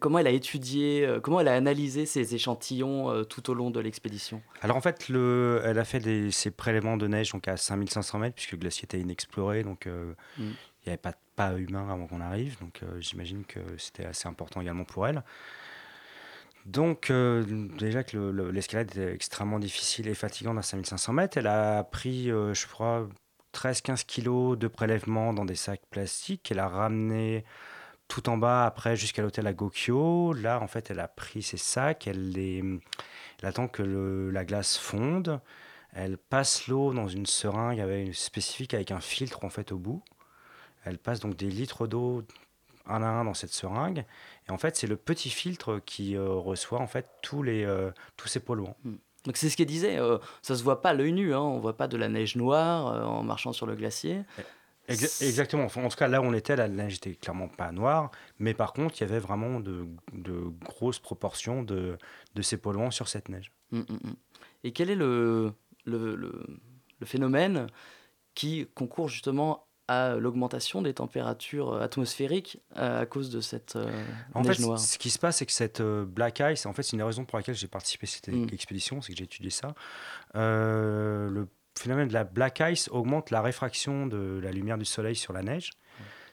comment 0.00 0.18
elle 0.18 0.26
a 0.26 0.30
étudié, 0.30 1.06
euh, 1.06 1.20
comment 1.20 1.40
elle 1.40 1.48
a 1.48 1.54
analysé 1.54 2.04
ces 2.06 2.34
échantillons 2.34 3.10
euh, 3.10 3.24
tout 3.24 3.48
au 3.50 3.54
long 3.54 3.70
de 3.70 3.80
l'expédition? 3.80 4.42
Alors 4.60 4.76
en 4.76 4.80
fait, 4.80 5.08
le, 5.08 5.60
elle 5.64 5.78
a 5.78 5.84
fait 5.84 6.00
des, 6.00 6.30
ses 6.30 6.50
prélèvements 6.50 6.96
de 6.96 7.06
neige 7.06 7.32
donc 7.32 7.48
à 7.48 7.56
5500 7.56 8.18
mètres, 8.18 8.34
puisque 8.34 8.52
le 8.52 8.58
glacier 8.58 8.84
était 8.84 9.00
inexploré, 9.00 9.62
donc 9.62 9.86
euh, 9.86 10.14
il 10.38 10.44
Mm. 10.44 10.48
n'y 10.48 10.88
avait 10.92 10.96
pas 10.96 11.10
de 11.12 11.16
pas 11.36 11.52
humain 11.56 11.88
avant 11.90 12.06
qu'on 12.08 12.20
arrive, 12.20 12.58
donc 12.60 12.80
j'imagine 12.98 13.44
que 13.44 13.60
c'était 13.76 14.04
assez 14.06 14.26
important 14.26 14.60
également 14.60 14.82
pour 14.84 15.06
elle. 15.06 15.22
Donc 16.66 17.12
déjà 17.78 18.02
que 18.02 18.16
le- 18.16 18.32
le- 18.32 18.50
l'escalade 18.50 18.90
était 18.90 19.12
extrêmement 19.14 19.58
difficile 19.58 20.08
et 20.08 20.14
fatigante 20.14 20.58
à 20.58 20.62
5500 20.62 21.12
mètres, 21.12 21.38
elle 21.38 21.46
a 21.46 21.84
pris, 21.84 22.24
je 22.26 22.66
crois, 22.66 23.08
13-15 23.52 24.04
kilos 24.04 24.58
de 24.58 24.66
prélèvements 24.68 25.32
dans 25.32 25.44
des 25.44 25.54
sacs 25.54 25.82
plastiques, 25.90 26.50
elle 26.50 26.58
a 26.58 26.68
ramené 26.68 27.44
tout 28.08 28.28
en 28.28 28.36
bas 28.38 28.64
après 28.66 28.96
jusqu'à 28.96 29.22
l'hôtel 29.22 29.46
à 29.46 29.52
Gokyo. 29.52 30.32
Là, 30.32 30.60
en 30.60 30.66
fait, 30.66 30.90
elle 30.90 31.00
a 31.00 31.08
pris 31.08 31.42
ses 31.42 31.58
sacs, 31.58 32.06
elle 32.06 32.30
les... 32.30 32.64
Elle 33.40 33.48
attend 33.48 33.68
que 33.68 33.82
le- 33.82 34.30
la 34.30 34.44
glace 34.44 34.76
fonde. 34.76 35.40
Elle 35.92 36.18
passe 36.18 36.66
l'eau 36.66 36.92
dans 36.92 37.06
une 37.08 37.26
seringue 37.26 37.80
avec 37.80 38.06
une 38.08 38.12
spécifique 38.14 38.74
avec 38.74 38.90
un 38.90 39.00
filtre 39.00 39.44
en 39.44 39.48
fait 39.50 39.72
au 39.72 39.78
bout. 39.78 40.02
Elle 40.84 40.98
passe 40.98 41.20
donc 41.20 41.36
des 41.36 41.50
litres 41.50 41.86
d'eau 41.86 42.24
un 42.86 43.02
à 43.02 43.06
un 43.06 43.24
dans 43.24 43.34
cette 43.34 43.52
seringue. 43.52 44.04
Et 44.48 44.50
en 44.50 44.58
fait, 44.58 44.76
c'est 44.76 44.86
le 44.86 44.96
petit 44.96 45.30
filtre 45.30 45.80
qui 45.84 46.16
euh, 46.16 46.30
reçoit 46.30 46.80
en 46.80 46.86
fait 46.86 47.06
tous 47.22 47.42
les 47.42 47.64
euh, 47.64 47.90
tous 48.16 48.28
ces 48.28 48.40
polluants. 48.40 48.76
Donc 49.24 49.36
c'est 49.36 49.50
ce 49.50 49.56
qu'elle 49.56 49.66
disait, 49.66 49.98
euh, 49.98 50.18
ça 50.42 50.56
se 50.56 50.62
voit 50.62 50.80
pas 50.80 50.90
à 50.90 50.94
l'œil 50.94 51.12
nu, 51.12 51.34
hein, 51.34 51.40
on 51.40 51.58
voit 51.58 51.76
pas 51.76 51.88
de 51.88 51.96
la 51.96 52.08
neige 52.08 52.36
noire 52.36 52.86
euh, 52.86 53.02
en 53.04 53.22
marchant 53.22 53.52
sur 53.52 53.66
le 53.66 53.74
glacier. 53.74 54.22
Exa- 54.88 55.24
exactement. 55.26 55.64
Enfin, 55.64 55.84
en 55.84 55.88
tout 55.88 55.96
cas, 55.96 56.08
là 56.08 56.20
où 56.20 56.24
on 56.24 56.32
était, 56.32 56.56
la 56.56 56.68
neige 56.68 56.96
était 56.96 57.14
clairement 57.14 57.48
pas 57.48 57.72
noire, 57.72 58.10
mais 58.38 58.54
par 58.54 58.72
contre, 58.72 58.94
il 58.98 59.00
y 59.02 59.04
avait 59.04 59.18
vraiment 59.18 59.60
de, 59.60 59.86
de 60.12 60.32
grosses 60.64 60.98
proportions 60.98 61.62
de, 61.62 61.98
de 62.34 62.42
ces 62.42 62.56
polluants 62.56 62.90
sur 62.90 63.08
cette 63.08 63.28
neige. 63.28 63.52
Mm, 63.70 63.78
mm, 63.80 63.82
mm. 63.92 64.14
Et 64.64 64.72
quel 64.72 64.90
est 64.90 64.94
le, 64.96 65.52
le, 65.84 66.16
le- 66.16 66.46
le 67.00 67.06
phénomène 67.06 67.68
qui 68.34 68.66
concourt 68.74 69.08
justement 69.08 69.64
à 69.90 70.16
l'augmentation 70.16 70.82
des 70.82 70.92
températures 70.94 71.80
atmosphériques 71.80 72.60
euh, 72.76 73.00
à 73.02 73.06
cause 73.06 73.30
de 73.30 73.40
cette 73.40 73.76
euh, 73.76 73.90
En 74.34 74.42
neige 74.42 74.56
fait, 74.56 74.62
noire? 74.62 74.78
ce 74.78 74.98
qui 74.98 75.08
se 75.10 75.18
passe, 75.18 75.38
c'est 75.38 75.46
que 75.46 75.52
cette 75.52 75.80
euh, 75.80 76.04
black 76.04 76.40
ice, 76.40 76.66
en 76.66 76.72
fait, 76.72 76.82
c'est 76.82 76.92
une 76.92 76.98
des 76.98 77.04
raisons 77.04 77.24
pour 77.24 77.38
laquelle 77.38 77.54
j'ai 77.54 77.68
participé 77.68 78.04
à 78.06 78.10
cette 78.10 78.28
expédition, 78.52 79.00
c'est 79.00 79.12
que 79.12 79.18
j'ai 79.18 79.24
étudié 79.24 79.50
ça. 79.50 79.74
Euh, 80.36 81.30
le 81.30 81.48
phénomène 81.78 82.08
de 82.08 82.12
la 82.14 82.24
black 82.24 82.60
ice 82.60 82.88
augmente 82.88 83.30
la 83.30 83.40
réfraction 83.42 84.06
de 84.06 84.40
la 84.42 84.50
lumière 84.52 84.78
du 84.78 84.84
soleil 84.84 85.16
sur 85.16 85.32
la 85.32 85.42
neige, 85.42 85.70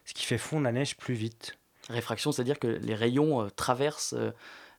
ce 0.06 0.14
qui 0.14 0.26
fait 0.26 0.38
fondre 0.38 0.64
la 0.64 0.72
neige 0.72 0.98
plus 0.98 1.14
vite. 1.16 1.58
Réfraction, 1.90 2.32
c'est-à-dire 2.32 2.60
que 2.60 2.68
les 2.68 2.96
rayons 2.96 3.42
euh, 3.44 3.50
traversent 3.50 4.14
euh, 4.14 4.32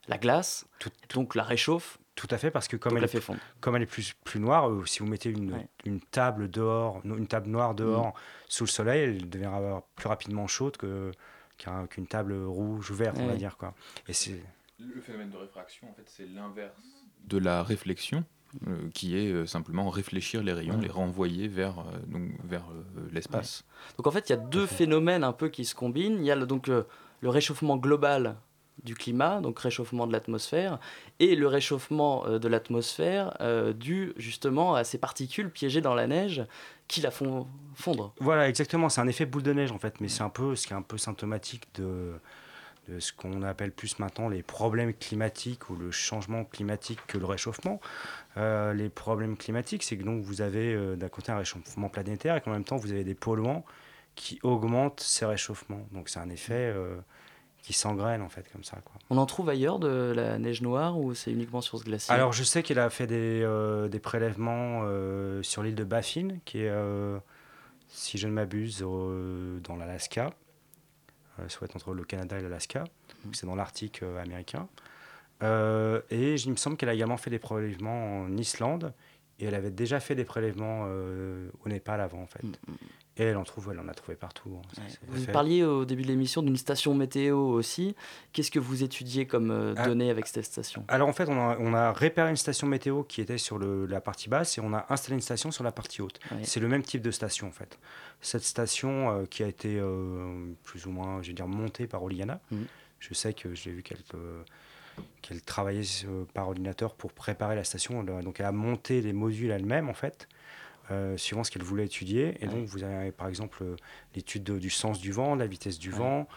la 0.07 0.17
glace, 0.17 0.65
donc 1.13 1.35
la 1.35 1.43
réchauffent. 1.43 1.97
Tout 2.15 2.27
à 2.31 2.37
fait, 2.37 2.49
parce 2.51 2.67
que 2.67 2.75
comme, 2.77 2.91
Donc 2.91 2.97
elle, 2.97 3.01
la 3.03 3.05
est, 3.07 3.11
fait 3.11 3.21
fondre. 3.21 3.39
comme 3.61 3.75
elle 3.75 3.83
est 3.83 3.85
plus, 3.85 4.13
plus 4.23 4.39
noire, 4.39 4.69
euh, 4.69 4.85
si 4.85 4.99
vous 4.99 5.05
mettez 5.05 5.29
une, 5.29 5.53
Ouais. 5.53 5.67
une 5.85 6.01
table 6.01 6.49
dehors, 6.49 6.99
une 7.05 7.27
table 7.27 7.47
noire 7.49 7.75
dehors 7.75 8.07
Mm. 8.07 8.13
sous 8.49 8.63
le 8.63 8.69
soleil, 8.69 9.03
elle 9.03 9.29
deviendra 9.29 9.83
plus 9.95 10.07
rapidement 10.07 10.47
chaude 10.47 10.77
que 10.77 11.11
qu'un- 11.57 11.87
qu'une 11.87 12.07
table 12.07 12.33
rouge 12.33 12.91
ou 12.91 12.95
verte, 12.95 13.17
on 13.19 13.27
va 13.27 13.35
dire 13.35 13.57
quoi. 13.57 13.73
Et 14.07 14.13
c'est 14.13 14.41
Le 14.79 14.99
phénomène 15.01 15.29
de 15.31 15.37
réfraction, 15.37 15.89
en 15.89 15.93
fait, 15.93 16.03
c'est 16.07 16.25
l'inverse 16.27 16.75
de 17.25 17.37
la 17.39 17.63
réflexion, 17.63 18.23
euh, 18.67 18.89
qui 18.93 19.17
est 19.17 19.31
euh, 19.31 19.45
simplement 19.45 19.89
réfléchir 19.89 20.43
les 20.43 20.53
rayons, 20.53 20.75
Ouais. 20.75 20.81
les 20.83 20.89
renvoyer 20.89 21.47
vers, 21.47 21.79
euh, 21.79 21.83
donc, 22.07 22.31
vers 22.43 22.63
euh, 22.71 23.01
l'espace. 23.11 23.63
Donc 23.97 24.07
en 24.07 24.11
fait, 24.11 24.29
il 24.29 24.31
y 24.31 24.35
a 24.35 24.37
deux 24.37 24.65
phénomènes 24.65 25.23
un 25.23 25.33
peu 25.33 25.49
qui 25.49 25.65
se 25.65 25.75
combinent. 25.75 26.17
Il 26.19 26.25
y 26.25 26.31
a 26.31 26.35
le, 26.35 26.45
donc 26.45 26.69
euh, 26.69 26.83
le 27.21 27.29
réchauffement 27.29 27.77
global 27.77 28.35
du 28.83 28.93
climat, 28.93 29.41
donc 29.41 29.57
réchauffement 29.59 30.05
de 30.05 30.11
l'atmosphère, 30.13 30.79
et 31.19 31.35
le 31.35 31.47
réchauffement 31.47 32.25
euh, 32.27 32.37
de 32.39 32.47
l'atmosphère 32.47 33.35
euh, 33.41 33.73
dû 33.73 34.13
justement 34.17 34.75
à 34.75 34.83
ces 34.83 34.99
particules 34.99 35.49
piégées 35.49 35.81
dans 35.81 35.95
la 35.95 36.05
neige 36.05 36.45
qui 36.87 37.01
la 37.01 37.09
font 37.11 37.47
fondre. 37.73 38.13
Voilà, 38.19 38.47
exactement. 38.47 38.87
C'est 38.89 39.01
un 39.01 39.07
effet 39.07 39.25
boule 39.25 39.41
de 39.43 39.51
neige 39.51 39.71
en 39.71 39.79
fait, 39.79 39.99
mais 39.99 40.07
c'est 40.07 40.21
un 40.23 40.29
peu 40.29 40.55
ce 40.55 40.67
qui 40.67 40.73
est 40.73 40.75
un 40.75 40.83
peu 40.83 40.97
symptomatique 40.99 41.63
de, 41.75 42.13
de 42.87 42.99
ce 42.99 43.11
qu'on 43.11 43.41
appelle 43.41 43.71
plus 43.71 43.99
maintenant 43.99 44.29
les 44.29 44.43
problèmes 44.43 44.93
climatiques 44.93 45.69
ou 45.69 45.75
le 45.75 45.91
changement 45.91 46.45
climatique 46.45 46.99
que 47.07 47.17
le 47.17 47.25
réchauffement. 47.25 47.79
Euh, 48.37 48.73
les 48.73 48.89
problèmes 48.89 49.37
climatiques, 49.37 49.83
c'est 49.83 49.97
que 49.97 50.03
donc 50.03 50.23
vous 50.23 50.41
avez 50.41 50.73
euh, 50.73 50.95
d'un 50.95 51.09
côté 51.09 51.31
un 51.31 51.37
réchauffement 51.37 51.89
planétaire 51.89 52.35
et 52.35 52.41
qu'en 52.41 52.51
même 52.51 52.63
temps 52.63 52.77
vous 52.77 52.91
avez 52.91 53.03
des 53.03 53.15
polluants 53.15 53.65
qui 54.15 54.39
augmentent 54.43 55.01
ces 55.01 55.25
réchauffements. 55.25 55.85
Donc 55.91 56.09
c'est 56.09 56.19
un 56.19 56.29
effet 56.29 56.71
euh, 56.73 56.97
qui 57.61 57.73
s'engraine 57.73 58.21
en 58.21 58.29
fait 58.29 58.49
comme 58.51 58.63
ça. 58.63 58.77
Quoi. 58.85 58.95
On 59.09 59.17
en 59.17 59.25
trouve 59.25 59.49
ailleurs 59.49 59.79
de 59.79 60.13
la 60.15 60.39
neige 60.39 60.61
noire 60.61 60.97
ou 60.97 61.13
c'est 61.13 61.31
uniquement 61.31 61.61
sur 61.61 61.79
ce 61.79 61.83
glacier? 61.83 62.13
Alors 62.13 62.31
je 62.31 62.43
sais 62.43 62.63
qu'elle 62.63 62.79
a 62.79 62.89
fait 62.89 63.07
des, 63.07 63.45
des 63.89 63.99
prélèvements 63.99 64.83
sur 65.41 65.63
l'île 65.63 65.75
de 65.75 65.83
Baffin, 65.83 66.37
qui 66.45 66.61
est, 66.61 66.73
si 67.89 68.17
je 68.17 68.27
ne 68.27 68.31
m'abuse, 68.31 68.79
dans 68.79 69.75
l'Alaska, 69.75 70.31
soit 71.47 71.75
entre 71.75 71.93
le 71.93 72.03
Canada 72.03 72.37
et 72.39 72.41
l'Alaska, 72.41 72.83
donc 73.23 73.35
c'est 73.35 73.45
dans 73.45 73.55
l'Arctique 73.55 74.03
euh, 74.03 74.21
américain. 74.21 74.67
Euh, 75.43 76.01
et 76.09 76.35
il 76.35 76.51
me 76.51 76.55
semble 76.55 76.77
qu'elle 76.77 76.89
a 76.89 76.93
également 76.93 77.17
fait 77.17 77.29
des 77.29 77.39
prélèvements 77.39 78.21
en 78.21 78.37
Islande, 78.37 78.93
et 79.39 79.45
elle 79.45 79.55
avait 79.55 79.71
déjà 79.71 79.99
fait 79.99 80.15
des 80.15 80.25
prélèvements 80.25 80.85
euh, 80.87 81.49
au 81.63 81.69
Népal 81.69 82.01
avant 82.01 82.21
en 82.21 82.27
fait. 82.27 82.45
Et 83.19 83.23
elle 83.23 83.37
en 83.37 83.43
trouve, 83.43 83.69
elle 83.71 83.79
en 83.79 83.87
a 83.87 83.93
trouvé 83.93 84.15
partout. 84.15 84.57
hein. 84.57 84.61
Ça, 84.75 84.81
Vous 85.07 85.23
fait. 85.25 85.31
parliez 85.31 85.63
au 85.63 85.85
début 85.85 86.03
de 86.03 86.07
l'émission 86.07 86.41
d'une 86.43 86.55
station 86.57 86.93
météo 86.93 87.37
aussi. 87.37 87.95
Qu'est-ce 88.33 88.51
que 88.51 88.59
vous 88.59 88.83
étudiez 88.83 89.25
comme 89.25 89.49
euh, 89.51 89.73
Ah. 89.77 89.87
données 89.87 90.09
avec 90.11 90.27
cette 90.27 90.45
station? 90.45 90.85
Alors 90.87 91.07
en 91.09 91.13
fait, 91.13 91.27
on 91.27 91.37
a, 91.39 91.57
on 91.59 91.73
a 91.73 91.93
une 92.29 92.35
station 92.37 92.67
météo 92.67 93.03
qui 93.03 93.21
était 93.21 93.37
sur 93.37 93.57
le- 93.57 93.85
la 93.87 94.01
partie 94.01 94.29
basse 94.29 94.57
et 94.57 94.61
on 94.61 94.73
a 94.73 94.85
installé 94.89 95.15
une 95.15 95.21
station 95.21 95.51
sur 95.51 95.63
la 95.63 95.71
partie 95.71 96.01
haute. 96.01 96.19
Ouais. 96.31 96.43
C'est 96.43 96.59
le 96.59 96.67
même 96.67 96.83
type 96.83 97.01
de 97.01 97.11
station 97.11 97.47
en 97.47 97.51
fait. 97.51 97.79
Cette 98.21 98.43
station 98.43 99.09
euh, 99.11 99.25
qui 99.25 99.43
a 99.43 99.47
été 99.47 99.79
euh, 99.79 100.51
plus 100.63 100.85
ou 100.85 100.91
moins, 100.91 101.21
je 101.23 101.29
veux 101.29 101.33
dire, 101.33 101.47
montée 101.47 101.87
par 101.87 102.03
Oliana. 102.03 102.39
Mhm. 102.51 102.65
Je 102.99 103.13
sais 103.13 103.33
que 103.33 103.53
j'ai 103.55 103.71
vu 103.71 103.83
qu'elle 103.83 104.03
peut- 104.09 104.43
qu'elle 105.21 105.41
travaillait 105.41 105.83
par 106.33 106.47
ordinateur 106.47 106.95
pour 106.95 107.13
préparer 107.13 107.55
la 107.55 107.63
station. 107.63 108.03
Donc 108.03 108.39
elle 108.39 108.45
a 108.47 108.51
monté 108.51 109.01
les 109.01 109.13
modules 109.13 109.51
elle-même 109.51 109.89
en 109.89 109.93
fait. 109.93 110.27
Euh, 110.91 111.17
suivant 111.17 111.43
ce 111.43 111.51
qu'elle 111.51 111.63
voulait 111.63 111.85
étudier. 111.85 112.37
Et 112.41 112.47
donc, 112.47 112.65
vous 112.67 112.83
avez 112.83 113.11
par 113.11 113.27
exemple 113.27 113.63
euh, 113.63 113.75
l'étude 114.15 114.43
de- 114.43 114.57
du 114.59 114.69
sens 114.69 114.99
du 114.99 115.11
vent, 115.11 115.35
de 115.35 115.41
la 115.41 115.47
vitesse 115.47 115.79
du 115.79 115.91
Ouais. 115.91 115.97
vent, 115.97 116.27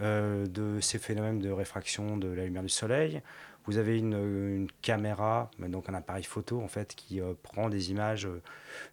euh, 0.00 0.46
de 0.46 0.80
ces 0.80 0.98
phénomènes 0.98 1.38
de 1.40 1.50
réfraction 1.50 2.16
de 2.16 2.28
la 2.28 2.44
lumière 2.44 2.62
du 2.62 2.68
soleil. 2.68 3.20
Vous 3.66 3.76
avez 3.76 3.98
une, 3.98 4.14
une 4.14 4.68
caméra, 4.80 5.50
mais 5.58 5.68
donc 5.68 5.88
un 5.90 5.94
appareil 5.94 6.24
photo 6.24 6.60
en 6.62 6.68
fait, 6.68 6.94
qui 6.94 7.20
euh, 7.20 7.34
prend 7.42 7.68
des 7.68 7.90
images 7.90 8.26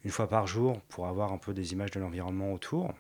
une 0.03 0.11
fois 0.11 0.28
par 0.28 0.47
jour 0.47 0.82
pour 0.89 1.07
avoir 1.07 1.32
un 1.32 1.38
peu 1.38 1.53
des 1.53 1.72
images 1.72 1.91
de 1.91 1.99
l'environnement 1.99 2.51
autour. 2.53 2.93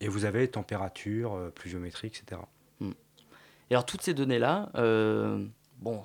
Et 0.00 0.08
vous 0.08 0.24
avez 0.24 0.46
température, 0.48 1.50
pluviométrie, 1.54 2.08
etc. 2.08 2.40
Et 3.70 3.74
alors 3.74 3.86
toutes 3.86 4.02
ces 4.02 4.14
données-là, 4.14 4.70
bon, 5.78 6.02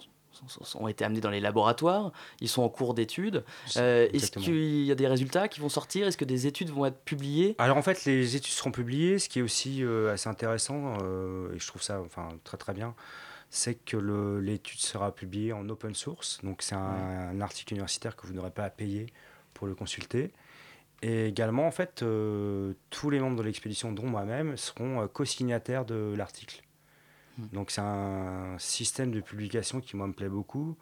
ont 0.76 0.88
été 0.88 1.04
amenées 1.06 1.22
dans 1.22 1.30
les 1.30 1.40
laboratoires, 1.40 2.12
ils 2.40 2.50
sont 2.50 2.62
en 2.62 2.70
cours 2.70 2.94
d'études. 2.94 3.44
Euh, 3.78 4.08
Est-ce 4.14 4.32
qu'il 4.32 4.84
y 4.84 4.92
a 4.92 4.96
des 4.96 5.08
résultats 5.08 5.48
qui 5.48 5.60
vont 5.60 5.70
sortir? 5.70 6.08
Est-ce 6.08 6.18
que 6.18 6.26
des 6.26 6.48
études 6.48 6.70
vont 6.70 6.86
être 6.86 7.00
publiées? 7.00 7.56
Alors 7.58 7.78
en 7.78 7.82
fait, 7.82 8.06
les 8.06 8.36
études 8.36 8.54
seront 8.54 8.72
publiées. 8.72 9.20
Ce 9.20 9.30
qui 9.30 9.40
est 9.40 9.42
aussi 9.42 9.84
euh, 9.84 10.14
assez 10.14 10.30
intéressant, 10.30 10.98
euh, 11.02 11.54
et 11.54 11.60
je 11.60 11.68
trouve 11.68 11.82
ça 11.82 12.02
enfin, 12.02 12.30
très 12.44 12.58
très 12.58 12.74
bien, 12.74 12.96
c'est 13.50 13.76
que 13.76 13.98
l'étude 14.42 14.80
sera 14.80 15.14
publiée 15.14 15.54
en 15.54 15.68
open 15.70 15.96
source. 15.96 16.40
Donc 16.44 16.62
c'est 16.62 16.76
un, 16.76 17.32
un 17.32 17.42
article 17.42 17.74
universitaire 17.74 18.16
que 18.16 18.28
vous 18.28 18.34
n'aurez 18.34 18.52
pas 18.52 18.66
à 18.66 18.70
payer 18.70 19.08
pour 19.54 19.68
le 19.68 19.76
consulter. 19.76 20.32
Et 21.04 21.28
également, 21.28 21.68
en 21.68 21.72
fait, 21.72 22.04
tous 22.90 23.10
les 23.12 23.20
membres 23.20 23.38
de 23.38 23.44
l'expédition, 23.44 23.92
dont 23.92 24.08
moi-même, 24.08 24.58
seront 24.58 25.08
co-signataires 25.08 25.86
de 25.86 26.16
l'article. 26.18 26.64
Donc 27.54 27.72
c'est 27.72 27.82
un 27.82 28.56
système 28.58 29.12
de 29.12 29.20
publication 29.22 29.82
qui, 29.82 29.96
moi, 29.96 30.08
me 30.08 30.14
plaît 30.14 30.30
beaucoup. 30.30 30.76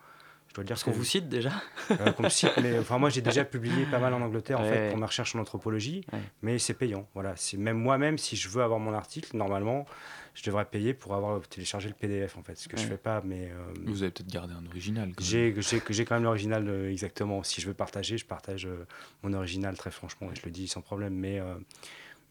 Je 0.48 0.54
dois 0.54 0.64
dire 0.64 0.76
Parce 0.76 0.84
qu'on 0.86 0.92
vous 0.92 1.04
cite 1.04 1.28
déjà 1.28 1.52
Euh, 1.92 2.12
qu'on 2.14 2.24
me 2.24 2.30
cite, 2.30 2.52
mais 2.62 2.80
enfin 2.80 2.98
moi 2.98 3.10
j'ai 3.10 3.20
déjà 3.22 3.44
publié 3.44 3.86
pas 3.88 4.00
mal 4.00 4.14
en 4.14 4.22
Angleterre 4.22 4.60
en 4.60 4.64
Ouais, 4.64 4.70
fait 4.70 4.80
ouais. 4.86 4.90
pour 4.90 4.98
ma 4.98 5.08
recherche 5.08 5.36
en 5.36 5.40
anthropologie, 5.40 6.06
Ouais. 6.14 6.20
mais 6.44 6.60
c'est 6.60 6.74
payant. 6.76 7.10
Voilà, 7.14 7.36
c'est 7.36 7.58
même 7.58 7.78
moi-même 7.78 8.18
si 8.18 8.38
je 8.38 8.48
veux 8.48 8.64
avoir 8.64 8.80
mon 8.80 8.94
article, 8.94 9.36
normalement, 9.36 9.86
je 10.34 10.44
devrais 10.44 10.64
payer 10.64 10.94
pour 10.94 11.14
avoir 11.14 11.42
téléchargé 11.48 11.90
le 11.90 11.96
PDF 11.96 12.38
en 12.38 12.44
fait, 12.44 12.56
ce 12.58 12.70
que 12.70 12.78
je 12.78 12.84
Ouais. 12.84 12.90
fais 12.92 12.98
pas, 12.98 13.22
mais 13.26 13.52
euh, 13.52 13.74
Vous 13.86 14.04
avez 14.04 14.12
peut-être 14.12 14.32
gardé 14.32 14.54
un 14.54 14.66
original. 14.66 15.12
j'ai 15.20 15.54
j'ai 15.60 15.82
j'ai 15.90 16.06
quand 16.06 16.16
même 16.16 16.24
l'original 16.24 16.66
euh, 16.70 16.90
exactement. 16.90 17.44
Si 17.44 17.60
je 17.60 17.68
veux 17.68 17.74
partager, 17.74 18.18
je 18.18 18.26
partage 18.26 18.66
euh, 18.66 18.86
mon 19.24 19.34
original 19.34 19.76
très 19.76 19.92
franchement 19.92 20.30
et 20.32 20.36
je 20.36 20.46
le 20.46 20.52
dis 20.52 20.70
sans 20.70 20.82
problème, 20.82 21.16
mais 21.16 21.38
euh, 21.40 21.56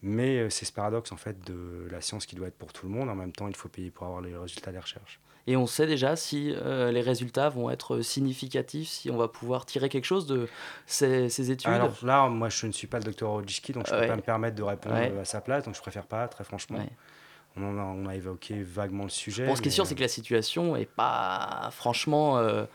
mais 0.07 0.37
euh, 0.37 0.49
c'est 0.51 0.65
ce 0.65 0.71
paradoxe 0.71 1.11
en 1.11 1.17
fait 1.17 1.43
de 1.45 1.87
la 1.91 1.99
science 1.99 2.25
qui 2.27 2.35
doit 2.35 2.47
être 2.47 2.57
pour 2.57 2.71
tout 2.71 2.85
le 2.87 2.93
monde. 2.93 3.09
En 3.09 3.15
même 3.15 3.31
temps, 3.31 3.47
il 3.47 3.55
faut 3.55 3.69
payer 3.69 3.89
pour 3.89 4.05
avoir 4.05 4.21
les 4.21 4.37
résultats 4.37 4.71
des 4.71 4.79
recherches. 4.79 5.19
Et 5.47 5.55
on 5.57 5.67
sait 5.67 5.85
déjà 5.87 6.15
si 6.15 6.53
euh, 6.55 6.91
les 6.91 7.01
résultats 7.01 7.49
vont 7.49 7.69
être 7.69 8.01
significatifs, 8.01 8.87
si 8.87 9.11
on 9.11 9.17
va 9.17 9.27
pouvoir 9.27 9.65
tirer 9.65 9.89
quelque 9.89 10.05
chose 10.05 10.25
de 10.27 10.47
ces, 10.87 11.29
ces 11.29 11.51
études. 11.51 11.71
Alors 11.71 11.93
là, 12.03 12.27
moi, 12.29 12.49
je 12.49 12.65
ne 12.67 12.71
suis 12.71 12.87
pas 12.87 12.97
le 12.99 13.03
docteur 13.03 13.29
Rodjiski, 13.29 13.71
donc 13.71 13.87
je 13.87 13.93
ne 13.93 13.99
peux 14.01 14.07
pas 14.07 14.15
me 14.15 14.21
permettre 14.21 14.55
de 14.55 14.63
répondre 14.63 14.95
Ouais. 14.95 15.13
à 15.19 15.25
sa 15.25 15.41
place, 15.41 15.63
donc 15.65 15.75
je 15.75 15.81
préfère 15.81 16.05
pas, 16.05 16.27
très 16.27 16.43
franchement. 16.43 16.77
Ouais. 16.79 16.89
On, 17.57 17.77
a, 17.77 17.83
on 17.83 18.05
a 18.07 18.15
évoqué 18.15 18.61
vaguement 18.63 19.03
le 19.03 19.09
sujet. 19.09 19.45
Bon, 19.45 19.55
ce 19.55 19.61
qui 19.61 19.69
est 19.69 19.71
sûr, 19.71 19.83
euh, 19.85 19.87
c'est 19.87 19.95
que 19.95 20.01
la 20.01 20.07
situation 20.07 20.75
est 20.75 20.89
pas 20.89 21.69
franchement 21.71 22.37
euh, 22.37 22.65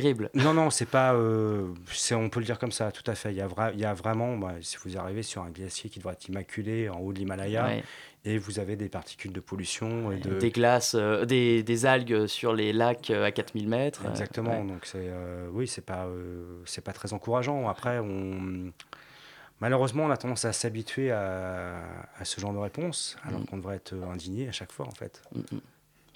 terrible. 0.00 0.30
Non, 0.34 0.52
non, 0.54 0.70
c'est 0.70 0.88
pas. 0.88 1.14
euh, 1.14 1.66
on 2.12 2.28
peut 2.28 2.40
le 2.40 2.46
dire 2.46 2.58
comme 2.58 2.72
ça, 2.72 2.92
tout 2.92 3.08
à 3.10 3.14
fait. 3.14 3.30
Il 3.32 3.36
y 3.36 3.40
a, 3.40 3.46
vra- 3.48 3.70
il 3.72 3.80
y 3.80 3.84
a 3.84 3.94
vraiment. 3.94 4.36
bah, 4.36 4.52
si 4.60 4.76
vous 4.84 4.96
arrivez 4.98 5.22
sur 5.22 5.42
un 5.42 5.50
glacier 5.50 5.88
qui 5.90 5.98
devrait 5.98 6.14
être 6.14 6.28
immaculé 6.28 6.88
en 6.88 6.98
haut 7.00 7.12
de 7.12 7.18
l'Himalaya, 7.18 7.64
Ouais. 7.66 7.84
et 8.24 8.38
vous 8.38 8.58
avez 8.58 8.76
des 8.76 8.88
particules 8.88 9.32
de 9.32 9.40
pollution 9.40 10.10
et 10.12 10.18
de. 10.18 10.38
Des 10.38 10.50
glaces, 10.50 10.94
euh, 10.98 11.24
des, 11.24 11.62
des 11.62 11.86
algues 11.86 12.26
sur 12.26 12.52
les 12.52 12.72
lacs 12.72 13.10
euh, 13.10 13.24
à 13.24 13.30
4000 13.32 13.68
mètres. 13.68 14.02
Exactement. 14.10 14.60
ouais. 14.62 14.66
Donc 14.66 14.84
c'est 14.86 14.98
euh, 15.08 15.48
oui, 15.52 15.66
c'est 15.68 15.84
pas 15.84 16.06
c'est 16.64 16.84
pas 16.84 16.92
très 16.92 17.12
encourageant. 17.12 17.68
Après, 17.68 17.98
on 18.00 18.72
malheureusement 19.60 20.04
on 20.06 20.10
a 20.10 20.16
tendance 20.16 20.44
à 20.44 20.52
s'habituer 20.52 21.10
à, 21.12 21.76
à 22.18 22.24
ce 22.24 22.40
genre 22.40 22.52
de 22.52 22.58
réponse, 22.58 23.16
alors 23.26 23.40
Mm. 23.40 23.46
qu'on 23.46 23.56
devrait 23.58 23.76
être 23.76 23.94
indigné 24.12 24.48
à 24.48 24.52
chaque 24.52 24.72
fois 24.72 24.86
en 24.86 24.90
fait. 24.94 25.22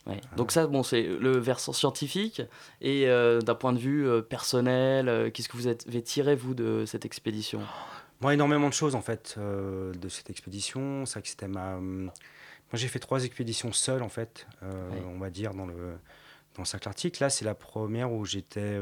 Ouais. 0.08 0.20
Donc 0.36 0.52
ça, 0.52 0.66
bon, 0.66 0.82
c'est 0.82 1.02
le 1.02 1.38
versant 1.38 1.72
scientifique. 1.72 2.42
Et 2.80 3.08
euh, 3.08 3.40
d'un 3.40 3.54
point 3.54 3.72
de 3.72 3.78
vue 3.78 4.08
euh, 4.08 4.22
personnel, 4.22 5.08
euh, 5.08 5.30
qu'est-ce 5.30 5.48
que 5.48 5.56
vous 5.56 5.66
avez 5.66 6.02
tiré, 6.02 6.34
vous, 6.34 6.54
de 6.54 6.84
cette 6.86 7.04
expédition? 7.04 7.60
Moi, 8.20 8.34
énormément 8.34 8.68
de 8.68 8.74
choses 8.74 8.94
en 8.94 9.02
fait 9.02 9.38
de 9.38 10.08
cette 10.08 10.30
expédition. 10.30 11.06
C'est 11.06 11.22
que 11.22 11.28
c'était 11.28 11.46
ma. 11.46 11.76
hum, 11.76 12.04
Moi, 12.04 12.12
j'ai 12.74 12.88
fait 12.88 12.98
trois 12.98 13.24
expéditions 13.24 13.72
seul 13.72 14.02
en 14.02 14.08
fait, 14.08 14.46
on 14.62 15.18
va 15.18 15.30
dire 15.30 15.54
dans 15.54 15.66
le 15.66 15.74
dans 16.56 16.64
arctique. 16.84 17.20
Là, 17.20 17.30
c'est 17.30 17.44
la 17.44 17.54
première 17.54 18.10
où 18.12 18.24
j'étais 18.24 18.76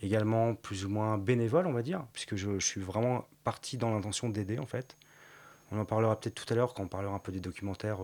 également 0.00 0.54
plus 0.54 0.84
ou 0.84 0.88
moins 0.88 1.18
bénévole, 1.18 1.66
on 1.66 1.72
va 1.72 1.82
dire, 1.82 2.04
puisque 2.12 2.36
je, 2.36 2.60
je 2.60 2.64
suis 2.64 2.80
vraiment 2.80 3.26
parti 3.42 3.78
dans 3.78 3.92
l'intention 3.92 4.28
d'aider 4.28 4.60
en 4.60 4.66
fait. 4.66 4.96
On 5.72 5.80
en 5.80 5.84
parlera 5.84 6.20
peut-être 6.20 6.36
tout 6.36 6.52
à 6.52 6.56
l'heure 6.56 6.74
quand 6.74 6.84
on 6.84 6.88
parlera 6.88 7.14
un 7.14 7.18
peu 7.18 7.32
des 7.32 7.40
documentaires. 7.40 7.98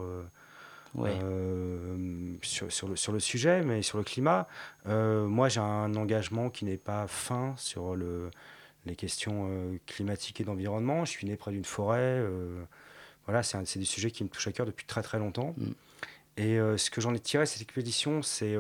Euh, 0.97 1.21
euh, 1.23 2.37
sur, 2.43 2.71
sur 2.73 2.89
le, 2.89 2.97
sur 2.97 3.13
le 3.13 3.21
sujet, 3.21 3.63
mais 3.63 3.83
sur 3.83 3.99
le 3.99 4.05
climat, 4.05 4.49
euh, 4.87 5.27
moi 5.27 5.49
j'ai 5.49 5.61
un 5.61 5.95
engagement 5.95 6.51
qui 6.51 6.65
n'est 6.65 6.77
pas 6.79 7.07
fin 7.07 7.55
sur 7.57 7.95
le, 7.95 8.31
les 8.87 8.97
questions 8.97 9.49
euh, 9.51 9.79
climatiques 9.87 10.41
et 10.41 10.45
d'environnement. 10.45 11.05
Je 11.05 11.11
suis 11.11 11.27
né 11.27 11.37
près 11.37 11.53
d'une 11.53 11.65
forêt. 11.65 12.23
voilà, 13.27 13.43
c'est 13.43 13.79
des 13.79 13.85
sujets 13.85 14.11
qui 14.11 14.25
me 14.25 14.29
touchent 14.29 14.49
à 14.49 14.53
cœur 14.53 14.67
depuis 14.67 14.87
très 14.87 15.03
très 15.03 15.19
longtemps. 15.19 15.55
Et 16.37 16.59
euh, 16.59 16.77
ce 16.77 16.91
que 16.91 17.01
j'en 17.01 17.15
ai 17.15 17.21
tiré 17.21 17.45
de 17.45 17.49
cette 17.49 17.63
expédition, 17.63 18.23
c'est 18.23 18.57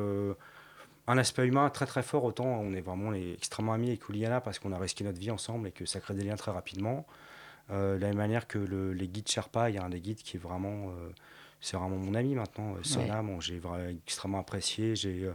un 1.07 1.17
aspect 1.17 1.47
humain 1.47 1.71
très 1.71 1.87
très 1.87 2.03
fort. 2.03 2.25
Autant 2.25 2.45
on 2.47 2.75
est 2.75 2.81
vraiment 2.83 3.11
les- 3.11 3.33
extrêmement 3.33 3.73
amis 3.73 3.89
avec 3.89 4.09
Uliana 4.09 4.41
parce 4.41 4.59
qu'on 4.59 4.73
a 4.73 4.79
risqué 4.79 5.05
notre 5.05 5.19
vie 5.19 5.31
ensemble 5.31 5.69
et 5.69 5.73
que 5.73 5.87
ça 5.87 6.01
crée 6.01 6.15
des 6.15 6.23
liens 6.25 6.37
très 6.37 6.51
rapidement. 6.53 7.07
Euh, 7.71 7.97
de 7.97 8.01
la 8.01 8.09
même 8.09 8.17
manière 8.17 8.47
que 8.47 8.59
le- 8.59 8.93
les 8.93 9.09
guides 9.09 9.29
Sherpa, 9.29 9.71
il 9.71 9.77
y 9.77 9.79
a 9.79 9.85
un 9.85 9.91
des 9.91 10.01
guides 10.01 10.19
qui 10.23 10.37
est 10.37 10.41
vraiment, 10.41 10.89
euh, 10.91 11.11
c'est 11.61 11.77
vraiment 11.77 11.97
mon 11.97 12.15
ami 12.15 12.35
maintenant, 12.35 12.75
euh, 12.75 12.83
Sona, 12.83 13.23
bon, 13.23 13.41
j'ai 13.41 13.61
extrêmement 14.07 14.39
apprécié. 14.41 14.95
J'ai, 14.97 15.25
euh, 15.25 15.33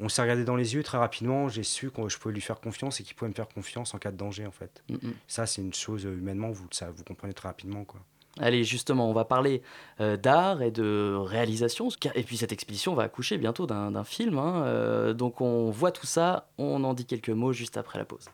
on 0.00 0.08
s'est 0.08 0.22
regardé 0.22 0.44
dans 0.44 0.56
les 0.56 0.74
yeux 0.74 0.82
très 0.82 0.98
rapidement. 0.98 1.48
J'ai 1.48 1.62
su 1.62 1.90
que 1.90 2.08
je 2.08 2.18
pouvais 2.18 2.34
lui 2.34 2.40
faire 2.40 2.60
confiance 2.60 3.00
et 3.00 3.04
qu'il 3.04 3.14
pouvait 3.14 3.28
me 3.28 3.34
faire 3.34 3.48
confiance 3.48 3.94
en 3.94 3.98
cas 3.98 4.10
de 4.10 4.16
danger 4.16 4.46
en 4.46 4.50
fait. 4.50 4.82
Ça, 5.28 5.46
c'est 5.46 5.62
une 5.62 5.74
chose 5.74 6.04
euh, 6.06 6.16
humainement, 6.16 6.50
vous, 6.50 6.66
ça, 6.70 6.90
vous 6.90 7.04
comprenez 7.04 7.34
très 7.34 7.48
rapidement 7.48 7.84
quoi. 7.84 8.00
Allez, 8.40 8.64
justement, 8.64 9.08
on 9.08 9.12
va 9.12 9.24
parler 9.24 9.62
euh, 10.00 10.16
d'art 10.16 10.60
et 10.60 10.72
de 10.72 11.14
réalisation. 11.16 11.88
Et 12.16 12.24
puis 12.24 12.36
cette 12.36 12.50
expédition 12.50 12.92
va 12.94 13.04
accoucher 13.04 13.38
bientôt 13.38 13.66
d'un 13.66 13.92
d'un 13.92 14.02
film. 14.02 14.38
hein, 14.38 14.64
euh, 14.64 15.12
donc 15.14 15.40
on 15.40 15.70
voit 15.70 15.92
tout 15.92 16.06
ça, 16.06 16.48
on 16.58 16.82
en 16.82 16.94
dit 16.94 17.06
quelques 17.06 17.30
mots 17.30 17.52
juste 17.52 17.76
après 17.76 18.00
la 18.00 18.04
pause. 18.04 18.24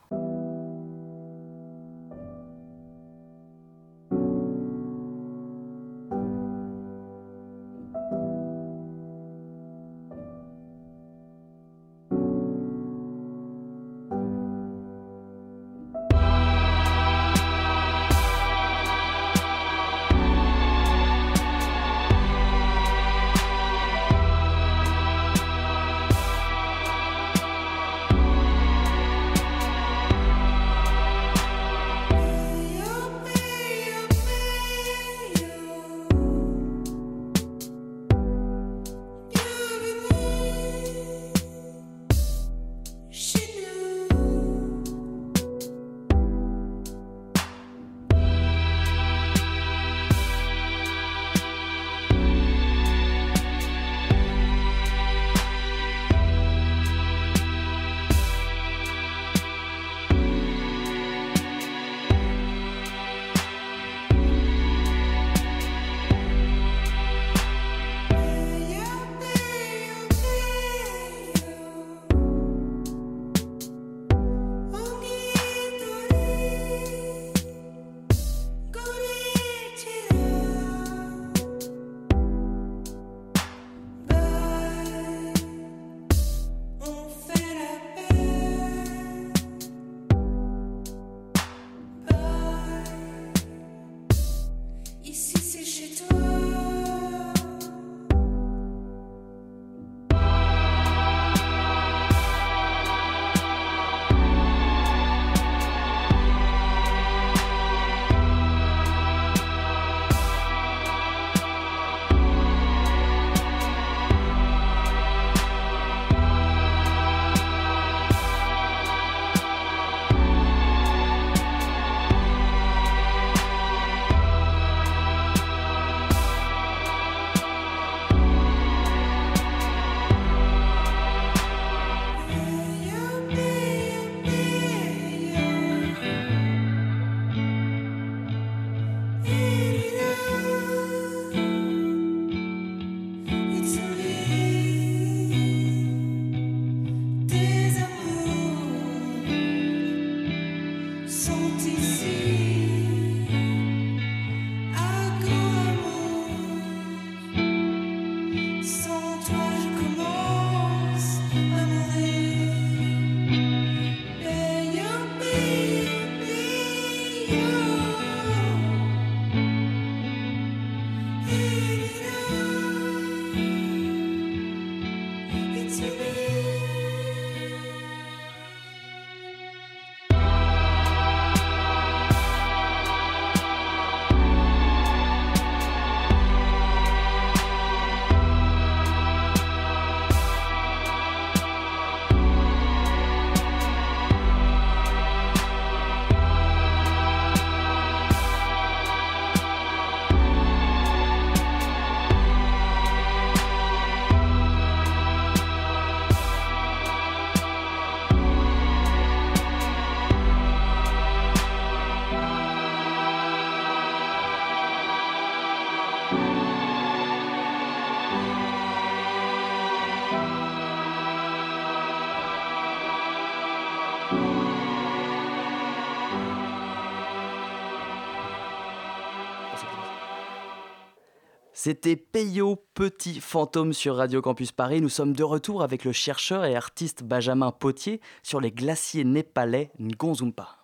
C'était 231.62 231.96
Peyo 231.96 232.56
Petit 232.72 233.20
Fantôme 233.20 233.74
sur 233.74 233.96
Radio 233.96 234.22
Campus 234.22 234.50
Paris. 234.50 234.80
Nous 234.80 234.88
sommes 234.88 235.12
de 235.12 235.22
retour 235.22 235.62
avec 235.62 235.84
le 235.84 235.92
chercheur 235.92 236.46
et 236.46 236.56
artiste 236.56 237.02
Benjamin 237.02 237.52
Potier 237.52 238.00
sur 238.22 238.40
les 238.40 238.50
glaciers 238.50 239.04
népalais 239.04 239.70
Ngonzumpa. 239.78 240.56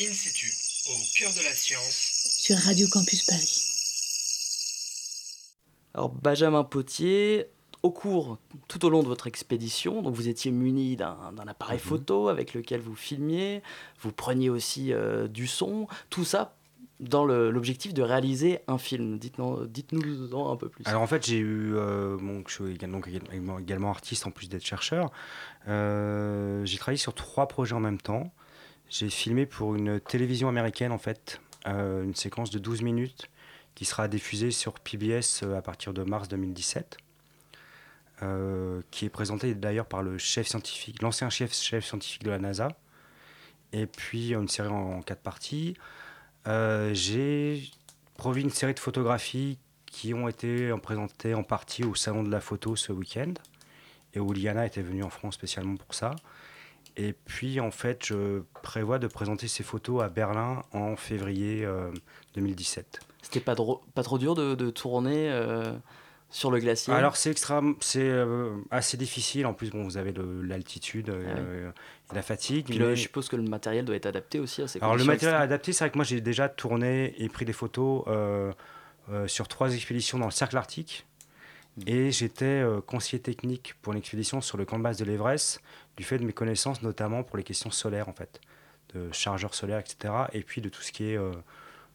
In 0.00 0.12
situ, 0.12 0.52
au 0.88 0.98
cœur 1.16 1.30
de 1.32 1.44
la 1.44 1.54
science. 1.54 2.40
Sur 2.40 2.56
Radio 2.56 2.88
Campus 2.90 3.22
Paris. 3.22 3.62
Alors 5.94 6.08
Benjamin 6.08 6.64
Potier, 6.64 7.46
au 7.84 7.92
cours, 7.92 8.38
tout 8.66 8.84
au 8.84 8.90
long 8.90 9.04
de 9.04 9.08
votre 9.08 9.28
expédition, 9.28 10.02
donc 10.02 10.12
vous 10.12 10.26
étiez 10.26 10.50
muni 10.50 10.96
d'un 10.96 11.46
appareil 11.46 11.78
photo 11.78 12.26
avec 12.26 12.52
lequel 12.52 12.80
vous 12.80 12.96
filmiez, 12.96 13.62
vous 14.00 14.10
preniez 14.10 14.50
aussi 14.50 14.92
euh, 14.92 15.28
du 15.28 15.46
son, 15.46 15.86
tout 16.10 16.24
ça 16.24 16.57
dans 17.00 17.24
l'objectif 17.24 17.94
de 17.94 18.02
réaliser 18.02 18.60
un 18.66 18.78
film. 18.78 19.18
Dites-nous 19.18 19.66
dites 19.66 19.92
en 19.94 20.52
un 20.52 20.56
peu 20.56 20.68
plus. 20.68 20.84
Alors 20.86 21.02
en 21.02 21.06
fait, 21.06 21.26
j'ai 21.26 21.38
eu, 21.38 21.74
euh, 21.76 22.18
je 22.46 22.52
suis 22.52 22.72
également, 22.72 23.90
artiste 23.90 24.26
en 24.26 24.30
plus 24.30 24.48
d'être 24.48 24.64
chercheur. 24.64 25.10
Euh, 25.68 26.64
j'ai 26.64 26.78
travaillé 26.78 26.98
sur 26.98 27.14
trois 27.14 27.46
projets 27.46 27.74
en 27.74 27.80
même 27.80 28.00
temps. 28.00 28.32
J'ai 28.90 29.10
filmé 29.10 29.46
pour 29.46 29.74
une 29.74 30.00
télévision 30.00 30.48
américaine 30.48 30.92
en 30.92 30.98
fait 30.98 31.40
euh, 31.66 32.04
une 32.04 32.14
séquence 32.14 32.50
de 32.50 32.58
12 32.58 32.82
minutes 32.82 33.28
qui 33.74 33.84
sera 33.84 34.08
diffusée 34.08 34.50
sur 34.50 34.74
PBS 34.74 35.42
euh, 35.42 35.56
à 35.56 35.62
partir 35.62 35.92
de 35.92 36.02
mars 36.02 36.28
2017. 36.28 36.96
euh, 38.22 38.82
qui 38.90 39.04
est 39.04 39.10
présentée 39.10 39.54
d'ailleurs 39.54 39.86
par 39.86 40.02
le 40.02 40.18
chef 40.18 40.48
scientifique, 40.48 41.02
l'ancien 41.02 41.30
chef, 41.30 41.54
chef 41.54 41.84
scientifique 41.84 42.24
de 42.24 42.30
la 42.30 42.38
NASA. 42.38 42.68
Et 43.72 43.86
puis 43.86 44.34
une 44.34 44.48
série 44.48 44.68
en 44.68 45.02
quatre 45.02 45.20
parties. 45.20 45.74
Euh, 46.48 46.90
j'ai 46.94 47.70
produit 48.16 48.42
une 48.42 48.50
série 48.50 48.74
de 48.74 48.80
photographies 48.80 49.58
qui 49.86 50.14
ont 50.14 50.28
été 50.28 50.72
présentées 50.82 51.34
en 51.34 51.42
partie 51.42 51.84
au 51.84 51.94
Salon 51.94 52.22
de 52.22 52.30
la 52.30 52.40
photo 52.40 52.76
ce 52.76 52.92
week-end. 52.92 53.34
Et 54.14 54.20
où 54.20 54.32
Liana 54.32 54.66
était 54.66 54.82
venue 54.82 55.02
en 55.02 55.10
France 55.10 55.34
spécialement 55.34 55.76
pour 55.76 55.94
ça. 55.94 56.16
Et 56.96 57.12
puis 57.12 57.60
en 57.60 57.70
fait, 57.70 58.06
je 58.06 58.42
prévois 58.62 58.98
de 58.98 59.06
présenter 59.06 59.46
ces 59.46 59.62
photos 59.62 60.02
à 60.02 60.08
Berlin 60.08 60.62
en 60.72 60.96
février 60.96 61.64
euh, 61.64 61.92
2017. 62.34 63.00
C'était 63.22 63.40
pas, 63.40 63.54
pas 63.94 64.02
trop 64.02 64.18
dur 64.18 64.34
de, 64.34 64.54
de 64.54 64.70
tourner 64.70 65.30
euh, 65.30 65.72
sur 66.30 66.50
le 66.50 66.58
glacier 66.60 66.92
Alors 66.92 67.16
c'est 67.16 67.30
extra, 67.30 67.62
c'est 67.80 68.00
euh, 68.02 68.50
assez 68.70 68.96
difficile. 68.96 69.46
En 69.46 69.54
plus, 69.54 69.70
bon, 69.70 69.82
vous 69.84 69.96
avez 69.96 70.12
l'altitude 70.42 71.08
euh, 71.10 71.70
et 72.10 72.14
la 72.14 72.22
fatigue. 72.22 72.66
Puis 72.66 72.78
le- 72.78 72.88
mais- 72.90 72.96
je 72.96 73.02
suppose 73.02 73.28
que 73.28 73.36
le 73.36 73.42
matériel 73.42 73.84
doit 73.84 73.96
être 73.96 74.06
adapté 74.06 74.38
aussi 74.38 74.60
à 74.62 74.68
ces 74.68 74.78
Alors 74.80 74.92
le 74.94 74.98
conditions 74.98 75.12
matériel 75.12 75.34
extrêmes. 75.36 75.42
adapté, 75.52 75.72
c'est 75.72 75.84
vrai 75.84 75.90
que 75.90 75.96
moi 75.98 76.04
j'ai 76.04 76.20
déjà 76.20 76.48
tourné 76.48 77.14
et 77.22 77.28
pris 77.28 77.44
des 77.44 77.52
photos 77.54 78.04
euh, 78.08 78.52
sur 79.26 79.48
trois 79.48 79.74
expéditions 79.74 80.18
dans 80.18 80.26
le 80.26 80.30
cercle 80.32 80.56
arctique. 80.56 81.06
Et 81.86 82.10
j'étais 82.10 82.64
conseiller 82.86 83.22
technique 83.22 83.74
pour 83.82 83.92
une 83.92 84.00
expédition 84.00 84.40
sur 84.40 84.58
le 84.58 84.64
camp 84.64 84.78
de 84.78 84.82
base 84.82 84.98
de 84.98 85.04
l'Everest, 85.04 85.62
du 85.96 86.02
fait 86.02 86.18
de 86.18 86.24
mes 86.24 86.32
connaissances 86.32 86.82
notamment 86.82 87.22
pour 87.22 87.36
les 87.36 87.44
questions 87.44 87.70
solaires 87.70 88.08
en 88.08 88.12
fait, 88.12 88.40
de 88.94 89.12
chargeurs 89.12 89.54
solaires, 89.54 89.78
etc. 89.78 90.12
Et 90.32 90.42
puis 90.42 90.60
de 90.60 90.68
tout 90.68 90.82
ce 90.82 90.90
qui 90.90 91.04
est 91.12 91.18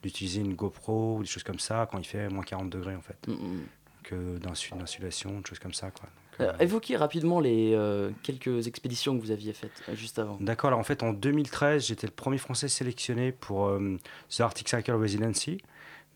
d'utiliser 0.01 0.39
une 0.39 0.53
GoPro 0.55 1.17
ou 1.17 1.21
des 1.23 1.27
choses 1.27 1.43
comme 1.43 1.59
ça 1.59 1.85
quand 1.91 1.97
il 1.99 2.05
fait 2.05 2.29
moins 2.29 2.43
40 2.45 2.69
degrés 2.69 2.95
en 2.95 3.01
fait. 3.01 3.17
Mm, 3.27 3.33
Euh, 4.11 4.37
d'insulation, 4.39 5.39
des 5.39 5.47
choses 5.47 5.59
comme 5.59 5.73
ça. 5.73 5.91
Quoi. 5.91 6.09
Donc, 6.39 6.49
Euh, 6.49 6.57
évoquez 6.59 6.97
rapidement 6.97 7.39
les 7.39 7.73
euh, 7.75 8.09
quelques 8.23 8.67
expéditions 8.67 9.15
que 9.15 9.21
vous 9.21 9.31
aviez 9.31 9.53
faites 9.53 9.83
euh, 9.87 9.95
juste 9.95 10.17
avant. 10.19 10.37
D'accord, 10.41 10.69
alors 10.69 10.79
en 10.79 10.83
fait 10.83 11.03
en 11.03 11.13
2013, 11.13 11.85
j'étais 11.87 12.07
le 12.07 12.13
premier 12.13 12.39
Français 12.39 12.67
sélectionné 12.67 13.31
pour 13.31 13.67
euh, 13.67 13.97
The 14.35 14.41
Arctic 14.41 14.67
Circle 14.67 14.93
Residency. 14.95 15.59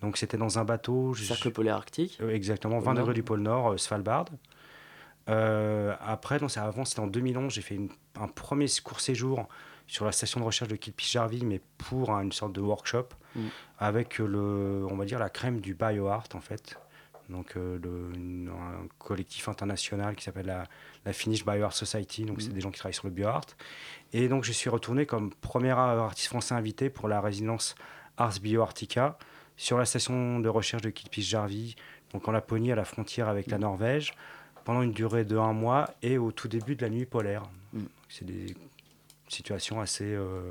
Donc 0.02 0.18
c'était 0.18 0.38
dans 0.38 0.58
un 0.60 0.64
bateau. 0.66 1.14
Cercle 1.16 1.52
polaire 1.52 1.76
arctique. 1.76 2.18
Euh, 2.22 2.32
exactement, 2.32 2.76
Pôle 2.78 2.86
20 2.86 2.94
Nord. 2.96 3.04
degrés 3.04 3.14
du 3.14 3.24
pôle 3.24 3.42
Nord, 3.42 3.74
euh, 3.74 3.78
Svalbard. 3.78 4.26
Euh, 5.30 5.94
après, 6.00 6.40
non, 6.40 6.48
avant, 6.56 6.86
c'était 6.86 7.02
en 7.02 7.08
2011, 7.08 7.54
j'ai 7.54 7.62
fait 7.62 7.76
une- 7.76 7.90
un 8.20 8.28
premier 8.28 8.68
court 8.84 9.02
séjour 9.02 9.48
sur 9.86 10.06
la 10.06 10.12
station 10.12 10.40
de 10.40 10.46
recherche 10.46 10.70
de 10.70 10.76
Kilpisjärvi, 10.76 11.44
mais 11.46 11.62
pour 11.78 12.12
un- 12.12 12.22
une 12.24 12.32
sorte 12.32 12.54
de 12.54 12.62
workshop 12.62 13.08
Mm. 13.36 13.40
avec 13.80 14.18
le, 14.20 14.86
on 14.90 14.96
va 14.96 15.06
dire 15.06 15.20
la 15.20 15.30
crème 15.30 15.60
du 15.62 15.74
bioart 15.76 16.34
en 16.36 16.42
fait. 16.42 16.78
Donc 17.30 17.58
euh, 17.58 17.78
le- 17.84 18.12
une- 18.16 18.50
un 18.50 18.88
collectif 19.00 19.50
international 19.50 20.16
qui 20.16 20.24
s'appelle 20.24 20.46
la, 20.46 20.64
la 21.06 21.14
Finnish 21.14 21.46
Bioart 21.46 21.74
Society, 21.74 22.24
donc 22.26 22.42
c'est 22.42 22.54
des 22.54 22.62
gens 22.62 22.72
qui 22.72 22.80
travaillent 22.80 22.94
sur 22.94 23.08
le 23.08 23.14
bioart. 23.14 23.56
Et 24.14 24.28
donc 24.30 24.44
je 24.46 24.52
suis 24.54 24.70
retourné 24.70 25.06
comme 25.06 25.32
premier 25.34 25.72
artiste 25.72 26.28
français 26.30 26.54
invité 26.56 26.90
pour 26.90 27.08
la 27.08 27.20
résidence 27.22 27.76
Ars 28.18 28.40
Bioartica 28.42 29.18
sur 29.58 29.78
la 29.78 29.86
station 29.86 30.40
de 30.40 30.48
recherche 30.50 30.84
de 30.84 30.90
Kilpisjärvi, 30.90 31.76
donc 32.14 32.28
en 32.28 32.32
Laponie 32.32 32.72
à 32.72 32.76
la 32.76 32.86
frontière 32.86 33.28
avec 33.28 33.48
la 33.48 33.58
Norvège, 33.58 34.14
pendant 34.64 34.82
une 34.82 34.92
durée 34.94 35.26
de 35.26 35.38
un 35.38 35.54
mois 35.54 35.90
et 36.02 36.18
au 36.18 36.32
tout 36.32 36.48
début 36.48 36.76
de 36.76 36.84
la 36.84 36.90
nuit 36.90 37.06
polaire. 37.06 37.44
Mm. 37.74 37.82
C'est 38.10 38.26
des 38.26 38.56
situations 39.28 39.82
assez 39.82 40.06
euh, 40.06 40.48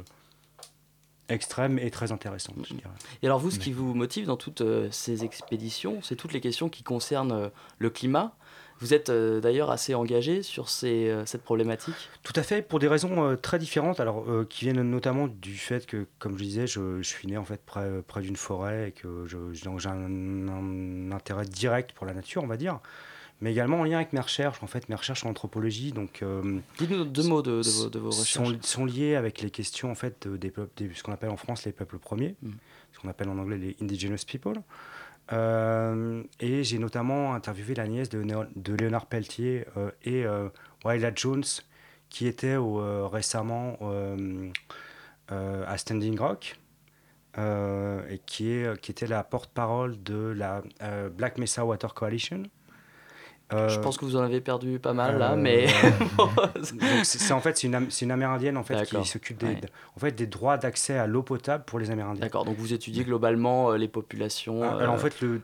extrêmes 1.28 1.78
et 1.78 1.90
très 1.90 2.12
je 2.68 2.74
dirais. 2.74 2.90
Et 3.22 3.26
alors 3.26 3.38
vous, 3.38 3.50
ce 3.50 3.58
qui 3.58 3.72
vous 3.72 3.94
motive 3.94 4.26
dans 4.26 4.36
toutes 4.36 4.60
euh, 4.60 4.88
ces 4.90 5.24
expéditions, 5.24 6.00
c'est 6.02 6.16
toutes 6.16 6.32
les 6.32 6.40
questions 6.40 6.68
qui 6.68 6.82
concernent 6.82 7.32
euh, 7.32 7.48
le 7.78 7.90
climat. 7.90 8.34
Vous 8.78 8.92
êtes 8.92 9.08
euh, 9.08 9.40
d'ailleurs 9.40 9.70
assez 9.70 9.94
engagé 9.94 10.42
sur 10.42 10.68
ces, 10.68 11.08
euh, 11.08 11.24
cette 11.24 11.42
problématique. 11.42 11.94
Tout 12.22 12.34
à 12.36 12.42
fait, 12.42 12.60
pour 12.60 12.78
des 12.78 12.88
raisons 12.88 13.24
euh, 13.24 13.36
très 13.36 13.58
différentes, 13.58 14.00
alors 14.00 14.26
qui 14.50 14.66
viennent 14.66 14.82
notamment 14.82 15.28
du 15.28 15.56
fait 15.56 15.86
que, 15.86 16.06
comme 16.18 16.36
je 16.36 16.44
disais, 16.44 16.66
je, 16.66 17.00
je 17.00 17.08
suis 17.08 17.26
né 17.26 17.38
en 17.38 17.44
fait 17.44 17.60
près, 17.64 18.02
près 18.06 18.20
d'une 18.20 18.36
forêt 18.36 18.88
et 18.88 18.92
que 18.92 19.24
j'ai 19.26 19.68
un, 19.68 20.48
un 20.48 21.12
intérêt 21.12 21.46
direct 21.46 21.92
pour 21.92 22.06
la 22.06 22.12
nature, 22.12 22.44
on 22.44 22.46
va 22.46 22.58
dire, 22.58 22.80
mais 23.40 23.52
également 23.52 23.80
en 23.80 23.84
lien 23.84 23.96
avec 23.96 24.12
mes 24.12 24.20
recherches. 24.20 24.62
En 24.62 24.66
fait, 24.66 24.88
mes 24.88 24.94
recherches 24.94 25.24
en 25.26 25.30
anthropologie, 25.30 25.92
donc 25.92 26.22
euh, 26.22 26.58
Dites-nous 26.78 27.04
deux 27.04 27.22
mots 27.24 27.42
de, 27.42 27.62
de 27.62 27.68
vos, 27.70 27.88
de 27.90 27.98
vos 27.98 28.10
sont, 28.12 28.44
recherches. 28.44 28.62
sont 28.66 28.84
liées 28.84 29.14
avec 29.14 29.40
les 29.42 29.50
questions 29.50 29.90
en 29.90 29.94
fait 29.94 30.26
de- 30.26 30.36
des 30.36 30.50
peuples, 30.50 30.72
des- 30.76 30.94
ce 30.94 31.02
qu'on 31.02 31.12
appelle 31.12 31.30
en 31.30 31.36
France 31.36 31.64
les 31.64 31.72
peuples 31.72 31.98
premiers, 31.98 32.34
Mm. 32.42 32.50
ce 32.92 32.98
qu'on 33.00 33.08
appelle 33.08 33.28
en 33.28 33.38
anglais 33.38 33.58
les 33.58 33.76
indigenous 33.82 34.24
people. 34.26 34.56
Euh, 35.32 36.22
et 36.40 36.62
j'ai 36.64 36.78
notamment 36.78 37.34
interviewé 37.34 37.74
la 37.74 37.88
nièce 37.88 38.08
de, 38.08 38.22
de 38.54 38.74
Léonard 38.74 39.06
Pelletier 39.06 39.64
euh, 39.76 39.90
et 40.04 40.24
Wyla 40.84 41.10
Jones, 41.14 41.42
qui 42.08 42.26
était 42.28 42.54
au, 42.56 43.08
récemment 43.08 43.76
à 45.28 45.78
Standing 45.78 46.18
Rock. 46.18 46.56
euh, 47.38 48.00
et 48.08 48.18
qui, 48.24 48.50
est, 48.50 48.80
qui 48.80 48.90
était 48.92 49.06
la 49.06 49.22
porte-parole 49.22 50.02
de 50.02 50.32
la 50.34 50.62
euh, 50.82 51.10
Black 51.10 51.36
Mesa 51.36 51.66
Water 51.66 51.92
Coalition. 51.92 52.44
Euh, 53.52 53.68
Je 53.68 53.78
pense 53.78 53.96
que 53.96 54.04
vous 54.04 54.16
en 54.16 54.22
avez 54.22 54.40
perdu 54.40 54.78
pas 54.80 54.92
mal 54.92 55.18
là, 55.18 55.32
euh, 55.32 55.36
mais 55.36 55.66
c'est 57.04 57.32
en 57.32 57.40
fait 57.40 57.56
c'est 57.56 57.66
une, 57.68 57.88
une 58.02 58.10
amérindienne 58.10 58.56
en 58.56 58.64
fait 58.64 58.84
qui 58.84 59.04
s'occupe 59.04 59.38
des, 59.38 59.46
Ouais. 59.46 59.60
en 59.96 60.00
fait 60.00 60.12
des 60.12 60.26
droits 60.26 60.56
d'accès 60.58 60.98
à 60.98 61.06
l'eau 61.06 61.22
potable 61.22 61.64
pour 61.64 61.78
les 61.78 61.90
Amérindiens. 61.90 62.20
D'accord, 62.22 62.44
donc 62.44 62.56
vous 62.56 62.72
étudiez 62.72 63.04
globalement 63.04 63.70
euh, 63.70 63.76
les 63.76 63.88
populations. 63.88 64.62
Ah, 64.62 64.78
Alors 64.82 64.94
en 64.94 64.98
fait 64.98 65.20
le, 65.20 65.42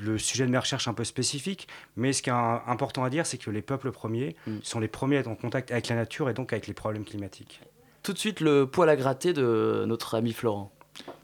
le 0.00 0.16
sujet 0.18 0.46
de 0.46 0.50
mes 0.50 0.58
recherches 0.58 0.86
est 0.86 0.90
un 0.90 0.94
peu 0.94 1.04
spécifique, 1.04 1.68
mais 1.96 2.12
ce 2.12 2.22
qui 2.22 2.30
est 2.30 2.32
un- 2.32 2.62
important 2.66 3.04
à 3.04 3.10
dire 3.10 3.26
c'est 3.26 3.38
que 3.38 3.50
les 3.50 3.62
peuples 3.62 3.92
premiers 3.92 4.36
Mm. 4.46 4.56
sont 4.62 4.80
les 4.80 4.88
premiers 4.88 5.18
à 5.18 5.20
être 5.20 5.28
en 5.28 5.34
contact 5.36 5.70
avec 5.70 5.88
la 5.88 5.96
nature 5.96 6.30
et 6.30 6.34
donc 6.34 6.52
avec 6.52 6.66
les 6.66 6.74
problèmes 6.74 7.04
climatiques. 7.04 7.60
Tout 8.02 8.12
de 8.12 8.18
suite 8.18 8.40
le 8.40 8.66
poil 8.66 8.88
à 8.88 8.96
gratter 8.96 9.32
de 9.32 9.84
notre 9.86 10.14
ami 10.14 10.32
Florent. 10.32 10.72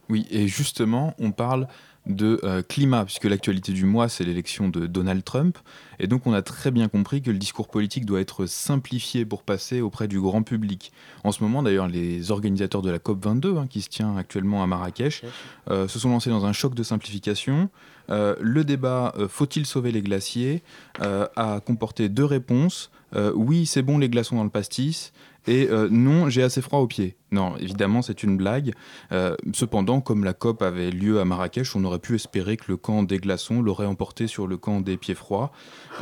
Oui, 0.09 0.27
et 0.31 0.49
justement, 0.49 1.15
on 1.19 1.31
parle 1.31 1.69
de 2.07 2.41
euh, 2.45 2.63
climat, 2.63 3.05
puisque 3.05 3.25
l'actualité 3.25 3.73
du 3.73 3.85
mois, 3.85 4.09
c'est 4.09 4.25
l'élection 4.25 4.69
de 4.69 4.87
Donald 4.87 5.23
Trump. 5.23 5.59
Et 5.99 6.07
donc, 6.07 6.27
on 6.27 6.33
a 6.33 6.43
très 6.43 6.71
bien 6.71 6.89
compris 6.89 7.21
que 7.23 7.31
le 7.31 7.39
discours 7.39 7.69
politique 7.69 8.07
doit 8.07 8.21
être 8.21 8.47
simplifié 8.47 9.25
pour 9.25 9.43
passer 9.43 9.81
auprès 9.81 10.09
du 10.09 10.21
grand 10.21 10.43
public. 10.43 10.93
En 11.25 11.33
ce 11.33 11.43
moment, 11.43 11.63
d'ailleurs, 11.63 11.89
les 11.89 12.31
organisateurs 12.31 12.83
de 12.83 12.91
la 12.91 12.99
COP22, 12.99 13.59
hein, 13.59 13.67
qui 13.69 13.83
se 13.83 13.89
tient 13.89 14.17
actuellement 14.17 14.63
à 14.63 14.67
Marrakech, 14.67 15.23
euh, 15.71 15.89
se 15.89 15.99
sont 15.99 16.11
lancés 16.11 16.31
dans 16.31 16.47
un 16.47 16.53
choc 16.53 16.75
de 16.75 16.83
simplification. 16.83 17.69
Euh, 18.09 18.35
le 18.41 18.65
débat 18.65 19.15
Faut-il 19.29 19.67
sauver 19.67 19.93
les 19.93 20.03
glaciers 20.03 20.63
a 20.99 21.61
comporté 21.61 22.09
deux 22.09 22.25
réponses. 22.25 22.91
Oui, 23.35 23.67
c'est 23.67 23.83
bon 23.83 23.99
les 23.99 24.09
glaçons 24.09 24.37
dans 24.37 24.45
le 24.45 24.51
pastis. 24.51 25.13
Et 25.47 25.69
euh, 25.71 25.89
non, 25.91 26.29
j'ai 26.29 26.43
assez 26.43 26.61
froid 26.61 26.81
aux 26.81 26.87
pieds. 26.87 27.17
Non, 27.33 27.57
évidemment, 27.57 28.03
c'est 28.03 28.23
une 28.23 28.37
blague. 28.37 28.73
Euh, 29.13 29.37
cependant, 29.53 30.01
comme 30.01 30.25
la 30.25 30.33
COP 30.33 30.63
avait 30.63 30.91
lieu 30.91 31.21
à 31.21 31.25
Marrakech, 31.25 31.75
on 31.77 31.85
aurait 31.85 31.99
pu 31.99 32.15
espérer 32.15 32.57
que 32.57 32.65
le 32.69 32.77
camp 32.77 33.03
des 33.03 33.19
glaçons 33.19 33.63
l'aurait 33.63 33.87
emporté 33.87 34.27
sur 34.27 34.47
le 34.47 34.57
camp 34.57 34.81
des 34.81 34.97
pieds 34.97 35.15
froids. 35.15 35.53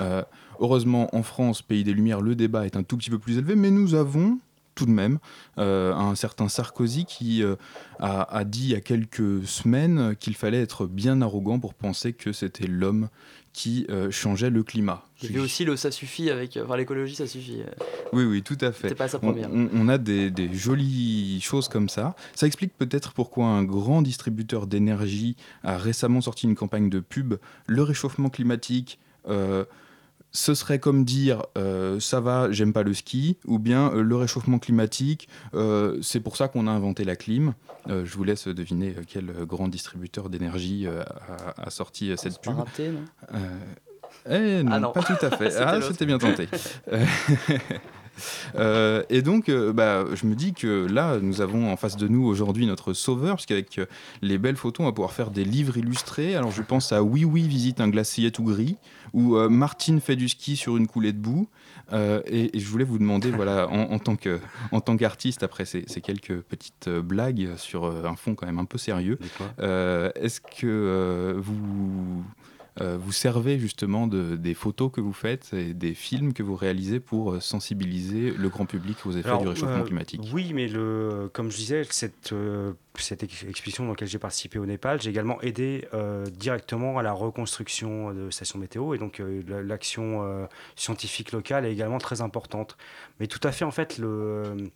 Euh, 0.01 0.23
heureusement, 0.61 1.15
en 1.15 1.23
France, 1.23 1.63
pays 1.63 1.85
des 1.85 1.93
Lumières, 1.93 2.21
le 2.21 2.35
débat 2.35 2.67
est 2.67 2.77
un 2.77 2.83
tout 2.83 2.97
petit 2.97 3.11
peu 3.11 3.19
plus 3.19 3.39
élevé, 3.39 3.55
mais 3.55 3.71
nous 3.71 3.95
avons 3.95 4.39
tout 4.75 4.87
de 4.87 4.93
même 4.93 5.19
un 5.57 6.15
certain 6.15 6.49
Sarkozy 6.49 7.05
qui 7.05 7.43
a, 7.99 8.23
a 8.23 8.45
dit 8.45 8.63
il 8.63 8.71
y 8.71 8.75
a 8.77 8.81
quelques 8.81 9.45
semaines 9.45 10.15
qu'il 10.15 10.37
fallait 10.37 10.63
être 10.63 10.87
bien 10.87 11.21
arrogant 11.21 11.59
pour 11.59 11.75
penser 11.75 12.13
que 12.13 12.31
c'était 12.31 12.69
l'homme 12.69 13.09
qui 13.59 13.85
euh, 13.91 14.09
changeait 14.13 14.51
le 14.51 14.63
climat. 14.63 15.03
J'ai 15.21 15.31
vu 15.31 15.41
aussi 15.41 15.65
le 15.65 15.75
ça 15.75 15.91
suffit 15.91 16.31
avec. 16.31 16.57
Enfin, 16.63 16.77
l'écologie, 16.77 17.17
ça 17.17 17.27
suffit. 17.27 17.61
euh. 17.63 17.85
Oui, 18.13 18.23
oui, 18.23 18.41
tout 18.45 18.57
à 18.61 18.71
fait. 18.71 18.95
Pas 18.95 19.09
sa 19.09 19.17
On- 19.19 19.21
première. 19.21 19.51
On, 19.53 19.69
on 19.75 19.89
a 19.89 19.99
des, 19.99 20.31
des 20.31 20.55
jolies 20.55 21.41
choses 21.41 21.67
comme 21.67 21.89
ça. 21.89 22.15
Ça 22.37 22.47
explique 22.47 22.73
peut-être 22.79 23.13
pourquoi 23.15 23.47
un 23.47 23.65
grand 23.65 24.01
distributeur 24.01 24.69
d'énergie 24.69 25.35
a 25.65 25.77
récemment 25.77 26.21
sorti 26.21 26.47
une 26.47 26.55
campagne 26.55 26.89
de 26.89 27.01
pub. 27.01 27.35
Le 27.67 27.83
réchauffement 27.83 28.29
climatique, 28.31 29.01
euh, 29.29 29.65
ce 30.33 30.55
serait 30.55 30.79
comme 30.79 31.05
dire 31.05 31.43
euh, 31.57 31.99
ça 32.01 32.21
va, 32.21 32.51
j'aime 32.53 32.73
pas 32.73 32.83
le 32.83 32.93
ski, 32.95 33.39
ou 33.47 33.59
bien 33.59 33.91
euh, 33.93 34.03
le 34.03 34.17
réchauffement 34.17 34.59
climatique, 34.59 35.29
euh, 35.55 35.99
c'est 36.03 36.21
pour 36.21 36.37
ça 36.37 36.49
qu'on 36.49 36.67
a 36.67 36.71
inventé 36.71 37.05
la 37.05 37.17
clim. 37.17 37.55
Euh, 37.89 38.05
je 38.05 38.15
vous 38.17 38.25
laisse 38.25 38.47
deviner 38.49 38.95
quel 39.07 39.27
grand 39.47 39.69
distributeur 39.69 40.29
d'énergie 40.29 40.87
euh, 40.87 41.03
a, 41.57 41.67
a 41.67 41.71
sorti 41.71 42.13
cette 42.17 42.41
pub. 42.43 42.57
raté, 42.59 42.91
non? 42.91 43.05
Euh, 43.35 43.59
eh 44.29 44.63
non, 44.63 44.73
Ah 44.73 44.81
non. 44.81 44.93
pas 44.93 45.03
tout 45.03 45.25
à 45.25 45.31
fait. 45.37 45.51
C'était 45.51 45.65
ah, 45.65 45.81
c'était 45.81 46.07
bien 46.07 46.19
tenté. 46.19 46.49
Euh, 48.57 49.03
et 49.11 49.23
donc, 49.23 49.49
euh, 49.49 49.73
bah, 49.73 50.05
je 50.15 50.27
me 50.27 50.35
dis 50.35 50.53
que 50.53 50.87
là, 50.87 51.19
nous 51.21 51.41
avons 51.41 51.73
en 51.73 51.77
face 51.77 51.97
de 51.97 52.09
nous 52.09 52.25
aujourd'hui 52.27 52.67
notre 52.67 52.93
sauveur, 52.93 53.37
puisqu'avec 53.37 53.79
euh, 53.79 53.87
les 54.23 54.39
belles 54.39 54.57
photos, 54.57 54.85
on 54.85 54.89
va 54.89 54.93
pouvoir 54.93 55.13
faire 55.13 55.31
des 55.31 55.45
livres 55.45 55.77
illustrés. 55.77 56.37
Alors, 56.37 56.51
je 56.51 56.63
pense 56.63 56.93
à 56.93 57.03
Oui 57.03 57.25
Oui 57.25 57.47
visite 57.49 57.81
un 57.81 57.89
glacier 57.89 58.31
tout 58.31 58.45
gris, 58.45 58.77
ou 59.13 59.37
euh, 59.37 59.49
Martine 59.49 60.01
fait 60.01 60.17
du 60.17 60.29
ski 60.29 60.57
sur 60.57 60.77
une 60.77 60.87
coulée 60.87 61.13
de 61.13 61.19
boue. 61.19 61.49
Et, 62.27 62.55
et 62.55 62.61
je 62.61 62.69
voulais 62.69 62.85
vous 62.85 62.99
demander, 62.99 63.31
voilà, 63.31 63.67
en, 63.71 63.93
en 63.93 63.99
tant 63.99 64.15
que- 64.15 64.41
en 64.73 64.81
tant 64.83 64.99
qu'artiste, 64.99 65.43
après 65.43 65.65
ces, 65.65 65.85
ces 65.87 66.03
quelques 66.03 66.39
petites 66.43 66.91
blagues 66.91 67.57
sur 67.57 67.87
un 67.87 68.15
fond 68.15 68.35
quand 68.35 68.45
même 68.45 68.59
un 68.59 68.67
peu 68.67 68.77
sérieux, 68.77 69.19
est-ce 69.59 70.41
que 70.43 71.35
vous 71.39 72.23
vous 72.81 73.13
servez 73.13 73.59
justement 73.59 74.07
de, 74.07 74.37
des 74.37 74.55
photos 74.55 74.91
que 74.93 75.01
vous 75.01 75.13
faites 75.13 75.53
et 75.53 75.75
des 75.75 75.95
films 75.95 76.33
que 76.33 76.43
vous 76.43 76.55
réalisez 76.57 77.01
pour 77.01 77.33
euh, 77.33 77.41
sensibiliser 77.41 78.31
le 78.31 78.49
grand 78.49 78.67
public 78.67 79.05
aux 79.07 79.13
effets 79.13 79.29
Alors, 79.29 79.43
du 79.43 79.49
réchauffement 79.49 79.79
euh, 79.79 79.85
climatique. 79.85 80.21
Oui, 80.33 80.53
mais 80.55 80.69
le, 80.69 81.31
comme 81.33 81.51
je 81.51 81.57
disais, 81.57 81.83
cette, 81.91 82.33
euh, 82.33 82.73
cette 82.97 83.23
ex- 83.23 83.45
expédition 83.45 83.85
dans 83.85 83.91
laquelle 83.91 84.09
j'ai 84.09 84.19
participé 84.19 84.59
au 84.59 84.67
Népal, 84.67 85.01
j'ai 85.01 85.11
également 85.11 85.41
aidé 85.43 85.87
euh, 85.95 86.25
directement 86.27 86.99
à 86.99 87.03
la 87.03 87.13
reconstruction 87.13 88.13
de 88.15 88.31
stations 88.31 88.59
météo 88.59 88.95
et 88.95 88.99
donc 88.99 89.21
euh, 89.21 89.43
la- 89.49 89.63
l'action 89.63 90.23
euh, 90.25 90.47
scientifique 90.77 91.33
locale 91.33 91.65
est 91.67 91.73
également 91.73 91.99
très 91.99 92.21
importante. 92.21 92.77
Mais 93.21 93.27
tout 93.27 93.41
à 93.43 93.53
fait, 93.53 93.65
en 93.65 93.71
fait, 93.71 93.99
le, 93.99 94.71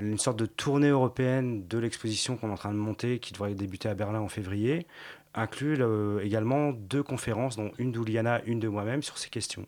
une 0.00 0.18
sorte 0.18 0.38
de 0.38 0.46
tournée 0.46 0.88
européenne 0.88 1.66
de 1.68 1.78
l'exposition 1.78 2.36
qu'on 2.36 2.48
est 2.48 2.52
en 2.52 2.56
train 2.56 2.72
de 2.72 2.78
monter, 2.78 3.18
qui 3.18 3.32
devrait 3.32 3.54
débuter 3.54 3.88
à 3.88 3.94
Berlin 3.94 4.20
en 4.20 4.28
février, 4.28 4.86
inclut 5.34 5.76
euh, 5.80 6.20
également 6.20 6.72
deux 6.72 7.02
conférences, 7.02 7.56
dont 7.56 7.70
une 7.78 7.92
d'Uliana, 7.92 8.40
une 8.46 8.60
de 8.60 8.68
moi-même, 8.68 9.02
sur 9.02 9.18
ces 9.18 9.28
questions. 9.30 9.66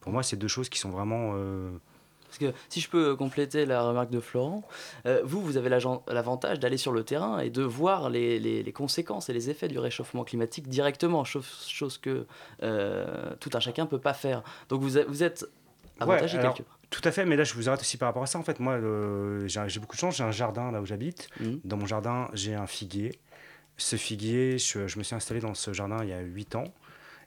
Pour 0.00 0.12
moi, 0.12 0.22
c'est 0.22 0.36
deux 0.36 0.48
choses 0.48 0.68
qui 0.68 0.78
sont 0.78 0.90
vraiment... 0.90 1.32
euh, 1.34 1.70
Parce 2.26 2.38
que 2.38 2.52
si 2.68 2.80
je 2.80 2.88
peux 2.88 3.14
compléter 3.16 3.66
la 3.66 3.82
remarque 3.82 4.10
de 4.10 4.20
Florent, 4.20 4.62
euh, 5.06 5.20
vous, 5.24 5.40
vous 5.42 5.56
avez 5.56 5.68
l'avantage 5.68 6.58
d'aller 6.58 6.76
sur 6.78 6.92
le 6.92 7.04
terrain 7.04 7.38
et 7.40 7.50
de 7.50 7.62
voir 7.62 8.08
les, 8.10 8.38
les- 8.40 8.62
les 8.62 8.72
conséquences 8.72 9.28
et 9.28 9.32
les 9.32 9.50
effets 9.50 9.68
du 9.68 9.78
réchauffement 9.78 10.24
climatique 10.24 10.68
directement, 10.68 11.24
chose, 11.24 11.66
chose 11.68 11.98
que 11.98 12.26
euh, 12.62 13.34
tout 13.40 13.50
un 13.54 13.60
chacun 13.60 13.84
ne 13.84 13.88
peut 13.88 13.98
pas 14.00 14.14
faire. 14.14 14.42
Donc 14.68 14.80
vous, 14.80 14.96
êtes- 14.98 15.06
vous 15.08 15.22
êtes 15.22 15.44
avantagé 16.00 16.36
Ouais, 16.38 16.40
alors, 16.42 16.54
quelque 16.54 16.66
part. 16.66 16.78
Tout 16.88 17.02
à 17.04 17.12
fait, 17.12 17.24
mais 17.24 17.36
là 17.36 17.44
je 17.44 17.54
vous 17.54 17.68
arrête 17.68 17.80
aussi 17.82 17.96
par 17.98 18.08
rapport 18.08 18.22
à 18.24 18.26
ça. 18.26 18.38
En 18.38 18.42
fait, 18.42 18.58
moi, 18.58 18.78
j'ai 19.46 19.78
beaucoup 19.80 19.94
de 19.94 20.00
chance, 20.00 20.16
j'ai 20.16 20.24
un 20.24 20.32
jardin 20.32 20.72
là 20.72 20.80
où 20.80 20.86
j'habite. 20.86 21.28
Mhm. 21.38 21.60
Dans 21.64 21.76
mon 21.76 21.86
jardin, 21.86 22.28
j'ai 22.32 22.54
un 22.54 22.66
figuier. 22.66 23.20
Ce 23.80 23.96
figuier, 23.96 24.58
je, 24.58 24.86
je 24.86 24.98
me 24.98 25.02
suis 25.02 25.14
installé 25.14 25.40
dans 25.40 25.54
ce 25.54 25.72
jardin 25.72 26.02
il 26.02 26.10
y 26.10 26.12
a 26.12 26.20
8 26.20 26.54
ans. 26.54 26.64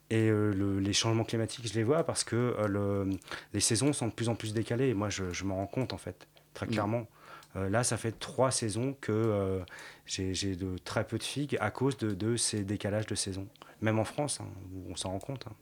Et 0.09 0.29
euh, 0.29 0.51
le- 0.53 0.79
les 0.79 0.93
changements 0.93 1.23
climatiques, 1.23 1.67
je 1.67 1.73
les 1.73 1.83
vois 1.83 2.03
parce 2.03 2.23
que 2.23 2.35
euh, 2.35 2.67
le- 2.67 3.09
les 3.53 3.59
saisons 3.59 3.93
sont 3.93 4.07
de 4.07 4.11
plus 4.13 4.29
en 4.29 4.35
plus 4.35 4.53
décalées. 4.53 4.89
Et 4.89 4.93
moi, 4.93 5.09
je, 5.09 5.31
je 5.31 5.43
m'en 5.45 5.55
rends 5.55 5.67
compte, 5.67 5.93
en 5.93 5.97
fait, 5.97 6.27
très 6.53 6.65
Mhm. 6.67 6.71
clairement. 6.73 7.07
Euh, 7.55 7.69
là, 7.69 7.83
ça 7.83 7.97
fait 7.97 8.11
trois 8.19 8.51
saisons 8.51 8.95
que 9.01 9.61
j'ai 10.05 10.33
j'ai 10.33 10.55
de 10.55 10.77
très 10.77 11.05
peu 11.05 11.17
de 11.17 11.23
figues 11.23 11.57
à 11.59 11.71
cause 11.71 11.97
de, 11.97 12.11
de 12.11 12.35
ces 12.35 12.63
décalages 12.63 13.05
de 13.07 13.15
saison. 13.15 13.47
Même 13.81 13.97
en 13.99 14.05
France, 14.05 14.39
hein, 14.41 14.47
où 14.73 14.91
on 14.91 14.95
s'en 14.95 15.11
rend 15.11 15.19
compte. 15.19 15.45
hein. 15.47 15.53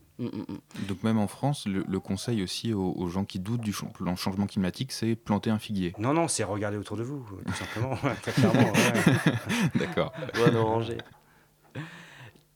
Donc 0.88 1.02
même 1.02 1.18
en 1.18 1.26
France, 1.28 1.66
le, 1.66 1.84
le 1.88 2.00
conseil 2.00 2.42
aussi 2.42 2.72
aux, 2.72 2.92
aux 2.96 3.08
gens 3.08 3.24
qui 3.24 3.38
doutent 3.38 3.60
du 3.60 3.72
ch- 3.72 3.90
changement 4.16 4.46
climatique, 4.46 4.92
c'est 4.92 5.14
planter 5.16 5.50
un 5.50 5.58
figuier. 5.58 5.94
Non, 5.98 6.12
non, 6.14 6.28
c'est 6.28 6.44
regarder 6.44 6.76
autour 6.76 6.96
de 6.96 7.02
vous, 7.02 7.26
tout 7.46 7.52
simplement. 7.54 7.96
très 8.22 8.32
clairement. 8.32 8.60
ouais. 8.60 9.32
D'accord. 9.74 10.12
Bonne 10.36 10.56
orangée. 10.56 10.98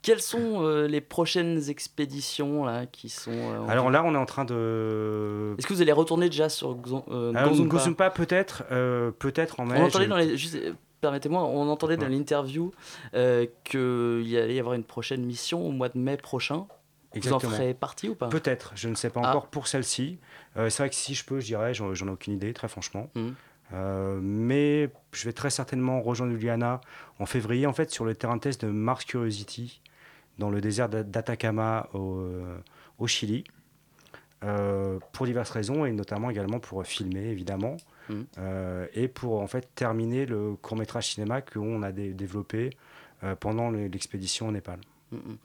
Quelles 0.03 0.23
sont 0.23 0.63
euh, 0.63 0.87
les 0.87 1.01
prochaines 1.01 1.69
expéditions 1.69 2.65
là, 2.65 2.87
qui 2.87 3.09
sont... 3.09 3.33
euh, 3.33 3.67
Alors 3.69 3.91
là, 3.91 4.05
on 4.05 4.15
est 4.15 4.19
en 4.19 4.27
train 4.27 4.45
de. 4.45 5.57
Est-ce 5.59 5.67
que 5.67 5.75
vous 5.75 5.83
allez 5.83 5.91
retourner 5.91 6.27
déjà 6.29 6.49
sur 6.49 6.71
euh, 7.09 7.33
Alors, 7.35 7.51
Gonzumpa 7.51 7.69
Gozumpa, 7.77 8.11
peut-être, 8.11 8.63
euh, 8.71 9.11
peut-être 9.11 9.59
en 9.59 9.65
mai. 9.67 9.81
On 9.81 9.87
entendait 9.87 10.05
je- 10.05 10.11
dans 10.11 10.17
les, 10.17 10.37
juste, 10.37 10.55
euh, 10.55 10.75
permettez-moi, 11.01 11.43
on 11.45 11.69
entendait 11.69 11.97
dans 11.97 12.07
l'interview 12.07 12.71
euh, 13.15 13.47
qu'il 13.65 14.37
allait 14.37 14.55
y 14.55 14.61
avoir 14.61 14.75
une 14.77 14.85
prochaine 14.85 15.25
mission 15.25 15.67
au 15.67 15.73
mois 15.73 15.89
de 15.89 15.99
mai 15.99 16.17
prochain. 16.17 16.67
Vous 17.21 17.33
en 17.33 17.37
Exactement. 17.37 17.53
ferez 17.57 17.75
partie 17.75 18.09
ou 18.09 18.15
pas? 18.15 18.29
Peut-être, 18.29 18.73
je 18.77 18.89
ne 18.89 18.95
sais 18.95 19.11
pas 19.11 19.21
Ah. 19.25 19.31
encore 19.31 19.47
pour 19.49 19.67
celle-ci. 19.69 20.19
Euh, 20.57 20.69
c'est 20.71 20.83
vrai 20.83 20.91
que 20.91 20.95
si 20.97 21.15
je 21.15 21.25
peux, 21.25 21.41
je 21.41 21.47
dirais, 21.47 21.75
j'en 21.75 21.93
ai 21.93 22.11
aucune 22.11 22.35
idée, 22.35 22.53
très 22.53 22.69
franchement. 22.69 23.11
Euh, 23.73 24.19
mais 24.23 24.89
je 25.13 25.25
vais 25.25 25.33
très 25.33 25.51
certainement 25.51 26.01
rejoindre 26.01 26.33
Juliana 26.33 26.81
en 27.19 27.27
février, 27.27 27.67
en 27.67 27.73
fait, 27.73 27.91
sur 27.91 28.05
le 28.05 28.15
terrain 28.15 28.37
de 28.37 28.41
test 28.41 28.65
de 28.65 28.71
Mars 28.71 29.05
Curiosity, 29.05 29.81
dans 30.39 30.51
le 30.51 30.61
désert 30.61 30.89
d'A- 30.89 31.03
d'Atacama 31.03 31.89
au, 31.95 32.19
euh, 32.21 32.57
au 32.99 33.07
Chili, 33.09 33.43
euh, 34.45 34.99
pour 35.13 35.27
diverses 35.27 35.51
raisons, 35.51 35.85
et 35.87 35.93
notamment 35.93 36.31
également 36.31 36.61
pour 36.61 36.85
filmer, 36.87 37.27
évidemment, 37.31 37.77
euh, 38.39 38.87
et 38.95 39.09
pour 39.09 39.41
en 39.41 39.47
fait 39.49 39.69
terminer 39.75 40.27
le 40.27 40.55
court-métrage 40.55 41.09
cinéma 41.09 41.41
qu'on 41.41 41.83
a 41.83 41.91
dé- 41.91 42.13
développé 42.15 42.71
pendant 43.41 43.71
le- 43.71 43.87
l'expédition 43.89 44.47
au 44.49 44.53
Népal. 44.53 44.79
Mm, 45.17 45.31
mm. 45.33 45.37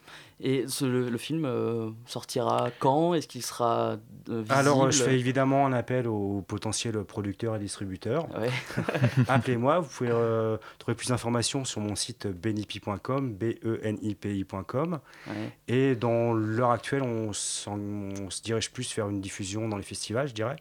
Et 0.43 0.65
ce- 0.67 0.85
le, 0.85 1.09
le 1.09 1.17
film 1.19 1.45
euh, 1.45 1.91
sortira 2.07 2.69
quand? 2.79 3.13
Est-ce 3.13 3.27
qu'il 3.27 3.43
sera 3.43 3.91
euh, 3.91 3.97
visible? 4.41 4.51
Alors, 4.53 4.89
je 4.91 5.03
fais 5.03 5.17
évidemment 5.19 5.65
un 5.67 5.73
appel 5.73 6.07
aux 6.07 6.41
potentiels 6.47 7.03
producteurs 7.03 7.55
et 7.55 7.59
distributeurs. 7.59 8.27
Ouais. 8.39 8.49
Appelez-moi, 9.27 9.79
vous 9.79 9.89
pouvez 9.89 10.09
euh, 10.11 10.57
trouver 10.79 10.95
plus 10.95 11.09
d'informations 11.09 11.63
sur 11.63 11.79
mon 11.81 11.95
site 11.95 12.25
benipi.com, 12.27 13.33
B-E-N-I-P-I.com. 13.35 14.99
Ouais. 15.27 15.33
Et 15.67 15.95
dans 15.95 16.33
l'heure 16.33 16.71
actuelle, 16.71 17.03
on, 17.03 17.33
se 17.33 18.41
dirige 18.43 18.71
plus 18.71 18.95
vers 18.95 19.09
une 19.09 19.21
diffusion 19.21 19.67
dans 19.67 19.77
les 19.77 19.83
festivals, 19.83 20.27
je 20.27 20.33
dirais. 20.33 20.55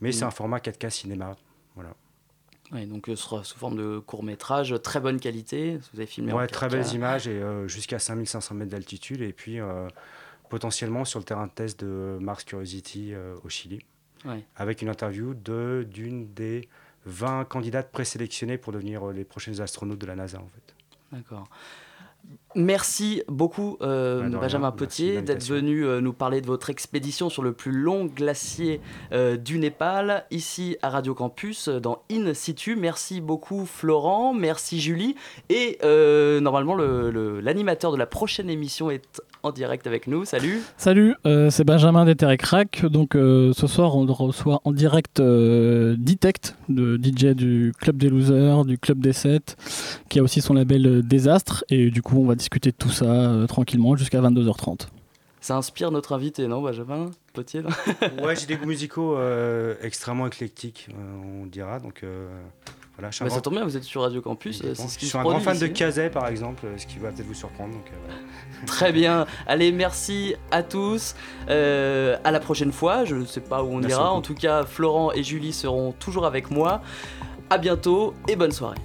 Mais 0.00 0.12
c'est 0.12 0.22
Mhm. 0.24 0.28
un 0.28 0.32
format 0.32 0.58
4K 0.60 0.90
cinéma. 0.90 1.36
Voilà. 1.74 1.90
Ouais, 2.72 2.84
donc 2.86 3.08
euh, 3.08 3.14
ce 3.16 3.22
sera 3.22 3.44
sous 3.44 3.56
forme 3.58 3.76
de 3.76 3.98
court 3.98 4.24
métrage, 4.24 4.74
très 4.82 4.98
bonne 5.00 5.20
qualité. 5.20 5.76
Vous 5.92 5.98
avez 6.00 6.06
filmé 6.06 6.32
en 6.32 6.36
Ouais, 6.38 6.46
très 6.48 6.66
4K. 6.66 6.70
belles 6.72 6.94
images 6.94 7.28
et 7.28 7.40
euh, 7.42 7.68
jusqu'à 7.68 7.98
5500 7.98 8.54
mètres 8.56 8.70
d'altitude. 8.72 9.20
Et 9.22 9.32
puis, 9.32 9.60
euh, 9.60 9.86
potentiellement 10.48 11.04
sur 11.04 11.18
le 11.20 11.24
terrain 11.24 11.46
de 11.46 11.52
test 11.52 11.78
de 11.84 12.18
Mars 12.20 12.44
Curiosity 12.44 13.14
euh, 13.14 13.36
au 13.44 13.48
Chili. 13.48 13.78
Ouais. 14.24 14.44
Avec 14.56 14.82
une 14.82 14.88
interview 14.88 15.34
de- 15.34 15.86
d'une 15.88 16.32
des 16.34 16.68
20 17.04 17.44
candidates 17.44 17.92
présélectionnées 17.92 18.58
pour 18.58 18.72
devenir 18.72 19.08
euh, 19.08 19.12
les 19.12 19.24
prochaines 19.24 19.60
astronautes 19.60 19.98
de 20.00 20.06
la 20.06 20.16
NASA, 20.16 20.38
en 20.40 20.48
fait. 20.48 20.74
D'accord. 21.12 21.48
Merci 22.56 23.22
beaucoup, 23.28 23.76
euh, 23.82 24.22
rien. 24.26 24.38
Benjamin 24.38 24.70
Potier, 24.72 25.20
d'être 25.20 25.44
venu 25.46 25.84
euh, 25.84 26.00
nous 26.00 26.14
parler 26.14 26.40
de 26.40 26.46
votre 26.46 26.70
expédition 26.70 27.28
sur 27.28 27.42
le 27.42 27.52
plus 27.52 27.70
long 27.70 28.06
glacier 28.06 28.80
euh, 29.12 29.36
du 29.36 29.58
Népal, 29.58 30.24
ici 30.30 30.78
à 30.80 30.88
Radio 30.88 31.14
Campus, 31.14 31.68
dans 31.68 31.98
In 32.10 32.32
Situ. 32.32 32.74
Merci 32.74 33.20
beaucoup, 33.20 33.66
Florent. 33.66 34.32
Merci, 34.32 34.80
Julie. 34.80 35.16
Et 35.50 35.76
euh, 35.84 36.40
normalement, 36.40 36.74
le- 36.74 37.10
le- 37.10 37.40
l'animateur 37.40 37.92
de 37.92 37.98
la 37.98 38.06
prochaine 38.06 38.48
émission 38.48 38.90
est 38.90 39.20
en 39.42 39.52
direct 39.52 39.86
avec 39.86 40.06
nous. 40.06 40.24
Salut. 40.24 40.60
Salut, 40.78 41.14
euh, 41.26 41.50
c'est 41.50 41.62
Benjamin 41.64 42.06
d'Ether 42.06 42.34
Crack. 42.38 42.86
Donc 42.86 43.14
euh, 43.16 43.52
ce 43.52 43.66
soir, 43.66 43.94
on 43.96 44.06
reçoit 44.06 44.62
en 44.64 44.72
direct 44.72 45.20
euh, 45.20 45.94
Detect, 45.98 46.56
de 46.70 46.96
DJ 46.96 47.34
du 47.36 47.72
Club 47.78 47.98
des 47.98 48.08
Losers, 48.08 48.64
du 48.64 48.78
Club 48.78 48.98
des 49.00 49.12
7, 49.12 49.56
qui 50.08 50.18
a 50.20 50.22
aussi 50.22 50.40
son 50.40 50.54
label 50.54 51.06
Désastre. 51.06 51.64
Et 51.68 51.90
du 51.90 52.00
coup, 52.00 52.16
on 52.22 52.26
va 52.26 52.34
discuter 52.34 52.45
de 52.50 52.70
tout 52.70 52.90
ça 52.90 53.04
euh, 53.04 53.46
tranquillement 53.46 53.96
jusqu'à 53.96 54.20
22h30. 54.20 54.88
Ça 55.40 55.56
inspire 55.56 55.90
notre 55.92 56.12
invité, 56.14 56.48
non, 56.48 56.60
Benjamin 56.62 57.10
Potier 57.32 57.62
ouais, 58.24 58.34
j'ai 58.34 58.46
des 58.46 58.56
goûts 58.56 58.66
musicaux 58.66 59.16
euh, 59.16 59.74
extrêmement 59.82 60.26
éclectiques, 60.26 60.88
euh, 60.90 61.42
on 61.42 61.46
dira. 61.46 61.78
Donc 61.78 62.00
euh, 62.02 62.26
voilà, 62.96 63.10
je 63.10 63.16
suis 63.16 63.22
un 63.22 63.26
Bah, 63.26 63.30
ça 63.30 63.36
grand- 63.36 63.42
tombe 63.42 63.52
bien, 63.54 63.64
vous 63.64 63.76
êtes 63.76 63.84
sur 63.84 64.02
Radio 64.02 64.20
Campus. 64.22 64.62
euh, 64.64 64.74
je 64.74 65.06
suis 65.06 65.16
un 65.18 65.22
grand 65.22 65.38
fan 65.38 65.56
de. 65.58 65.66
Kazay, 65.68 66.10
par 66.10 66.26
exemple, 66.28 66.66
ce 66.78 66.86
qui 66.86 66.98
va 66.98 67.10
peut-être 67.12 67.26
vous 67.26 67.34
surprendre. 67.34 67.74
Donc, 67.74 67.84
euh. 67.92 68.12
Très 68.66 68.90
bien. 68.90 69.26
Allez, 69.46 69.70
merci 69.70 70.34
à 70.50 70.62
tous. 70.64 71.14
Euh, 71.48 72.16
à 72.24 72.30
la 72.32 72.40
prochaine 72.40 72.72
fois. 72.72 73.04
Je 73.04 73.14
ne 73.14 73.24
sais 73.26 73.42
pas 73.42 73.62
où 73.62 73.66
on 73.68 73.76
Merci 73.78 73.90
ira. 73.92 74.04
beaucoup. 74.04 74.16
En 74.16 74.22
tout 74.22 74.34
cas, 74.34 74.64
Florent 74.64 75.12
et 75.12 75.22
Julie 75.22 75.52
seront 75.52 75.92
toujours 75.92 76.24
avec 76.26 76.50
moi. 76.50 76.80
À 77.50 77.58
bientôt 77.58 78.14
et 78.26 78.34
bonne 78.34 78.50
soirée. 78.52 78.78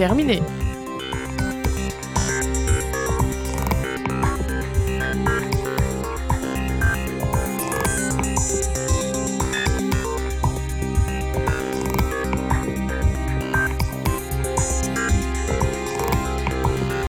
Terminée. 0.00 0.42